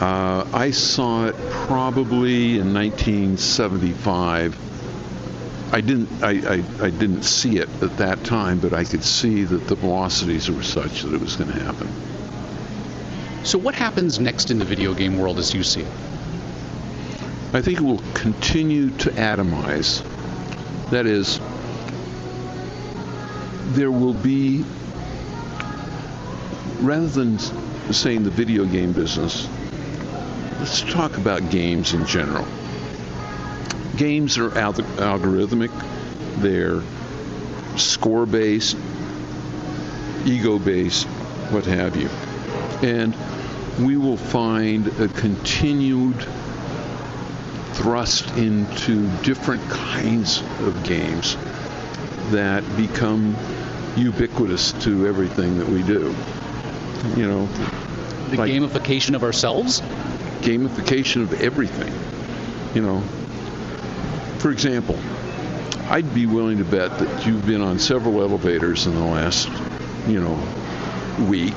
Uh, 0.00 0.46
I 0.52 0.70
saw 0.70 1.26
it 1.26 1.36
probably 1.50 2.58
in 2.58 2.72
1975. 2.72 4.56
I 5.72 5.80
didn't. 5.80 6.22
I, 6.22 6.30
I, 6.30 6.86
I 6.86 6.90
didn't 6.90 7.24
see 7.24 7.58
it 7.58 7.68
at 7.82 7.96
that 7.98 8.24
time, 8.24 8.58
but 8.58 8.72
I 8.72 8.84
could 8.84 9.04
see 9.04 9.44
that 9.44 9.66
the 9.66 9.74
velocities 9.74 10.50
were 10.50 10.62
such 10.62 11.02
that 11.02 11.12
it 11.12 11.20
was 11.20 11.36
going 11.36 11.52
to 11.52 11.58
happen. 11.58 11.88
So, 13.44 13.58
what 13.58 13.74
happens 13.74 14.18
next 14.18 14.50
in 14.50 14.58
the 14.58 14.64
video 14.64 14.94
game 14.94 15.18
world 15.18 15.38
as 15.38 15.52
you 15.52 15.62
see 15.62 15.80
it? 15.80 15.92
I 17.52 17.62
think 17.62 17.78
it 17.78 17.84
will 17.84 18.02
continue 18.14 18.90
to 18.98 19.10
atomize. 19.10 20.02
That 20.90 21.06
is, 21.06 21.40
there 23.74 23.90
will 23.90 24.14
be, 24.14 24.64
rather 26.80 27.08
than 27.08 27.38
saying 27.92 28.22
the 28.22 28.30
video 28.30 28.64
game 28.64 28.92
business, 28.92 29.48
let's 30.58 30.82
talk 30.82 31.16
about 31.16 31.50
games 31.50 31.94
in 31.94 32.06
general. 32.06 32.46
Games 33.96 34.38
are 34.38 34.56
al- 34.58 34.74
algorithmic, 34.74 35.70
they're 36.36 36.82
score 37.76 38.26
based, 38.26 38.76
ego 40.24 40.58
based, 40.58 41.06
what 41.50 41.64
have 41.64 41.96
you. 41.96 42.08
And 42.86 43.16
we 43.84 43.96
will 43.96 44.16
find 44.16 44.86
a 45.00 45.08
continued 45.08 46.26
thrust 47.72 48.28
into 48.36 49.08
different 49.22 49.62
kinds 49.70 50.42
of 50.60 50.82
games 50.84 51.36
that 52.30 52.64
become 52.76 53.36
ubiquitous 53.96 54.72
to 54.72 55.06
everything 55.06 55.58
that 55.58 55.68
we 55.68 55.82
do. 55.82 56.14
You 57.16 57.26
know, 57.28 57.48
The 58.30 58.36
Like- 58.36 58.50
gamification 58.52 59.14
of 59.14 59.22
ourselves? 59.24 59.82
gamification 60.42 61.22
of 61.22 61.40
everything. 61.40 61.92
You 62.74 62.82
know, 62.82 63.02
for 64.38 64.50
example, 64.50 64.98
I'd 65.90 66.12
be 66.14 66.26
willing 66.26 66.58
to 66.58 66.64
bet 66.64 66.98
that 66.98 67.26
you've 67.26 67.46
been 67.46 67.62
on 67.62 67.78
several 67.78 68.20
elevators 68.20 68.86
in 68.86 68.94
the 68.94 69.00
last, 69.04 69.48
you 70.06 70.20
know, 70.20 70.38
week. 71.28 71.54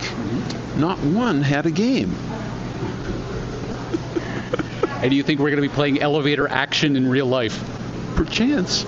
Not 0.77 0.97
one 0.99 1.41
had 1.41 1.65
a 1.65 1.71
game. 1.71 2.15
And 5.01 5.09
do 5.09 5.15
you 5.17 5.23
think 5.23 5.39
we're 5.39 5.49
going 5.49 5.63
to 5.63 5.67
be 5.67 5.73
playing 5.73 5.99
elevator 5.99 6.47
action 6.47 6.95
in 6.95 7.09
real 7.09 7.25
life? 7.25 7.59
perchance. 8.15 8.85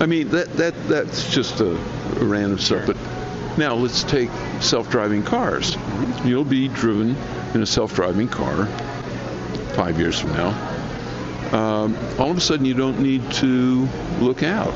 I 0.00 0.06
mean, 0.06 0.30
that 0.30 0.50
that 0.54 0.74
that's 0.88 1.30
just 1.34 1.60
a, 1.60 1.72
a 1.72 2.24
random 2.24 2.58
stuff. 2.58 2.86
But 2.86 2.96
now 3.58 3.74
let's 3.74 4.02
take 4.04 4.30
self-driving 4.60 5.24
cars. 5.24 5.76
You'll 6.24 6.44
be 6.44 6.68
driven 6.68 7.16
in 7.54 7.62
a 7.62 7.66
self-driving 7.66 8.28
car 8.28 8.66
five 9.74 9.98
years 9.98 10.18
from 10.18 10.32
now. 10.32 10.48
Um, 11.52 11.96
all 12.18 12.30
of 12.30 12.36
a 12.36 12.40
sudden, 12.40 12.64
you 12.64 12.74
don't 12.74 13.00
need 13.00 13.28
to 13.32 13.88
look 14.20 14.42
out, 14.42 14.74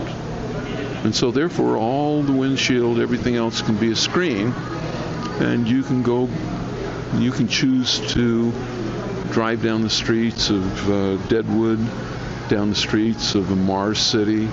and 1.04 1.14
so 1.14 1.30
therefore, 1.30 1.76
all 1.76 2.22
the 2.22 2.32
windshield, 2.32 2.98
everything 2.98 3.36
else 3.36 3.62
can 3.62 3.76
be 3.76 3.92
a 3.92 3.96
screen, 3.96 4.52
and 5.40 5.68
you 5.68 5.82
can 5.82 6.02
go. 6.02 6.28
You 7.18 7.30
can 7.30 7.46
choose 7.46 8.00
to 8.14 8.50
drive 9.30 9.62
down 9.62 9.82
the 9.82 9.90
streets 9.90 10.50
of 10.50 10.90
uh, 10.90 11.16
Deadwood, 11.28 11.78
down 12.48 12.70
the 12.70 12.76
streets 12.76 13.36
of 13.36 13.50
a 13.52 13.56
Mars 13.56 14.00
City, 14.00 14.48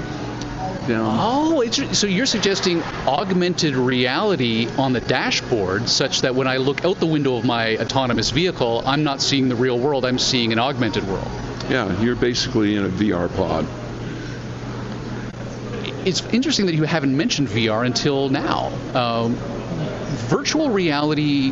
down. 0.88 1.18
Oh, 1.20 1.62
it's, 1.62 1.98
so 1.98 2.08
you're 2.08 2.26
suggesting 2.26 2.82
augmented 3.08 3.76
reality 3.76 4.68
on 4.78 4.94
the 4.94 5.02
dashboard, 5.02 5.90
such 5.90 6.22
that 6.22 6.36
when 6.36 6.48
I 6.48 6.58
look 6.58 6.86
out 6.86 7.00
the 7.00 7.06
window 7.06 7.36
of 7.36 7.46
my 7.46 7.78
autonomous 7.78 8.30
vehicle, 8.32 8.84
I'm 8.86 9.04
not 9.04 9.22
seeing 9.22 9.50
the 9.50 9.56
real 9.56 9.80
world, 9.80 10.06
I'm 10.06 10.20
seeing 10.20 10.52
an 10.52 10.60
augmented 10.60 11.08
world. 11.08 11.28
Yeah, 11.70 12.02
you're 12.02 12.16
basically 12.16 12.76
in 12.76 12.86
a 12.86 12.90
VR 12.90 13.34
pod. 13.36 13.66
It's 16.06 16.22
interesting 16.34 16.66
that 16.66 16.76
you 16.76 16.84
haven't 16.84 17.16
mentioned 17.16 17.48
VR 17.48 17.86
until 17.86 18.30
now. 18.30 18.72
Um, 18.96 19.36
virtual 20.28 20.70
reality 20.70 21.52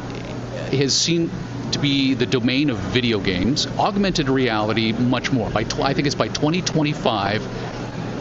has 0.71 0.95
seen 0.95 1.29
to 1.71 1.79
be 1.79 2.13
the 2.15 2.25
domain 2.25 2.69
of 2.69 2.77
video 2.77 3.19
games. 3.19 3.67
Augmented 3.77 4.27
reality, 4.27 4.91
much 4.93 5.31
more. 5.31 5.49
By 5.49 5.63
tw- 5.63 5.81
I 5.81 5.93
think 5.93 6.07
it's 6.07 6.15
by 6.15 6.27
2025, 6.27 7.43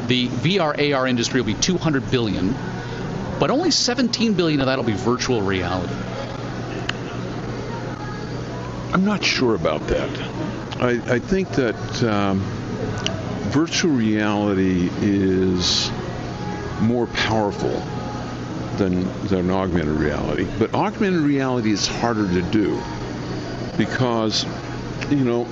the 0.09 0.29
VR 0.29 0.95
AR 0.95 1.07
industry 1.07 1.41
will 1.41 1.47
be 1.47 1.55
200 1.55 2.11
billion, 2.11 2.55
but 3.39 3.51
only 3.51 3.71
17 3.71 4.35
billion 4.35 4.61
of 4.61 4.67
that 4.67 4.77
will 4.79 4.85
be 4.85 4.95
virtual 4.95 5.43
reality. 5.43 5.95
I'm 8.93 9.05
not 9.05 9.23
sure 9.23 9.55
about 9.55 9.87
that. 9.89 10.09
I, 10.81 11.15
I 11.15 11.19
think 11.19 11.51
that 11.51 12.03
um, 12.03 12.41
virtual 13.51 13.93
reality 13.93 14.89
is 15.01 15.91
more 16.81 17.07
powerful 17.09 17.83
than, 18.79 19.05
than 19.27 19.51
augmented 19.51 19.97
reality. 19.97 20.47
But 20.59 20.73
augmented 20.75 21.21
reality 21.21 21.73
is 21.73 21.87
harder 21.87 22.27
to 22.29 22.43
do 22.43 22.81
because, 23.77 24.47
you 25.11 25.25
know, 25.25 25.45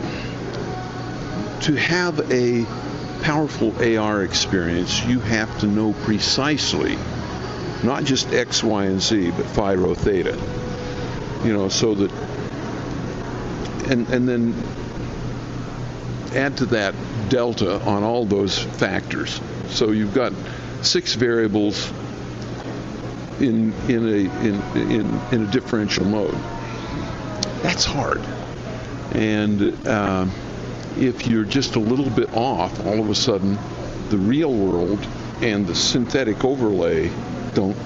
to 1.62 1.74
have 1.74 2.30
a 2.30 2.64
powerful 3.26 3.74
AR 3.82 4.22
experience, 4.22 5.04
you 5.04 5.18
have 5.18 5.58
to 5.58 5.66
know 5.66 5.92
precisely 6.04 6.96
not 7.82 8.04
just 8.04 8.32
X, 8.32 8.62
Y, 8.62 8.84
and 8.84 9.02
Z, 9.02 9.32
but 9.32 9.46
Phi, 9.46 9.74
Rho, 9.74 9.96
Theta. 9.96 10.38
You 11.44 11.52
know, 11.52 11.68
so 11.68 11.96
that 11.96 12.12
and 13.90 14.08
and 14.10 14.28
then 14.28 14.54
add 16.36 16.56
to 16.58 16.66
that 16.66 16.94
delta 17.28 17.82
on 17.82 18.04
all 18.04 18.26
those 18.26 18.60
factors. 18.60 19.40
So 19.70 19.90
you've 19.90 20.14
got 20.14 20.32
six 20.82 21.14
variables 21.14 21.90
in 23.40 23.72
in 23.88 24.04
a 24.06 24.46
in 24.46 24.90
in, 24.92 25.20
in 25.32 25.48
a 25.48 25.50
differential 25.50 26.04
mode. 26.04 26.38
That's 27.64 27.84
hard. 27.84 28.20
And 29.14 29.84
uh, 29.84 30.26
if 30.98 31.26
you're 31.26 31.44
just 31.44 31.76
a 31.76 31.80
little 31.80 32.10
bit 32.10 32.32
off, 32.34 32.84
all 32.86 33.00
of 33.00 33.10
a 33.10 33.14
sudden, 33.14 33.58
the 34.10 34.18
real 34.18 34.52
world 34.52 35.04
and 35.42 35.66
the 35.66 35.74
synthetic 35.74 36.44
overlay 36.44 37.10
don't, 37.54 37.76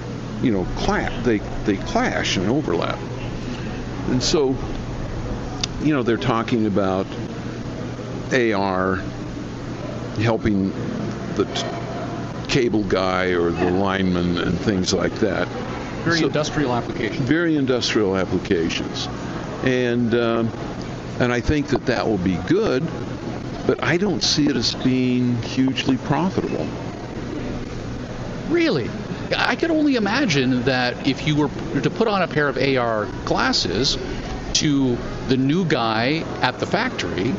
you 0.41 0.51
know, 0.51 0.65
clap. 0.77 1.23
They 1.23 1.39
they 1.65 1.77
clash 1.77 2.37
and 2.37 2.47
overlap. 2.49 2.99
And 4.09 4.21
so 4.21 4.55
you 5.83 5.93
know, 5.95 6.03
they're 6.03 6.17
talking 6.17 6.67
about 6.67 7.07
AR 8.31 8.97
helping 10.19 10.69
the 11.35 11.45
t- 11.45 12.47
cable 12.51 12.83
guy 12.83 13.27
or 13.33 13.49
the 13.51 13.71
lineman 13.71 14.37
and 14.37 14.59
things 14.59 14.93
like 14.93 15.13
that. 15.15 15.47
Very 16.03 16.19
So- 16.19 16.25
industrial 16.27 16.73
applications. 16.73 17.27
very 17.27 17.55
industrial 17.57 18.15
applications, 18.15 19.07
and 19.63 20.13
um, 20.13 20.51
and 21.21 21.31
I 21.31 21.39
think 21.39 21.67
that 21.67 21.85
that 21.85 22.07
will 22.07 22.17
be 22.17 22.35
good, 22.47 22.83
but 23.67 23.83
I 23.83 23.97
don't 23.97 24.23
see 24.23 24.47
it 24.47 24.55
as 24.55 24.73
being 24.73 25.39
hugely 25.43 25.97
profitable. 25.97 26.67
Really? 28.49 28.89
I 29.37 29.55
could 29.55 29.69
only 29.69 29.97
imagine 29.97 30.63
that 30.63 31.07
if 31.07 31.27
you 31.27 31.35
were 31.35 31.81
to 31.81 31.89
put 31.91 32.07
on 32.07 32.23
a 32.23 32.27
pair 32.27 32.49
of 32.49 32.57
AR 32.57 33.05
glasses 33.23 33.99
to 34.53 34.97
the 35.27 35.37
new 35.37 35.63
guy 35.63 36.25
at 36.41 36.57
the 36.59 36.65
factory, 36.65 37.35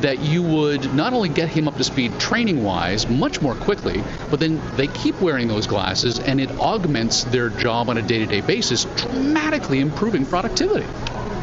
that 0.00 0.18
you 0.18 0.42
would 0.42 0.92
not 0.92 1.12
only 1.12 1.28
get 1.28 1.48
him 1.48 1.68
up 1.68 1.76
to 1.76 1.84
speed 1.84 2.18
training 2.18 2.64
wise 2.64 3.08
much 3.08 3.40
more 3.40 3.54
quickly, 3.54 4.02
but 4.28 4.40
then 4.40 4.60
they 4.74 4.88
keep 4.88 5.20
wearing 5.20 5.46
those 5.46 5.68
glasses 5.68 6.18
and 6.18 6.40
it 6.40 6.50
augments 6.58 7.22
their 7.24 7.48
job 7.48 7.90
on 7.90 7.96
a 7.96 8.02
day 8.02 8.18
to 8.18 8.26
day 8.26 8.40
basis, 8.40 8.86
dramatically 8.96 9.78
improving 9.78 10.26
productivity. 10.26 10.86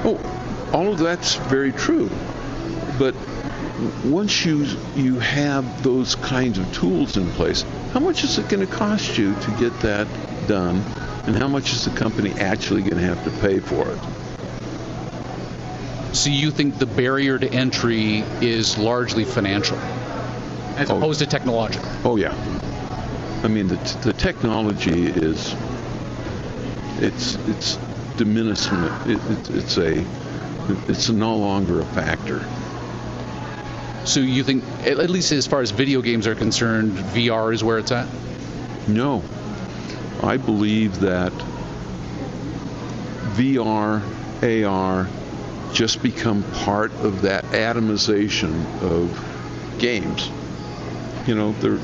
Oh, 0.03 0.36
all 0.73 0.91
of 0.91 0.99
that's 0.99 1.35
very 1.35 1.71
true, 1.71 2.09
but 2.99 3.15
once 4.05 4.43
you 4.45 4.65
you 4.95 5.19
have 5.19 5.83
those 5.83 6.15
kinds 6.15 6.57
of 6.57 6.71
tools 6.73 7.15
in 7.17 7.29
place, 7.31 7.63
how 7.93 7.99
much 7.99 8.23
is 8.23 8.37
it 8.37 8.49
going 8.49 8.65
to 8.65 8.71
cost 8.73 9.17
you 9.17 9.33
to 9.35 9.51
get 9.59 9.77
that 9.81 10.07
done, 10.47 10.77
and 11.25 11.35
how 11.35 11.47
much 11.47 11.73
is 11.73 11.85
the 11.85 11.91
company 11.91 12.31
actually 12.33 12.81
going 12.81 12.97
to 12.97 13.03
have 13.03 13.23
to 13.23 13.31
pay 13.41 13.59
for 13.59 13.87
it? 13.91 13.99
So 16.15 16.29
you 16.29 16.51
think 16.51 16.79
the 16.79 16.85
barrier 16.87 17.37
to 17.37 17.47
entry 17.53 18.23
is 18.41 18.77
largely 18.77 19.23
financial 19.25 19.77
as 20.77 20.89
Oh. 20.89 20.97
opposed 20.97 21.19
to 21.19 21.27
technological? 21.27 21.87
Oh 22.03 22.15
yeah. 22.17 22.33
I 23.43 23.47
mean 23.47 23.67
the 23.67 23.75
the 24.03 24.13
technology 24.13 25.05
is 25.07 25.55
it's 26.99 27.35
it's 27.47 27.77
diminishment. 28.17 28.91
It, 29.07 29.19
it, 29.31 29.49
it's 29.57 29.77
a 29.77 30.03
it's 30.87 31.09
no 31.09 31.35
longer 31.35 31.81
a 31.81 31.85
factor. 31.85 32.45
So 34.05 34.19
you 34.21 34.43
think, 34.43 34.63
at 34.85 35.09
least 35.09 35.31
as 35.31 35.47
far 35.47 35.61
as 35.61 35.71
video 35.71 36.01
games 36.01 36.27
are 36.27 36.35
concerned, 36.35 36.93
VR 36.93 37.53
is 37.53 37.63
where 37.63 37.77
it's 37.77 37.91
at? 37.91 38.07
No, 38.87 39.21
I 40.23 40.37
believe 40.37 40.99
that 41.01 41.33
VR, 43.35 44.01
AR, 44.65 45.09
just 45.73 46.01
become 46.01 46.43
part 46.53 46.93
of 46.93 47.21
that 47.23 47.43
atomization 47.45 48.65
of 48.81 49.11
games. 49.77 50.29
You 51.27 51.35
know, 51.35 51.51
they're, 51.59 51.79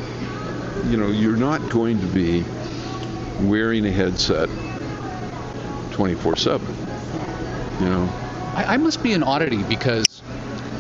you 0.89 0.95
know, 0.97 1.09
you're 1.09 1.35
not 1.35 1.69
going 1.69 1.99
to 1.99 2.07
be 2.07 2.45
wearing 3.41 3.85
a 3.85 3.91
headset 3.91 4.47
24/7. 5.91 6.61
You 7.81 7.89
know, 7.89 8.09
I, 8.53 8.75
I 8.75 8.77
must 8.77 9.01
be 9.03 9.13
an 9.13 9.23
oddity 9.23 9.63
because 9.63 10.05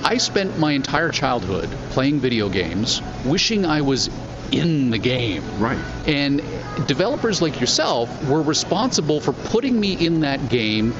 I 0.03 0.17
spent 0.17 0.59
my 0.59 0.73
entire 0.73 1.09
childhood 1.09 1.69
playing 1.91 2.19
video 2.19 2.49
games, 2.49 3.01
wishing 3.25 3.65
I 3.65 3.81
was 3.81 4.09
in 4.51 4.91
the 4.91 4.97
game. 4.97 5.43
right? 5.59 5.77
And 6.07 6.41
developers 6.87 7.41
like 7.41 7.59
yourself 7.59 8.29
were 8.29 8.41
responsible 8.41 9.19
for 9.19 9.33
putting 9.33 9.79
me 9.79 9.93
in 9.93 10.21
that 10.21 10.49
game 10.49 10.93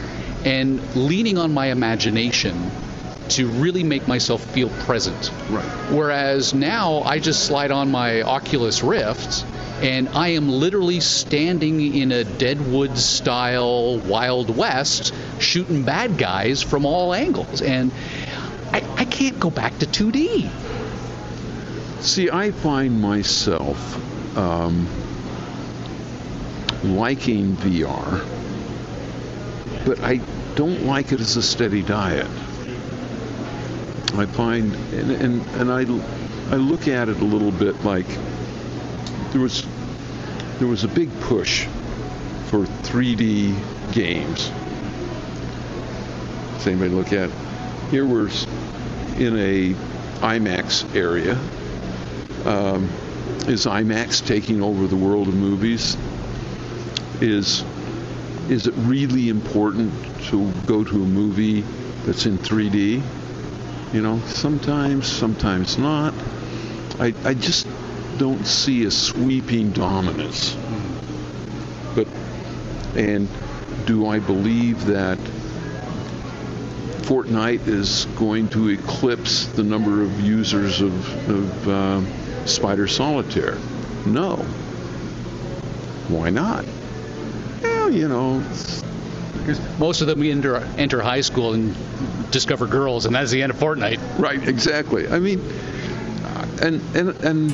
and 0.46 0.96
leaning 0.96 1.38
on 1.38 1.54
my 1.54 1.68
imagination 1.68 2.72
to 3.30 3.48
really 3.48 3.84
make 3.84 4.08
myself 4.08 4.44
feel 4.44 4.70
present. 4.70 5.32
Right. 5.50 5.64
Whereas 5.92 6.54
now 6.54 7.02
I 7.04 7.20
just 7.20 7.46
slide 7.46 7.72
on 7.72 7.92
my 7.92 8.22
Oculus 8.22 8.84
Rift 8.84 9.46
and 9.82 10.10
I 10.10 10.30
am 10.30 10.50
literally 10.50 11.00
standing 11.00 11.96
in 11.96 12.12
a 12.12 12.24
Deadwood 12.24 12.98
style 12.98 13.98
Wild 14.00 14.56
West 14.56 15.14
shooting 15.40 15.84
bad 15.84 16.18
guys 16.18 16.62
from 16.62 16.86
all 16.86 17.14
angles. 17.14 17.62
And 17.62 17.92
I, 18.72 18.84
I 18.98 19.06
can't 19.06 19.40
go 19.40 19.50
back 19.50 19.78
to 19.80 19.86
2D. 19.86 20.50
See, 22.02 22.30
I 22.30 22.52
find 22.52 23.02
myself 23.02 24.38
um, 24.38 24.88
liking 26.84 27.56
VR, 27.58 28.26
but 29.86 30.00
I 30.02 30.18
don't 30.56 30.86
like 30.86 31.12
it 31.12 31.20
as 31.20 31.36
a 31.36 31.42
steady 31.42 31.82
diet. 31.82 32.28
I 34.16 34.26
find, 34.28 34.74
and, 34.94 35.12
and, 35.12 35.42
and 35.56 35.72
I, 35.72 35.82
I 36.54 36.58
look 36.58 36.88
at 36.88 37.10
it 37.10 37.20
a 37.20 37.26
little 37.26 37.52
bit 37.52 37.84
like 37.84 38.08
there 39.34 39.42
was, 39.42 39.66
there 40.60 40.68
was 40.68 40.86
a 40.86 40.88
big 40.88 41.10
push 41.20 41.66
for 42.46 42.66
3D 42.66 43.94
games. 43.94 44.50
Does 46.54 46.68
anybody 46.68 46.92
look 46.92 47.12
at? 47.12 47.30
Here 47.92 48.06
we're 48.06 48.30
in 49.18 49.38
a 49.38 49.74
IMAX 50.22 50.96
area 50.96 51.38
um, 52.46 52.90
is 53.48 53.66
IMAX 53.66 54.26
taking 54.26 54.62
over 54.62 54.88
the 54.88 54.96
world 54.96 55.28
of 55.28 55.36
movies? 55.36 55.98
Is 57.22 57.64
is 58.50 58.68
it 58.68 58.74
really 58.76 59.30
important 59.30 59.94
to 60.26 60.52
go 60.66 60.84
to 60.84 60.96
a 60.96 61.08
movie 61.08 61.62
that's 62.06 62.26
in 62.26 62.38
3D? 62.38 63.02
You 63.94 64.02
know, 64.02 64.20
sometimes, 64.26 65.08
sometimes 65.08 65.78
not. 65.78 66.14
I, 67.00 67.14
I 67.24 67.34
just 67.34 67.66
don't 68.18 68.46
see 68.46 68.86
a 68.86 68.92
sweeping 68.92 69.72
dominance. 69.72 70.56
But 71.96 72.08
and 72.96 73.28
do 73.86 74.08
I 74.08 74.20
believe 74.20 74.86
that 74.86 75.18
Fortnite 77.04 77.68
is 77.68 78.06
going 78.18 78.48
to 78.50 78.70
eclipse 78.70 79.46
the 79.48 79.64
number 79.64 80.02
of 80.04 80.22
users 80.22 80.82
of, 80.82 81.30
of 81.30 81.68
uh, 81.68 82.46
Spider 82.46 82.88
Solitaire? 82.88 83.58
No. 84.06 84.38
Why 86.08 86.30
not? 86.30 86.66
Well, 87.62 87.92
you 87.92 88.08
know, 88.08 88.40
Because 89.40 89.60
most 89.80 90.02
of 90.02 90.08
them 90.08 90.24
enter, 90.24 90.58
enter 90.78 91.02
high 91.02 91.22
school 91.22 91.54
and 91.54 91.76
discover 92.32 92.68
girls, 92.68 93.06
and 93.06 93.16
that's 93.16 93.32
the 93.32 93.44
end 93.44 93.52
of 93.52 93.58
Fortnite. 93.58 94.00
right, 94.20 94.46
exactly. 94.48 95.08
I 95.08 95.20
mean, 95.20 95.42
and 96.62 96.82
and 96.96 97.10
and 97.24 97.52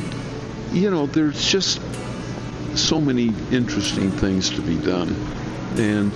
you 0.72 0.89
know, 0.91 1.05
there's 1.05 1.49
just 1.49 1.82
so 2.76 3.01
many 3.01 3.34
interesting 3.51 4.11
things 4.11 4.49
to 4.51 4.61
be 4.61 4.78
done, 4.78 5.09
and 5.78 6.13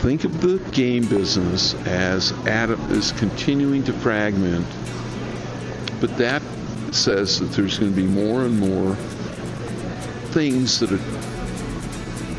think 0.00 0.24
of 0.24 0.40
the 0.40 0.58
game 0.70 1.06
business 1.08 1.74
as 1.86 2.32
atom 2.46 2.80
is 2.90 3.12
continuing 3.12 3.82
to 3.84 3.92
fragment, 3.92 4.66
but 6.00 6.16
that 6.18 6.42
says 6.92 7.40
that 7.40 7.46
there's 7.46 7.78
going 7.78 7.92
to 7.92 7.96
be 7.96 8.06
more 8.06 8.44
and 8.44 8.58
more 8.58 8.94
things 10.32 10.78
that 10.80 10.92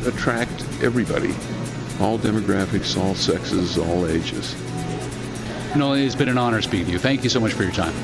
attract 0.06 0.62
everybody, 0.82 1.34
all 2.00 2.18
demographics, 2.18 2.96
all 2.96 3.14
sexes, 3.14 3.76
all 3.76 4.06
ages. 4.06 4.54
Nolan, 5.76 6.00
it's 6.00 6.14
been 6.14 6.28
an 6.28 6.38
honor 6.38 6.62
speaking 6.62 6.86
to 6.86 6.92
you. 6.92 6.98
Thank 6.98 7.24
you 7.24 7.30
so 7.30 7.40
much 7.40 7.52
for 7.52 7.62
your 7.62 7.72
time. 7.72 7.94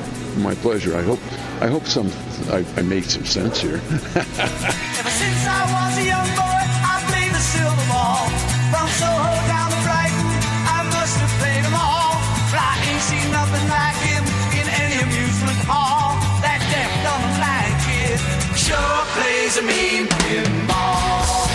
My 0.42 0.54
pleasure. 0.56 0.96
I 0.96 1.02
hope 1.02 1.20
I 1.62 1.68
hope 1.68 1.86
some 1.86 2.10
I, 2.50 2.64
I 2.76 2.82
made 2.82 3.04
some 3.04 3.24
sense 3.24 3.60
here. 3.60 3.80
Ever 3.80 5.14
since 5.16 5.42
I 5.48 5.64
was 5.64 5.96
a 5.96 6.04
young 6.04 6.28
boy, 6.36 6.60
I 6.84 7.00
played 7.08 7.32
the 7.32 7.40
silver 7.40 7.86
ball. 7.88 8.28
From 8.68 8.86
Soho 9.00 9.32
down 9.48 9.72
to 9.72 9.80
Brighton, 9.80 10.28
I 10.68 10.84
must 10.92 11.16
have 11.24 11.32
played 11.40 11.64
them 11.64 11.72
all. 11.72 12.20
But 12.52 12.60
I 12.60 12.76
ain't 12.84 13.00
seen 13.00 13.24
nothing 13.32 13.64
like 13.72 13.96
him 14.04 14.22
in 14.60 14.66
any 14.76 15.00
amusement 15.08 15.56
hall. 15.64 16.20
That 16.44 16.60
deaf, 16.68 16.92
dumb, 17.00 17.24
and 17.24 17.34
blind 17.40 17.74
kid 17.88 18.20
sure 18.60 19.00
plays 19.16 19.56
a 19.56 19.64
mean 19.64 20.04
pinball. 20.28 21.48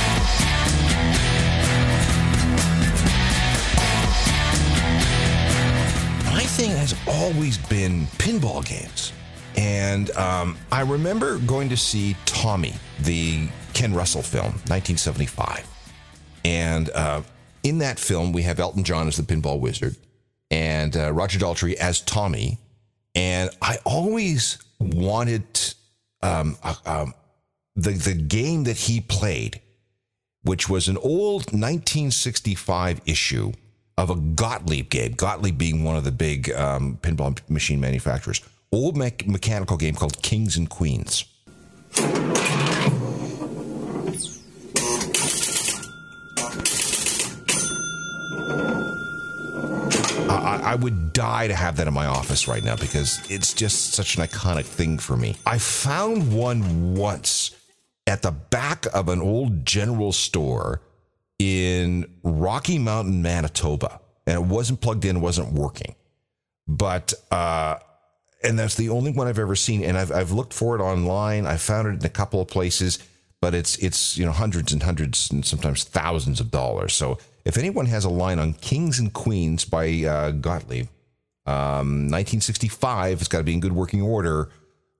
My 6.33 6.43
thing 6.57 6.71
has 6.71 6.95
always 7.07 7.57
been 7.57 8.07
pinball 8.17 8.65
games. 8.65 9.13
And 9.59 10.09
um, 10.11 10.57
I 10.71 10.81
remember 10.83 11.37
going 11.39 11.67
to 11.67 11.75
see 11.75 12.15
Tommy, 12.25 12.75
the 13.01 13.49
Ken 13.73 13.93
Russell 13.93 14.21
film, 14.21 14.53
1975. 14.69 15.67
And 16.45 16.89
uh, 16.91 17.23
in 17.63 17.79
that 17.79 17.99
film, 17.99 18.31
we 18.31 18.43
have 18.43 18.61
Elton 18.61 18.85
John 18.85 19.09
as 19.09 19.17
the 19.17 19.23
pinball 19.23 19.59
wizard 19.59 19.97
and 20.49 20.95
uh, 20.95 21.11
Roger 21.11 21.39
Daltrey 21.39 21.73
as 21.73 21.99
Tommy. 21.99 22.57
And 23.15 23.49
I 23.61 23.79
always 23.83 24.59
wanted 24.79 25.43
um, 26.21 26.55
uh, 26.63 26.75
um, 26.85 27.13
the, 27.75 27.91
the 27.91 28.13
game 28.13 28.63
that 28.63 28.77
he 28.77 29.01
played, 29.01 29.59
which 30.41 30.69
was 30.69 30.87
an 30.87 30.95
old 30.95 31.51
1965 31.51 33.01
issue 33.05 33.51
of 33.97 34.09
a 34.09 34.15
Gottlieb 34.15 34.89
game, 34.89 35.11
Gottlieb 35.11 35.57
being 35.57 35.83
one 35.83 35.97
of 35.97 36.05
the 36.05 36.13
big 36.13 36.49
um, 36.51 36.97
pinball 37.01 37.37
machine 37.49 37.81
manufacturers 37.81 38.41
old 38.71 38.97
me- 38.97 39.11
mechanical 39.25 39.77
game 39.77 39.95
called 39.95 40.21
Kings 40.21 40.57
and 40.57 40.69
Queens. 40.69 41.25
I, 50.29 50.75
would 50.75 51.13
die 51.13 51.47
to 51.47 51.55
have 51.55 51.77
that 51.77 51.87
in 51.87 51.93
my 51.93 52.05
office 52.05 52.47
right 52.47 52.63
now 52.63 52.75
because 52.75 53.19
it's 53.29 53.53
just 53.53 53.93
such 53.93 54.17
an 54.17 54.23
iconic 54.23 54.65
thing 54.65 54.99
for 54.99 55.17
me. 55.17 55.35
I 55.45 55.57
found 55.57 56.31
one 56.31 56.95
once 56.95 57.55
at 58.05 58.21
the 58.21 58.31
back 58.31 58.85
of 58.93 59.09
an 59.09 59.21
old 59.21 59.65
general 59.65 60.11
store 60.11 60.81
in 61.39 62.05
Rocky 62.23 62.77
Mountain, 62.77 63.21
Manitoba, 63.21 63.99
and 64.27 64.35
it 64.35 64.43
wasn't 64.43 64.81
plugged 64.81 65.05
in, 65.05 65.21
wasn't 65.21 65.53
working. 65.53 65.95
But 66.67 67.13
uh, 67.31 67.77
and 68.43 68.57
that's 68.57 68.75
the 68.75 68.89
only 68.89 69.11
one 69.11 69.27
I've 69.27 69.39
ever 69.39 69.55
seen. 69.55 69.83
And 69.83 69.97
I've 69.97 70.11
I've 70.11 70.31
looked 70.31 70.53
for 70.53 70.75
it 70.75 70.81
online. 70.81 71.45
I 71.45 71.57
found 71.57 71.87
it 71.87 71.99
in 71.99 72.05
a 72.05 72.09
couple 72.09 72.41
of 72.41 72.47
places, 72.47 72.99
but 73.41 73.53
it's 73.53 73.77
it's 73.77 74.17
you 74.17 74.25
know 74.25 74.31
hundreds 74.31 74.73
and 74.73 74.83
hundreds 74.83 75.29
and 75.31 75.45
sometimes 75.45 75.83
thousands 75.83 76.39
of 76.39 76.51
dollars. 76.51 76.93
So 76.93 77.17
if 77.45 77.57
anyone 77.57 77.85
has 77.87 78.05
a 78.05 78.09
line 78.09 78.39
on 78.39 78.53
Kings 78.53 78.99
and 78.99 79.13
Queens 79.13 79.65
by 79.65 80.03
uh, 80.03 80.31
Gottlieb, 80.31 80.87
um, 81.45 82.09
1965, 82.11 83.19
it's 83.19 83.27
got 83.27 83.39
to 83.39 83.43
be 83.43 83.53
in 83.53 83.59
good 83.59 83.73
working 83.73 84.01
order. 84.01 84.49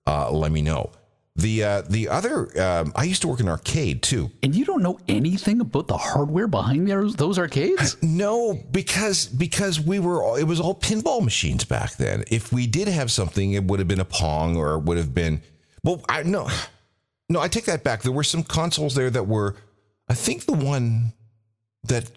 Uh, 0.08 0.32
let 0.32 0.52
me 0.52 0.62
know. 0.62 0.92
The 1.40 1.64
uh, 1.64 1.82
the 1.90 2.10
other, 2.10 2.62
um, 2.62 2.92
I 2.96 3.04
used 3.04 3.22
to 3.22 3.28
work 3.28 3.40
in 3.40 3.48
arcade 3.48 4.04
too. 4.04 4.30
And 4.44 4.54
you 4.54 4.66
don't 4.66 4.84
know 4.84 5.00
anything 5.08 5.62
about 5.62 5.88
the 5.88 5.98
hardware 5.98 6.48
behind 6.48 6.90
those, 6.90 7.16
those 7.16 7.40
arcades? 7.40 7.96
No, 8.20 8.60
because 8.72 9.28
because 9.28 9.80
we 9.80 10.00
were 10.00 10.22
all, 10.24 10.36
it 10.36 10.44
was 10.44 10.60
all 10.60 10.76
pinball 10.76 11.24
machines 11.24 11.64
back 11.64 11.96
then. 11.96 12.26
If 12.30 12.52
we 12.52 12.68
did 12.68 12.88
have 12.88 13.12
something, 13.12 13.54
it 13.54 13.64
would 13.64 13.80
have 13.80 13.88
been 13.88 14.00
a 14.02 14.06
Pong 14.06 14.58
or 14.58 14.74
it 14.76 14.84
would 14.84 14.98
have 14.98 15.14
been. 15.14 15.42
Well, 15.84 16.04
I 16.10 16.24
no, 16.24 16.50
no, 17.30 17.40
I 17.40 17.48
take 17.48 17.66
that 17.66 17.84
back. 17.84 18.02
There 18.02 18.12
were 18.12 18.24
some 18.24 18.44
consoles 18.44 18.96
there 18.96 19.10
that 19.10 19.28
were. 19.28 19.56
I 20.10 20.16
think 20.16 20.46
the 20.46 20.54
one 20.54 21.14
that 21.84 22.12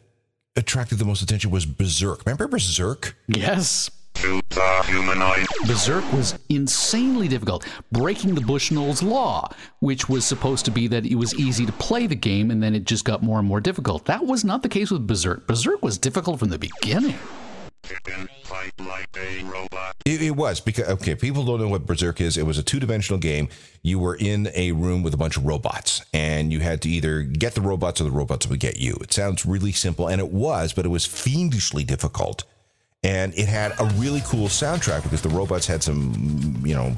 attracted 0.56 0.98
the 0.98 1.04
most 1.04 1.22
attention 1.22 1.50
was 1.50 1.66
Berserk. 1.66 2.24
Remember 2.26 2.48
Berserk? 2.48 3.16
Yes. 3.28 3.90
To 4.14 4.40
the 4.50 4.82
humanoid. 4.86 5.46
Berserk 5.66 6.10
was 6.12 6.38
insanely 6.48 7.26
difficult, 7.28 7.66
breaking 7.90 8.34
the 8.34 8.40
Bushnell's 8.40 9.02
law, 9.02 9.52
which 9.80 10.08
was 10.08 10.24
supposed 10.24 10.64
to 10.66 10.70
be 10.70 10.86
that 10.88 11.04
it 11.04 11.16
was 11.16 11.34
easy 11.34 11.66
to 11.66 11.72
play 11.72 12.06
the 12.06 12.14
game 12.14 12.50
and 12.50 12.62
then 12.62 12.74
it 12.74 12.84
just 12.84 13.04
got 13.04 13.22
more 13.22 13.38
and 13.38 13.48
more 13.48 13.60
difficult. 13.60 14.04
That 14.04 14.24
was 14.24 14.44
not 14.44 14.62
the 14.62 14.68
case 14.68 14.90
with 14.90 15.06
Berserk. 15.06 15.46
Berserk 15.46 15.82
was 15.82 15.98
difficult 15.98 16.38
from 16.38 16.50
the 16.50 16.58
beginning. 16.58 17.18
Fight 18.44 18.72
like 18.78 19.08
a 19.16 19.42
robot. 19.42 19.96
It, 20.04 20.22
it 20.22 20.36
was 20.36 20.60
because 20.60 20.88
okay, 20.88 21.16
people 21.16 21.44
don't 21.44 21.60
know 21.60 21.68
what 21.68 21.84
Berserk 21.84 22.20
is. 22.20 22.36
It 22.36 22.46
was 22.46 22.56
a 22.56 22.62
two-dimensional 22.62 23.18
game. 23.18 23.48
You 23.82 23.98
were 23.98 24.14
in 24.14 24.48
a 24.54 24.70
room 24.70 25.02
with 25.02 25.14
a 25.14 25.16
bunch 25.16 25.36
of 25.36 25.44
robots, 25.44 26.04
and 26.12 26.52
you 26.52 26.60
had 26.60 26.80
to 26.82 26.88
either 26.88 27.22
get 27.22 27.54
the 27.54 27.60
robots 27.60 28.00
or 28.00 28.04
the 28.04 28.12
robots 28.12 28.46
would 28.46 28.60
get 28.60 28.78
you. 28.78 28.96
It 29.00 29.12
sounds 29.12 29.44
really 29.44 29.72
simple, 29.72 30.06
and 30.06 30.20
it 30.20 30.30
was, 30.30 30.72
but 30.72 30.86
it 30.86 30.90
was 30.90 31.06
fiendishly 31.06 31.82
difficult. 31.82 32.44
And 33.04 33.34
it 33.34 33.48
had 33.48 33.72
a 33.80 33.84
really 33.96 34.22
cool 34.24 34.46
soundtrack 34.46 35.02
because 35.02 35.22
the 35.22 35.28
robots 35.28 35.66
had 35.66 35.82
some, 35.82 36.62
you 36.64 36.76
know, 36.76 36.94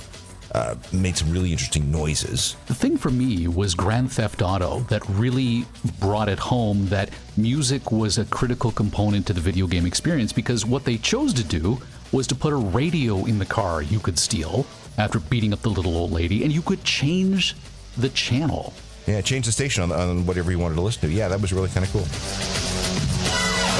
uh, 0.52 0.74
made 0.92 1.16
some 1.16 1.30
really 1.32 1.50
interesting 1.50 1.90
noises. 1.90 2.56
The 2.66 2.74
thing 2.74 2.98
for 2.98 3.08
me 3.08 3.48
was 3.48 3.74
Grand 3.74 4.12
Theft 4.12 4.42
Auto 4.42 4.80
that 4.90 5.02
really 5.08 5.64
brought 6.00 6.28
it 6.28 6.38
home 6.38 6.88
that 6.88 7.08
music 7.38 7.90
was 7.90 8.18
a 8.18 8.26
critical 8.26 8.70
component 8.70 9.26
to 9.28 9.32
the 9.32 9.40
video 9.40 9.66
game 9.66 9.86
experience 9.86 10.30
because 10.30 10.66
what 10.66 10.84
they 10.84 10.98
chose 10.98 11.32
to 11.32 11.42
do 11.42 11.80
was 12.12 12.26
to 12.26 12.34
put 12.34 12.52
a 12.52 12.56
radio 12.56 13.24
in 13.24 13.38
the 13.38 13.46
car 13.46 13.80
you 13.80 13.98
could 13.98 14.18
steal 14.18 14.66
after 14.98 15.18
beating 15.18 15.54
up 15.54 15.62
the 15.62 15.70
little 15.70 15.96
old 15.96 16.12
lady 16.12 16.44
and 16.44 16.52
you 16.52 16.60
could 16.60 16.84
change 16.84 17.56
the 17.96 18.10
channel. 18.10 18.74
Yeah, 19.06 19.22
change 19.22 19.46
the 19.46 19.52
station 19.52 19.82
on, 19.82 19.90
on 19.90 20.26
whatever 20.26 20.50
you 20.50 20.58
wanted 20.58 20.74
to 20.74 20.82
listen 20.82 21.08
to. 21.08 21.10
Yeah, 21.10 21.28
that 21.28 21.40
was 21.40 21.50
really 21.54 21.70
kind 21.70 21.86
of 21.86 21.92
cool. 21.92 22.63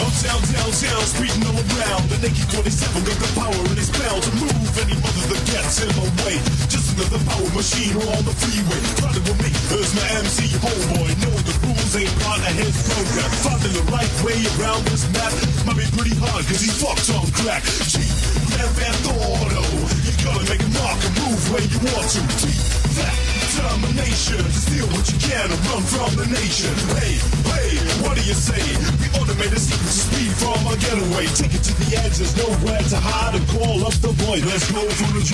Uptown, 0.05 0.40
downtown, 0.52 1.02
speeding 1.09 1.48
all 1.48 1.57
around. 1.57 2.05
The 2.12 2.18
naked 2.20 2.44
27 2.52 3.09
got 3.09 3.16
the 3.16 3.30
power 3.40 3.57
in 3.72 3.76
his 3.80 3.88
bell 3.88 4.20
to 4.20 4.30
move 4.36 4.68
any 4.84 4.96
mother 5.00 5.24
that 5.32 5.42
gets 5.48 5.80
in 5.80 5.88
my 5.96 6.05
way. 6.20 6.36
Just 6.68 6.92
another 6.92 7.20
power 7.24 7.48
machine 7.57 7.96
on 7.96 8.20
the 8.28 8.34
freeway. 8.36 8.80
Trying 9.00 9.24
with 9.24 9.38
me, 9.40 9.50
there's 9.72 9.92
my 9.96 10.05
MC 10.20 10.52
homeboy. 10.61 11.09
Knowing 11.24 11.44
the 11.48 11.57
rules 11.64 11.92
ain't 11.96 12.12
part 12.20 12.36
of 12.44 12.52
his 12.52 12.76
program. 12.84 13.30
Finding 13.48 13.74
the 13.80 13.84
right 13.88 14.12
way 14.20 14.38
around 14.61 14.84
this 14.92 15.09
map 15.16 15.32
might 15.64 15.80
be 15.80 15.88
pretty 15.96 16.16
hard 16.20 16.44
cause 16.44 16.61
he 16.61 16.68
fucks 16.68 17.09
on 17.09 17.24
crack. 17.40 17.64
G, 17.88 18.05
Grand 18.52 18.72
Theft 18.76 19.09
Auto. 19.09 19.64
You 20.05 20.12
gotta 20.20 20.44
make 20.52 20.61
a 20.61 20.70
mark 20.76 21.00
and 21.00 21.14
move 21.24 21.40
where 21.48 21.64
you 21.64 21.80
want 21.80 22.09
to. 22.12 22.20
T, 22.44 22.52
that 23.00 23.16
determination 23.40 24.36
to 24.44 24.52
steal 24.52 24.86
what 24.92 25.09
you 25.09 25.16
can 25.16 25.48
and 25.48 25.61
run 25.72 25.82
from 25.88 26.12
the 26.20 26.26
nation. 26.28 26.76
Hey, 26.92 27.16
hey, 27.57 27.72
what 28.05 28.20
do 28.20 28.22
you 28.28 28.36
say? 28.36 29.03
Automated 29.20 29.58
secrets 29.58 30.02
speed 30.02 30.32
from 30.36 30.58
getaway. 30.78 31.26
Take 31.34 31.54
it 31.54 31.62
to 31.64 31.74
the 31.80 31.96
edge, 31.96 32.18
there's 32.18 32.36
nowhere 32.36 32.80
to 32.80 32.96
hide 32.96 33.34
and 33.34 33.46
call 33.48 33.84
up 33.86 33.94
the 33.94 34.12
boy. 34.24 34.40
Let's 34.46 34.70
go 34.70 34.88
for 34.88 35.12
the. 35.12 35.24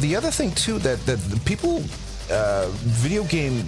The 0.00 0.16
other 0.16 0.30
thing 0.30 0.52
too 0.52 0.78
that 0.80 1.04
that 1.06 1.18
the 1.30 1.40
people, 1.40 1.82
uh, 2.30 2.68
video 3.02 3.24
game 3.24 3.64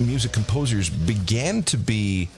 music 0.00 0.32
composers 0.32 0.88
began 0.88 1.62
to 1.64 1.76
be 1.76 2.28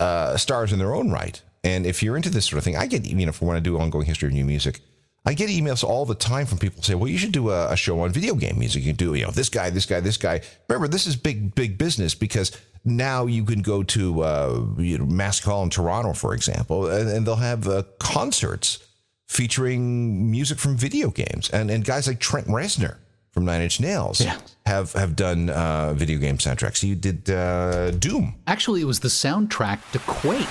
uh, 0.00 0.36
stars 0.36 0.72
in 0.72 0.78
their 0.78 0.94
own 0.94 1.10
right. 1.10 1.40
And 1.64 1.86
if 1.86 2.02
you're 2.02 2.16
into 2.16 2.30
this 2.30 2.46
sort 2.46 2.58
of 2.58 2.64
thing, 2.64 2.76
I 2.76 2.86
get 2.86 3.04
you 3.04 3.26
know, 3.26 3.32
for 3.32 3.46
when 3.46 3.56
I 3.56 3.60
do 3.60 3.78
ongoing 3.78 4.06
history 4.06 4.28
of 4.28 4.32
new 4.34 4.44
music, 4.44 4.80
I 5.26 5.34
get 5.34 5.50
emails 5.50 5.84
all 5.84 6.06
the 6.06 6.14
time 6.14 6.46
from 6.46 6.58
people 6.58 6.82
say, 6.82 6.94
"Well, 6.94 7.08
you 7.08 7.18
should 7.18 7.32
do 7.32 7.50
a, 7.50 7.72
a 7.72 7.76
show 7.76 8.00
on 8.00 8.10
video 8.10 8.34
game 8.34 8.58
music. 8.58 8.84
You 8.84 8.92
do 8.92 9.14
you 9.14 9.24
know 9.24 9.30
this 9.30 9.48
guy, 9.48 9.68
this 9.70 9.84
guy, 9.84 10.00
this 10.00 10.16
guy." 10.16 10.40
Remember, 10.68 10.88
this 10.88 11.06
is 11.06 11.16
big, 11.16 11.54
big 11.54 11.76
business 11.76 12.14
because 12.14 12.52
now 12.84 13.26
you 13.26 13.44
can 13.44 13.62
go 13.62 13.82
to 13.82 14.22
uh, 14.22 14.64
you 14.78 14.98
know, 14.98 15.06
Massey 15.06 15.44
Hall 15.44 15.62
in 15.62 15.70
Toronto, 15.70 16.12
for 16.12 16.34
example, 16.34 16.88
and, 16.90 17.08
and 17.08 17.26
they'll 17.26 17.36
have 17.36 17.66
uh, 17.68 17.82
concerts 17.98 18.78
featuring 19.26 20.30
music 20.30 20.58
from 20.58 20.76
video 20.76 21.10
games, 21.10 21.50
and 21.50 21.70
and 21.70 21.84
guys 21.84 22.06
like 22.06 22.18
Trent 22.20 22.46
Reznor 22.46 22.96
from 23.30 23.44
Nine 23.44 23.60
Inch 23.62 23.78
Nails 23.80 24.20
Yeah. 24.20 24.38
have 24.66 24.92
have 24.94 25.14
done 25.16 25.50
uh, 25.50 25.92
video 25.94 26.18
game 26.18 26.38
soundtracks. 26.38 26.82
You 26.82 26.94
did 26.94 27.28
uh, 27.30 27.90
Doom. 27.90 28.36
Actually, 28.46 28.80
it 28.80 28.86
was 28.86 29.00
the 29.00 29.08
soundtrack 29.08 29.78
to 29.92 29.98
Quake. 30.00 30.46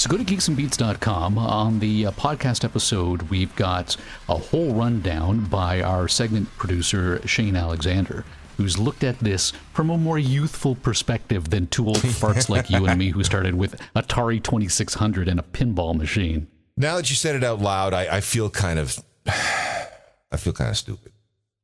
So 0.00 0.08
go 0.08 0.16
to 0.16 0.24
geeksandbeats.com. 0.24 1.36
On 1.36 1.78
the 1.78 2.06
uh, 2.06 2.10
podcast 2.12 2.64
episode, 2.64 3.20
we've 3.28 3.54
got 3.54 3.98
a 4.30 4.34
whole 4.34 4.72
rundown 4.72 5.44
by 5.44 5.82
our 5.82 6.08
segment 6.08 6.48
producer, 6.56 7.20
Shane 7.28 7.54
Alexander, 7.54 8.24
who's 8.56 8.78
looked 8.78 9.04
at 9.04 9.18
this 9.18 9.52
from 9.74 9.90
a 9.90 9.98
more 9.98 10.18
youthful 10.18 10.74
perspective 10.74 11.50
than 11.50 11.66
two 11.66 11.86
old 11.86 11.98
farts 11.98 12.48
like 12.48 12.70
you 12.70 12.86
and 12.86 12.98
me 12.98 13.10
who 13.10 13.22
started 13.22 13.56
with 13.56 13.78
Atari 13.94 14.42
2600 14.42 15.28
and 15.28 15.38
a 15.38 15.42
pinball 15.42 15.94
machine. 15.94 16.46
Now 16.78 16.96
that 16.96 17.10
you 17.10 17.16
said 17.16 17.36
it 17.36 17.44
out 17.44 17.60
loud, 17.60 17.92
I, 17.92 18.16
I 18.16 18.20
feel 18.22 18.48
kind 18.48 18.78
of, 18.78 18.98
I 19.26 20.38
feel 20.38 20.54
kind 20.54 20.70
of 20.70 20.78
stupid. 20.78 21.12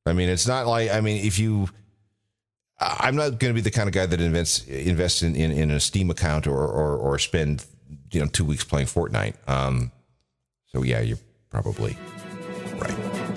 I 0.04 0.12
mean, 0.12 0.28
it's 0.28 0.46
not 0.46 0.66
like 0.66 0.90
I 0.90 1.00
mean, 1.00 1.24
if 1.24 1.38
you, 1.38 1.70
I'm 2.78 3.16
not 3.16 3.38
going 3.38 3.54
to 3.54 3.54
be 3.54 3.62
the 3.62 3.70
kind 3.70 3.88
of 3.88 3.94
guy 3.94 4.04
that 4.04 4.20
invests 4.20 4.66
invests 4.66 5.22
in, 5.22 5.34
in, 5.34 5.52
in 5.52 5.70
a 5.70 5.80
Steam 5.80 6.10
account 6.10 6.46
or, 6.46 6.66
or 6.66 6.98
or 6.98 7.18
spend 7.18 7.64
you 8.10 8.20
know 8.20 8.26
two 8.26 8.44
weeks 8.44 8.64
playing 8.64 8.86
Fortnite. 8.86 9.36
Um, 9.48 9.92
so 10.66 10.82
yeah, 10.82 11.00
you're 11.00 11.18
probably 11.50 11.96
right. 12.78 13.36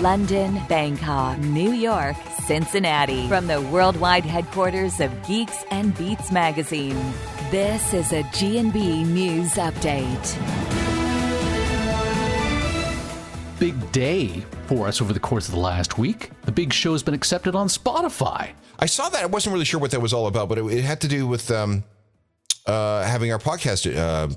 London, 0.00 0.60
Bangkok, 0.68 1.38
New 1.38 1.72
York, 1.72 2.16
Cincinnati. 2.46 3.26
From 3.26 3.46
the 3.46 3.62
worldwide 3.62 4.24
headquarters 4.24 5.00
of 5.00 5.10
Geeks 5.26 5.64
and 5.70 5.96
Beats 5.96 6.30
magazine. 6.30 7.00
This 7.50 7.94
is 7.94 8.12
a 8.12 8.22
G&B 8.34 9.04
News 9.04 9.52
Update. 9.52 10.73
Big 13.58 13.92
day 13.92 14.44
for 14.66 14.88
us 14.88 15.00
over 15.00 15.12
the 15.12 15.20
course 15.20 15.48
of 15.48 15.54
the 15.54 15.60
last 15.60 15.96
week. 15.96 16.30
The 16.42 16.52
big 16.52 16.72
show 16.72 16.92
has 16.92 17.02
been 17.02 17.14
accepted 17.14 17.54
on 17.54 17.68
Spotify. 17.68 18.50
I 18.78 18.86
saw 18.86 19.08
that. 19.08 19.22
I 19.22 19.26
wasn't 19.26 19.52
really 19.52 19.64
sure 19.64 19.78
what 19.80 19.92
that 19.92 20.00
was 20.00 20.12
all 20.12 20.26
about, 20.26 20.48
but 20.48 20.58
it, 20.58 20.64
it 20.64 20.84
had 20.84 21.00
to 21.02 21.08
do 21.08 21.26
with 21.26 21.50
um, 21.50 21.84
uh, 22.66 23.04
having 23.04 23.32
our 23.32 23.38
podcast 23.38 23.96
uh, 23.96 24.28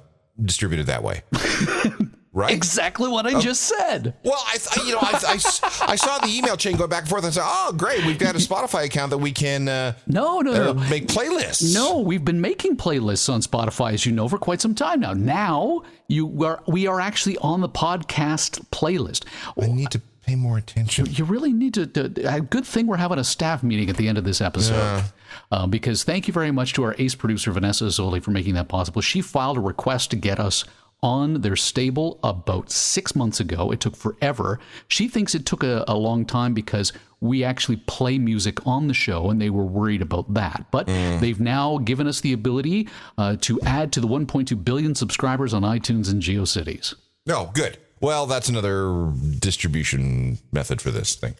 distributed 0.43 0.85
that 0.87 1.01
way, 1.01 1.23
right? 2.37 2.53
Exactly 2.53 3.09
what 3.09 3.25
I 3.25 3.39
just 3.39 3.61
said. 3.63 4.13
Well, 4.23 4.39
I, 4.45 4.57
I 4.77 4.83
you 4.85 4.91
know, 4.93 4.99
I, 5.01 5.19
I 5.27 5.91
I 5.91 5.95
saw 5.95 6.19
the 6.19 6.29
email 6.29 6.55
chain 6.55 6.77
go 6.77 6.87
back 6.87 7.01
and 7.01 7.09
forth 7.09 7.23
and 7.25 7.33
said, 7.33 7.43
"Oh, 7.43 7.73
great, 7.75 8.05
we've 8.05 8.19
got 8.19 8.35
a 8.35 8.37
Spotify 8.37 8.85
account 8.85 9.09
that 9.09 9.17
we 9.17 9.31
can 9.31 9.67
uh, 9.67 9.93
No, 10.05 10.39
no, 10.41 10.51
uh, 10.53 10.57
no. 10.57 10.73
make 10.89 11.07
playlists." 11.07 11.73
No, 11.73 11.99
we've 11.99 12.23
been 12.23 12.39
making 12.39 12.77
playlists 12.77 13.31
on 13.33 13.41
Spotify, 13.41 13.93
as 13.93 14.05
you 14.05 14.11
know, 14.11 14.29
for 14.29 14.37
quite 14.37 14.61
some 14.61 14.75
time 14.75 14.99
now. 14.99 15.13
Now 15.13 15.81
you 16.07 16.43
are 16.43 16.61
we 16.67 16.85
are 16.87 17.01
actually 17.01 17.37
on 17.39 17.61
the 17.61 17.69
podcast 17.69 18.65
playlist. 18.69 19.25
I 19.61 19.67
need 19.67 19.91
to 19.91 20.01
pay 20.25 20.35
more 20.35 20.57
attention. 20.57 21.07
You 21.09 21.25
really 21.25 21.53
need 21.53 21.73
to. 21.73 21.87
to 21.87 22.35
a 22.35 22.41
good 22.41 22.65
thing 22.65 22.85
we're 22.85 22.97
having 22.97 23.17
a 23.17 23.23
staff 23.23 23.63
meeting 23.63 23.89
at 23.89 23.97
the 23.97 24.07
end 24.07 24.17
of 24.17 24.25
this 24.25 24.41
episode, 24.41 25.03
uh, 25.51 25.65
because 25.65 26.03
thank 26.03 26.27
you 26.27 26.33
very 26.33 26.51
much 26.51 26.73
to 26.73 26.83
our 26.83 26.95
ace 26.99 27.15
producer 27.15 27.51
Vanessa 27.51 27.85
Zoli 27.85 28.21
for 28.21 28.31
making 28.31 28.53
that 28.53 28.67
possible. 28.67 29.01
She 29.01 29.21
filed 29.21 29.57
a 29.57 29.61
request 29.61 30.11
to 30.11 30.15
get 30.17 30.39
us 30.39 30.63
on 31.03 31.41
their 31.41 31.55
stable 31.55 32.19
about 32.23 32.71
six 32.71 33.15
months 33.15 33.39
ago. 33.39 33.71
It 33.71 33.79
took 33.79 33.95
forever. 33.95 34.59
She 34.87 35.07
thinks 35.07 35.35
it 35.35 35.45
took 35.45 35.63
a, 35.63 35.83
a 35.87 35.95
long 35.95 36.25
time 36.25 36.53
because 36.53 36.91
we 37.19 37.43
actually 37.43 37.77
play 37.77 38.17
music 38.17 38.65
on 38.65 38.87
the 38.87 38.93
show 38.93 39.29
and 39.29 39.41
they 39.41 39.49
were 39.49 39.65
worried 39.65 40.01
about 40.01 40.33
that. 40.33 40.65
But 40.71 40.87
they've 40.87 41.39
now 41.39 41.77
given 41.79 42.07
us 42.07 42.21
the 42.21 42.33
ability 42.33 42.87
uh, 43.17 43.37
to 43.41 43.59
add 43.61 43.91
to 43.93 44.01
the 44.01 44.07
1.2 44.07 44.63
billion 44.63 44.95
subscribers 44.95 45.53
on 45.53 45.63
iTunes 45.63 46.11
and 46.11 46.21
GeoCities. 46.21 46.93
No, 47.25 47.51
good. 47.53 47.77
Well, 47.99 48.27
that's 48.27 48.49
another 48.49 49.11
distribution 49.39 50.37
method 50.51 50.81
for 50.81 50.91
this 50.91 51.15
thing. 51.15 51.35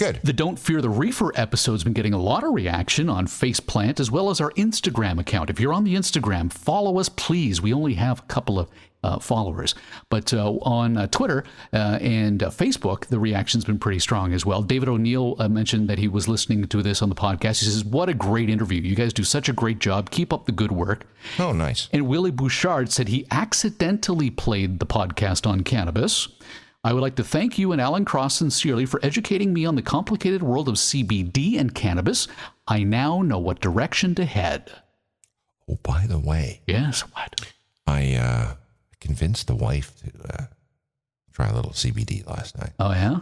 Good. 0.00 0.20
The 0.24 0.32
Don't 0.32 0.58
Fear 0.58 0.80
the 0.80 0.88
Reefer 0.88 1.30
episode's 1.38 1.84
been 1.84 1.92
getting 1.92 2.14
a 2.14 2.18
lot 2.18 2.42
of 2.42 2.54
reaction 2.54 3.10
on 3.10 3.26
Faceplant 3.26 4.00
as 4.00 4.10
well 4.10 4.30
as 4.30 4.40
our 4.40 4.50
Instagram 4.52 5.20
account. 5.20 5.50
If 5.50 5.60
you're 5.60 5.74
on 5.74 5.84
the 5.84 5.94
Instagram, 5.94 6.50
follow 6.50 6.98
us, 6.98 7.10
please. 7.10 7.60
We 7.60 7.74
only 7.74 7.94
have 7.94 8.20
a 8.20 8.22
couple 8.22 8.58
of 8.58 8.70
uh, 9.02 9.18
followers. 9.18 9.74
But 10.08 10.32
uh, 10.34 10.52
on 10.62 10.96
uh, 10.96 11.06
Twitter 11.08 11.44
uh, 11.72 11.98
and 12.00 12.42
uh, 12.42 12.50
Facebook, 12.50 13.06
the 13.06 13.18
reaction's 13.18 13.64
been 13.64 13.78
pretty 13.78 13.98
strong 13.98 14.32
as 14.32 14.44
well. 14.44 14.62
David 14.62 14.88
O'Neill 14.88 15.36
uh, 15.38 15.48
mentioned 15.48 15.88
that 15.88 15.98
he 15.98 16.08
was 16.08 16.28
listening 16.28 16.66
to 16.66 16.82
this 16.82 17.02
on 17.02 17.08
the 17.08 17.14
podcast. 17.14 17.60
He 17.60 17.66
says, 17.66 17.84
What 17.84 18.08
a 18.08 18.14
great 18.14 18.50
interview. 18.50 18.80
You 18.80 18.94
guys 18.96 19.12
do 19.12 19.24
such 19.24 19.48
a 19.48 19.52
great 19.52 19.78
job. 19.78 20.10
Keep 20.10 20.32
up 20.32 20.46
the 20.46 20.52
good 20.52 20.72
work. 20.72 21.06
Oh, 21.38 21.52
nice. 21.52 21.88
And 21.92 22.06
Willie 22.08 22.30
Bouchard 22.30 22.90
said 22.92 23.08
he 23.08 23.26
accidentally 23.30 24.30
played 24.30 24.78
the 24.80 24.86
podcast 24.86 25.46
on 25.46 25.62
cannabis. 25.62 26.28
I 26.82 26.94
would 26.94 27.02
like 27.02 27.16
to 27.16 27.24
thank 27.24 27.58
you 27.58 27.72
and 27.72 27.80
Alan 27.80 28.06
Cross 28.06 28.36
sincerely 28.36 28.86
for 28.86 29.04
educating 29.04 29.52
me 29.52 29.66
on 29.66 29.74
the 29.74 29.82
complicated 29.82 30.42
world 30.42 30.66
of 30.66 30.76
CBD 30.76 31.58
and 31.60 31.74
cannabis. 31.74 32.26
I 32.66 32.84
now 32.84 33.20
know 33.20 33.38
what 33.38 33.60
direction 33.60 34.14
to 34.14 34.24
head. 34.24 34.72
Oh, 35.68 35.78
by 35.82 36.06
the 36.06 36.18
way, 36.18 36.62
Yes, 36.66 37.02
what? 37.02 37.52
I 37.86 38.14
uh, 38.14 38.54
convinced 39.00 39.46
the 39.46 39.54
wife 39.54 39.92
to 40.02 40.34
uh, 40.34 40.44
try 41.32 41.48
a 41.48 41.54
little 41.54 41.72
CBD 41.72 42.26
last 42.26 42.58
night, 42.58 42.72
Oh, 42.78 42.90
yeah? 42.92 43.18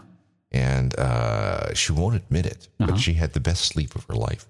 and 0.53 0.99
uh, 0.99 1.72
she 1.74 1.93
won't 1.93 2.16
admit 2.16 2.47
it, 2.47 2.68
Uh-huh. 2.81 2.91
but 2.93 3.01
she 3.01 3.14
had 3.14 3.33
the 3.33 3.41
best 3.41 3.64
sleep 3.64 3.95
of 3.95 4.05
her 4.05 4.14
life. 4.14 4.47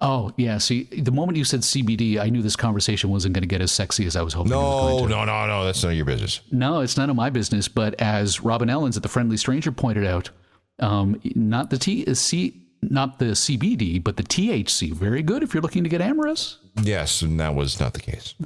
Oh, 0.00 0.30
yeah. 0.36 0.58
See, 0.58 0.84
the 0.84 1.10
moment 1.10 1.38
you 1.38 1.44
said 1.44 1.60
CBD, 1.62 2.18
I 2.20 2.28
knew 2.28 2.40
this 2.40 2.54
conversation 2.54 3.10
wasn't 3.10 3.34
going 3.34 3.42
to 3.42 3.48
get 3.48 3.60
as 3.60 3.72
sexy 3.72 4.06
as 4.06 4.14
I 4.14 4.22
was 4.22 4.32
hoping. 4.32 4.52
it 4.52 4.54
was 4.54 5.02
No, 5.02 5.06
no, 5.06 5.24
no, 5.24 5.46
no. 5.48 5.64
That's 5.64 5.82
none 5.82 5.90
of 5.90 5.96
your 5.96 6.06
business. 6.06 6.40
No, 6.52 6.82
it's 6.82 6.96
none 6.96 7.10
of 7.10 7.16
my 7.16 7.30
business. 7.30 7.66
But 7.66 8.00
as 8.00 8.40
Robin 8.40 8.68
Ellens 8.68 8.96
at 8.96 9.02
the 9.02 9.08
Friendly 9.08 9.36
Stranger 9.36 9.72
pointed 9.72 10.06
out, 10.06 10.30
um, 10.78 11.20
not 11.34 11.70
the 11.70 11.78
T 11.78 12.14
C, 12.14 12.62
not 12.80 13.18
the 13.18 13.34
CBD, 13.34 13.98
but 14.04 14.16
the 14.16 14.22
THC. 14.22 14.92
Very 14.92 15.20
good 15.20 15.42
if 15.42 15.52
you're 15.52 15.62
looking 15.64 15.82
to 15.82 15.90
get 15.90 16.00
amorous. 16.00 16.58
Yes, 16.80 17.20
and 17.22 17.40
that 17.40 17.56
was 17.56 17.80
not 17.80 17.94
the 17.94 18.00
case. 18.00 18.36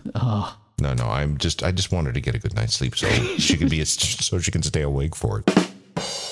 No, 0.81 0.95
no. 0.95 1.05
I'm 1.05 1.39
just. 1.39 1.63
I 1.63 1.73
just 1.73 1.93
wanted 1.93 2.15
to 2.15 2.21
get 2.21 2.35
a 2.35 2.39
good 2.39 2.55
night's 2.55 2.75
sleep 2.75 2.97
so 2.97 3.09
she 3.39 3.57
can 3.57 3.69
be 3.69 3.81
a, 3.81 3.87
so 3.87 4.39
she 4.39 4.51
can 4.51 4.63
stay 4.63 4.83
awake 4.83 5.15
for 5.15 5.41
it. 5.41 5.73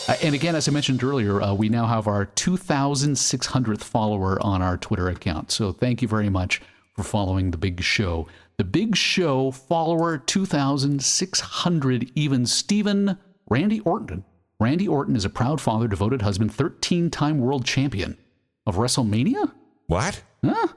Uh, 0.09 0.17
and 0.23 0.35
again, 0.35 0.57
as 0.57 0.67
I 0.67 0.73
mentioned 0.73 1.05
earlier, 1.05 1.41
uh, 1.41 1.55
we 1.55 1.69
now 1.69 1.87
have 1.87 2.09
our 2.09 2.27
2,600th 2.27 3.83
follower 3.83 4.45
on 4.45 4.61
our 4.63 4.77
Twitter 4.77 5.09
account. 5.09 5.53
So 5.53 5.73
thank 5.73 6.03
you 6.03 6.09
very 6.09 6.29
much 6.29 6.61
for 6.97 7.05
following 7.05 7.51
The 7.53 7.59
Big 7.59 7.81
Show. 7.83 8.27
The 8.57 8.65
Big 8.65 8.97
Show 8.97 9.53
follower 9.53 10.19
2,600, 10.19 12.11
even 12.15 12.45
Stephen 12.47 13.19
Randy 13.49 13.81
Orton. 13.81 14.25
Randy 14.59 14.89
Orton 14.89 15.17
is 15.17 15.25
a 15.25 15.31
proud 15.31 15.61
father, 15.61 15.89
devoted 15.89 16.23
husband, 16.23 16.53
13 16.53 17.11
time 17.11 17.39
world 17.39 17.65
champion 17.65 18.19
of 18.67 18.77
WrestleMania? 18.77 19.53
What? 19.87 20.23
Huh? 20.45 20.69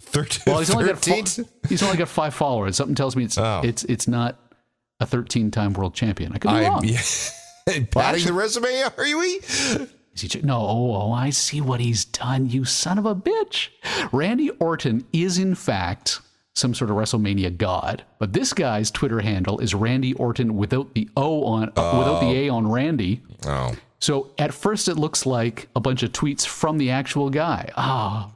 Thirteen. 0.00 0.42
Well, 0.46 0.58
he's 0.60 0.70
only, 0.70 0.86
got 0.86 1.04
fo- 1.04 1.44
he's 1.68 1.82
only 1.82 1.96
got 1.96 2.08
five 2.08 2.34
followers. 2.34 2.76
Something 2.76 2.94
tells 2.94 3.16
me 3.16 3.24
it's 3.24 3.36
Oh. 3.38 3.60
it's 3.64 3.84
it's 3.84 4.08
not 4.08 4.38
a 5.00 5.06
13 5.06 5.50
time 5.50 5.72
world 5.74 5.94
champion. 5.94 6.32
I 6.32 6.38
could 6.38 6.48
be 6.50 6.54
I'm 6.56 6.64
wrong. 6.64 6.84
yeah. 6.84 7.00
the 7.66 8.32
resume. 8.32 8.82
Are 8.96 9.06
you? 9.06 9.20
Is 9.20 10.32
he 10.32 10.40
no, 10.40 10.58
oh, 10.58 10.94
oh, 11.02 11.12
I 11.12 11.30
see 11.30 11.60
what 11.60 11.78
he's 11.80 12.04
done, 12.04 12.48
you 12.48 12.64
son 12.64 12.98
of 12.98 13.06
a 13.06 13.14
bitch. 13.14 13.68
Randy 14.10 14.50
Orton 14.58 15.06
is, 15.12 15.38
in 15.38 15.54
fact, 15.54 16.20
some 16.56 16.74
sort 16.74 16.90
of 16.90 16.96
WrestleMania 16.96 17.56
god, 17.56 18.04
but 18.18 18.32
this 18.32 18.52
guy's 18.52 18.90
Twitter 18.90 19.20
handle 19.20 19.60
is 19.60 19.74
Randy 19.74 20.14
Orton 20.14 20.56
without 20.56 20.92
the 20.94 21.08
O 21.16 21.44
on, 21.44 21.68
without 21.68 22.20
the 22.20 22.34
A 22.34 22.48
on 22.48 22.68
Randy. 22.68 23.22
Oh, 23.46 23.76
So 24.00 24.30
at 24.38 24.52
first 24.52 24.88
it 24.88 24.96
looks 24.96 25.24
like 25.24 25.68
a 25.76 25.80
bunch 25.80 26.02
of 26.02 26.10
tweets 26.10 26.44
from 26.44 26.78
the 26.78 26.90
actual 26.90 27.30
guy. 27.30 27.70
Ah, 27.76 28.32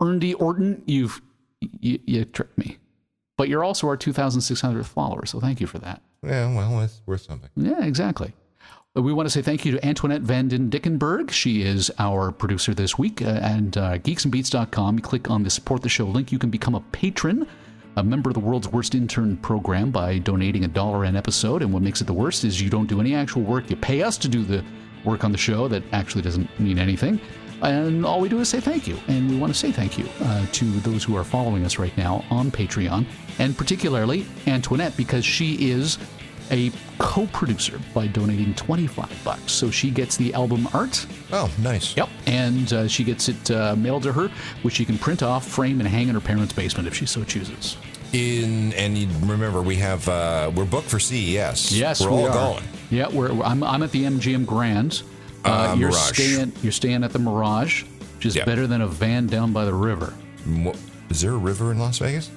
Randy 0.00 0.34
Orton, 0.34 0.82
you've 0.86 1.22
you, 1.60 1.98
you 2.04 2.24
tricked 2.24 2.58
me. 2.58 2.78
But 3.36 3.48
you're 3.48 3.64
also 3.64 3.86
our 3.88 3.96
2,600th 3.96 4.86
follower, 4.86 5.26
so 5.26 5.40
thank 5.40 5.60
you 5.60 5.66
for 5.66 5.78
that. 5.78 6.00
yeah. 6.22 6.54
Well, 6.54 6.80
it's 6.80 7.02
worth 7.04 7.22
something. 7.22 7.50
Yeah, 7.54 7.84
exactly. 7.84 8.32
We 8.94 9.12
want 9.12 9.26
to 9.26 9.30
say 9.30 9.42
thank 9.42 9.66
you 9.66 9.72
to 9.72 9.86
Antoinette 9.86 10.22
Van 10.22 10.48
Den 10.48 10.70
Dickenberg. 10.70 11.30
She 11.30 11.60
is 11.60 11.90
our 11.98 12.32
producer 12.32 12.72
this 12.72 12.96
week. 12.96 13.20
Uh, 13.20 13.26
and 13.42 13.76
uh, 13.76 13.98
geeksandbeats.com, 13.98 14.96
you 14.96 15.02
click 15.02 15.28
on 15.28 15.42
the 15.42 15.50
support 15.50 15.82
the 15.82 15.90
show 15.90 16.06
link. 16.06 16.32
You 16.32 16.38
can 16.38 16.48
become 16.48 16.74
a 16.74 16.80
patron, 16.92 17.46
a 17.96 18.02
member 18.02 18.30
of 18.30 18.34
the 18.34 18.40
world's 18.40 18.68
worst 18.68 18.94
intern 18.94 19.36
program 19.36 19.90
by 19.90 20.16
donating 20.16 20.64
a 20.64 20.68
dollar 20.68 21.04
an 21.04 21.14
episode. 21.14 21.60
And 21.60 21.74
what 21.74 21.82
makes 21.82 22.00
it 22.00 22.06
the 22.06 22.14
worst 22.14 22.42
is 22.42 22.58
you 22.58 22.70
don't 22.70 22.86
do 22.86 22.98
any 22.98 23.14
actual 23.14 23.42
work. 23.42 23.68
You 23.68 23.76
pay 23.76 24.02
us 24.02 24.16
to 24.16 24.28
do 24.28 24.42
the 24.42 24.64
work 25.04 25.24
on 25.24 25.32
the 25.32 25.36
show 25.38 25.68
that 25.68 25.82
actually 25.92 26.22
doesn't 26.22 26.58
mean 26.58 26.78
anything. 26.78 27.20
And 27.62 28.04
all 28.04 28.20
we 28.20 28.28
do 28.28 28.40
is 28.40 28.48
say 28.48 28.60
thank 28.60 28.86
you. 28.86 28.98
And 29.08 29.30
we 29.30 29.36
want 29.38 29.52
to 29.52 29.58
say 29.58 29.72
thank 29.72 29.98
you 29.98 30.08
uh, 30.20 30.46
to 30.52 30.64
those 30.80 31.02
who 31.04 31.16
are 31.16 31.24
following 31.24 31.64
us 31.64 31.78
right 31.78 31.96
now 31.96 32.24
on 32.30 32.50
Patreon, 32.50 33.06
and 33.38 33.56
particularly 33.56 34.26
Antoinette, 34.46 34.96
because 34.96 35.24
she 35.24 35.70
is 35.70 35.98
a 36.50 36.70
co-producer 36.98 37.80
by 37.92 38.06
donating 38.06 38.54
25 38.54 39.24
bucks. 39.24 39.52
So 39.52 39.70
she 39.70 39.90
gets 39.90 40.16
the 40.16 40.32
album 40.34 40.68
art. 40.72 41.04
Oh, 41.32 41.52
nice. 41.58 41.96
Yep. 41.96 42.08
And 42.26 42.72
uh, 42.72 42.88
she 42.88 43.04
gets 43.04 43.28
it 43.28 43.50
uh, 43.50 43.74
mailed 43.76 44.04
to 44.04 44.12
her, 44.12 44.28
which 44.62 44.74
she 44.74 44.84
can 44.84 44.98
print 44.98 45.22
off, 45.22 45.46
frame, 45.46 45.80
and 45.80 45.88
hang 45.88 46.08
in 46.08 46.14
her 46.14 46.20
parents' 46.20 46.52
basement 46.52 46.86
if 46.86 46.94
she 46.94 47.06
so 47.06 47.24
chooses. 47.24 47.76
In 48.12 48.72
and 48.74 48.96
you 48.96 49.08
remember 49.26 49.60
we 49.62 49.74
have 49.76 50.08
uh 50.08 50.50
we're 50.54 50.64
booked 50.64 50.88
for 50.88 51.00
CES. 51.00 51.72
Yes, 51.72 52.00
we're 52.00 52.10
we 52.12 52.16
all 52.18 52.28
are. 52.28 52.32
going. 52.32 52.64
Yeah, 52.88 53.08
we're, 53.08 53.32
I'm, 53.42 53.64
I'm 53.64 53.82
at 53.82 53.90
the 53.90 54.04
MGM 54.04 54.46
Grand. 54.46 55.02
Uh, 55.46 55.74
you're 55.78 55.90
Mirage. 55.90 56.12
staying. 56.14 56.52
You're 56.62 56.72
staying 56.72 57.04
at 57.04 57.12
the 57.12 57.18
Mirage, 57.18 57.84
which 58.16 58.26
is 58.26 58.36
Yeah. 58.36 58.44
better 58.44 58.66
than 58.66 58.80
a 58.80 58.86
van 58.88 59.26
down 59.26 59.52
by 59.52 59.64
the 59.64 59.74
river. 59.74 60.14
Mo- 60.44 60.74
Is 61.10 61.20
there 61.20 61.32
a 61.32 61.36
river 61.38 61.70
in 61.72 61.78
Las 61.78 61.98
Vegas? 61.98 62.30